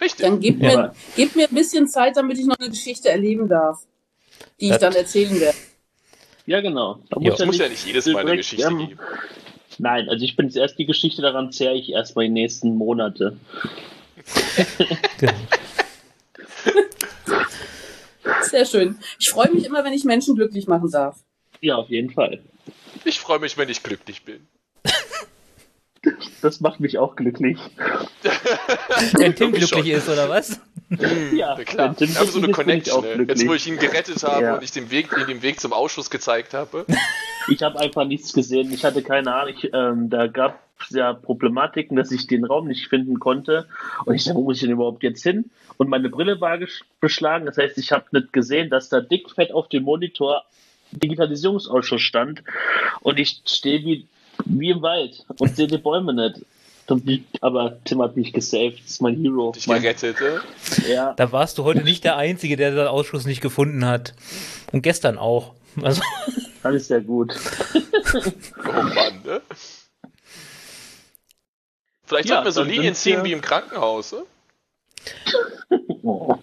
Richtig. 0.00 0.26
Dann 0.26 0.42
Ja. 0.42 0.52
mir, 0.52 0.94
gebt 1.16 1.36
mir 1.36 1.48
ein 1.48 1.54
bisschen 1.54 1.88
Zeit, 1.88 2.16
damit 2.16 2.38
ich 2.38 2.46
noch 2.46 2.58
eine 2.58 2.68
Geschichte 2.68 3.08
erleben 3.08 3.48
darf, 3.48 3.80
die 4.60 4.66
ich 4.66 4.72
Das- 4.72 4.80
dann 4.80 4.94
erzählen 4.94 5.40
werde. 5.40 5.56
Ja, 6.44 6.60
genau. 6.60 7.00
Da 7.10 7.20
Ja. 7.20 7.32
Es 7.34 7.44
muss 7.44 7.58
ja 7.58 7.68
nicht 7.68 7.86
jedes 7.86 8.06
Mal 8.06 8.20
eine 8.20 8.36
Geschichte 8.36 8.66
ähm, 8.66 8.78
geben. 8.78 9.00
Nein, 9.78 10.08
also 10.08 10.24
ich 10.24 10.36
bin 10.36 10.46
jetzt 10.46 10.56
erst 10.56 10.78
die 10.78 10.86
Geschichte, 10.86 11.20
daran 11.22 11.50
zerre 11.52 11.74
ich 11.74 11.90
erst 11.90 12.14
mal 12.16 12.22
die 12.22 12.28
nächsten 12.30 12.76
Monate. 12.76 13.36
Genau. 15.18 15.32
Sehr 18.50 18.64
schön. 18.64 18.98
Ich 19.18 19.30
freue 19.30 19.50
mich 19.52 19.64
immer, 19.64 19.84
wenn 19.84 19.92
ich 19.92 20.04
Menschen 20.04 20.34
glücklich 20.34 20.66
machen 20.66 20.90
darf. 20.90 21.16
Ja, 21.60 21.76
auf 21.76 21.88
jeden 21.88 22.10
Fall. 22.10 22.40
Ich 23.04 23.20
freue 23.20 23.38
mich, 23.38 23.56
wenn 23.58 23.68
ich 23.68 23.82
glücklich 23.82 24.24
bin. 24.24 24.46
Das 26.40 26.60
macht 26.60 26.78
mich 26.78 26.98
auch 26.98 27.16
glücklich. 27.16 27.58
Wenn 29.14 29.34
Tim 29.34 29.50
glücklich 29.50 29.88
ist, 29.88 30.08
oder 30.08 30.28
was? 30.28 30.60
Ja, 31.32 31.56
Ja, 31.56 31.64
klar. 31.64 31.96
Tim 31.96 32.08
Wir 32.10 32.20
haben 32.20 32.28
so 32.30 32.38
eine 32.38 32.52
Connection. 32.52 32.98
auch 32.98 33.02
Ne? 33.02 33.24
Jetzt, 33.28 33.44
wo 33.48 33.54
ich 33.54 33.66
ihn 33.66 33.76
gerettet 33.76 34.22
habe 34.22 34.42
Ja. 34.44 34.54
und 34.54 34.62
ich 34.62 34.70
den 34.70 34.90
Weg, 34.92 35.08
ihm 35.18 35.26
den 35.26 35.42
Weg 35.42 35.58
zum 35.58 35.72
Ausschuss 35.72 36.08
gezeigt 36.08 36.54
habe. 36.54 36.86
Ich 37.48 37.62
habe 37.62 37.80
einfach 37.80 38.04
nichts 38.04 38.32
gesehen. 38.32 38.72
Ich 38.72 38.84
hatte 38.84 39.02
keine 39.02 39.34
Ahnung. 39.34 39.54
Ich, 39.56 39.68
ähm, 39.74 40.08
da 40.08 40.28
gab 40.28 40.52
es 40.54 40.60
ja 40.90 41.12
Problematiken, 41.12 41.96
dass 41.96 42.10
ich 42.12 42.26
den 42.26 42.44
Raum 42.44 42.68
nicht 42.68 42.88
finden 42.88 43.18
konnte. 43.18 43.66
Und 44.04 44.14
ich 44.14 44.24
dachte, 44.24 44.36
wo 44.36 44.42
muss 44.44 44.56
ich 44.56 44.62
denn 44.62 44.70
überhaupt 44.72 45.02
jetzt 45.02 45.22
hin? 45.22 45.50
Und 45.78 45.88
meine 45.88 46.08
Brille 46.08 46.40
war 46.40 46.54
gesch- 46.54 46.82
beschlagen. 47.00 47.46
Das 47.46 47.56
heißt, 47.58 47.76
ich 47.78 47.92
habe 47.92 48.04
nicht 48.12 48.32
gesehen, 48.32 48.70
dass 48.70 48.88
da 48.88 49.00
dickfett 49.00 49.52
auf 49.52 49.68
dem 49.68 49.82
Monitor 49.84 50.42
Digitalisierungsausschuss 50.92 52.00
stand. 52.02 52.42
Und 53.00 53.18
ich 53.18 53.42
stehe 53.46 53.84
wie, 53.84 54.06
wie 54.44 54.70
im 54.70 54.82
Wald 54.82 55.24
und 55.38 55.54
sehe 55.56 55.66
die 55.66 55.78
Bäume 55.78 56.14
nicht. 56.14 56.40
Aber 57.40 57.78
Tim 57.84 58.00
hat 58.00 58.16
mich 58.16 58.32
gesaved. 58.32 58.78
Das 58.78 58.92
ist 58.92 59.02
mein 59.02 59.16
Hero. 59.16 59.50
Dich 59.52 59.66
Mein, 59.66 59.82
gerettet. 59.82 60.16
Ja, 60.88 61.14
Da 61.14 61.32
warst 61.32 61.58
du 61.58 61.64
heute 61.64 61.82
nicht 61.82 62.04
der 62.04 62.16
Einzige, 62.16 62.56
der 62.56 62.70
den 62.70 62.86
Ausschuss 62.86 63.26
nicht 63.26 63.40
gefunden 63.40 63.84
hat. 63.84 64.14
Und 64.72 64.82
gestern 64.82 65.18
auch. 65.18 65.54
Also, 65.82 66.00
alles 66.62 66.86
sehr 66.88 67.00
gut. 67.00 67.34
Oh 68.14 68.82
Mann, 68.82 69.20
ne? 69.24 69.40
Vielleicht 72.06 72.28
Ja, 72.28 72.36
sollten 72.36 72.44
wir 72.46 72.52
so 72.52 72.62
Linien 72.62 72.94
ziehen 72.94 73.24
wie 73.24 73.32
im 73.32 73.40
Krankenhaus. 73.40 74.12
Ne? 74.12 74.22
Oh. 76.02 76.36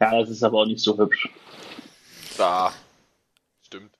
Ja, 0.00 0.20
das 0.20 0.30
ist 0.30 0.42
aber 0.42 0.58
auch 0.60 0.66
nicht 0.66 0.80
so 0.80 0.96
hübsch. 0.96 1.28
Da. 2.38 2.72
Stimmt. 3.62 3.92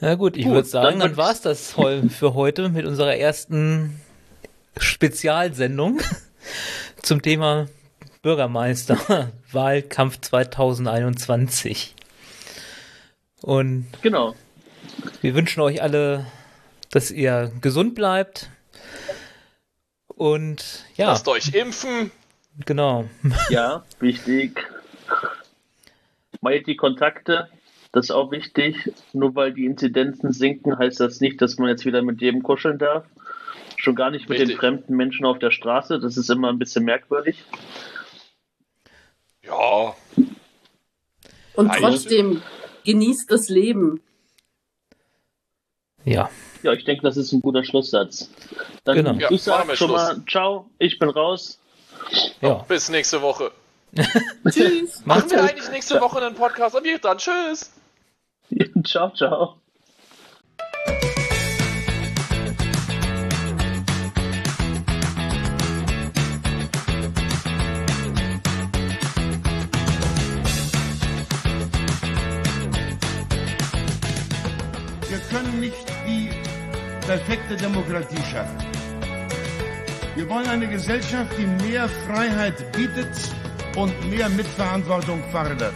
na 0.00 0.14
gut, 0.14 0.36
ich 0.36 0.46
würde 0.46 0.66
sagen, 0.66 0.98
dann 0.98 1.10
dann 1.10 1.16
war's 1.16 1.40
das 1.42 1.72
für 2.08 2.34
heute 2.34 2.68
mit 2.70 2.86
unserer 2.86 3.16
ersten 3.16 4.00
Spezialsendung 4.78 6.00
zum 7.02 7.22
Thema 7.22 7.68
Bürgermeister 8.22 9.30
Wahlkampf 9.52 10.20
2021. 10.20 11.94
Und 13.42 13.86
Genau. 14.02 14.34
wir 15.20 15.34
wünschen 15.34 15.60
euch 15.60 15.82
alle, 15.82 16.26
dass 16.90 17.10
ihr 17.10 17.50
gesund 17.60 17.94
bleibt. 17.94 18.48
Und 20.16 20.84
ja, 20.96 21.06
Lasst 21.06 21.26
euch 21.28 21.54
impfen. 21.54 22.10
genau. 22.64 23.08
Ja, 23.50 23.84
wichtig. 24.00 24.66
Meidet 26.40 26.66
die 26.66 26.76
Kontakte, 26.76 27.48
das 27.92 28.06
ist 28.06 28.10
auch 28.10 28.30
wichtig. 28.30 28.92
Nur 29.12 29.34
weil 29.34 29.52
die 29.52 29.64
Inzidenzen 29.64 30.32
sinken, 30.32 30.78
heißt 30.78 31.00
das 31.00 31.20
nicht, 31.20 31.40
dass 31.40 31.58
man 31.58 31.68
jetzt 31.68 31.84
wieder 31.84 32.02
mit 32.02 32.20
jedem 32.20 32.42
kuscheln 32.42 32.78
darf. 32.78 33.04
Schon 33.76 33.94
gar 33.94 34.10
nicht 34.10 34.28
mit 34.28 34.38
den 34.38 34.46
Richtig. 34.48 34.60
fremden 34.60 34.96
Menschen 34.96 35.26
auf 35.26 35.38
der 35.38 35.50
Straße. 35.50 35.98
Das 35.98 36.16
ist 36.16 36.30
immer 36.30 36.48
ein 36.50 36.58
bisschen 36.58 36.84
merkwürdig. 36.84 37.44
Ja. 39.44 39.94
Und 41.54 41.72
trotzdem 41.72 42.42
genießt 42.84 43.30
das 43.30 43.48
Leben. 43.48 44.00
Ja, 46.04 46.30
Ja, 46.62 46.72
ich 46.72 46.84
denke, 46.84 47.02
das 47.02 47.16
ist 47.16 47.32
ein 47.32 47.40
guter 47.40 47.64
Schlusssatz. 47.64 48.30
Dann 48.84 48.96
Genau. 48.96 49.12
Ja, 49.12 49.30
ich 49.30 49.30
machen 49.30 49.38
sage 49.38 49.68
wir 49.68 49.76
schon 49.76 49.88
Schluss. 49.88 50.02
mal 50.02 50.22
ciao, 50.28 50.70
ich 50.78 50.98
bin 50.98 51.08
raus. 51.10 51.58
ja. 52.40 52.54
Bis 52.68 52.88
nächste 52.88 53.22
Woche. 53.22 53.52
Tschüss. 54.48 55.04
Machen 55.04 55.30
wir 55.30 55.42
eigentlich 55.42 55.70
nächste 55.70 56.00
Woche 56.00 56.24
einen 56.24 56.34
Podcast? 56.34 56.74
Und 56.74 56.84
wir 56.84 56.98
dann. 56.98 57.18
Tschüss. 57.18 57.72
ciao, 58.84 59.10
ciao. 59.10 59.61
Perfekte 77.06 77.56
Demokratie 77.56 78.22
schaffen. 78.30 78.58
Wir 80.14 80.28
wollen 80.28 80.46
eine 80.46 80.68
Gesellschaft, 80.68 81.32
die 81.38 81.46
mehr 81.66 81.88
Freiheit 82.06 82.72
bietet 82.72 83.08
und 83.76 84.10
mehr 84.10 84.28
Mitverantwortung 84.28 85.22
fördert. 85.30 85.74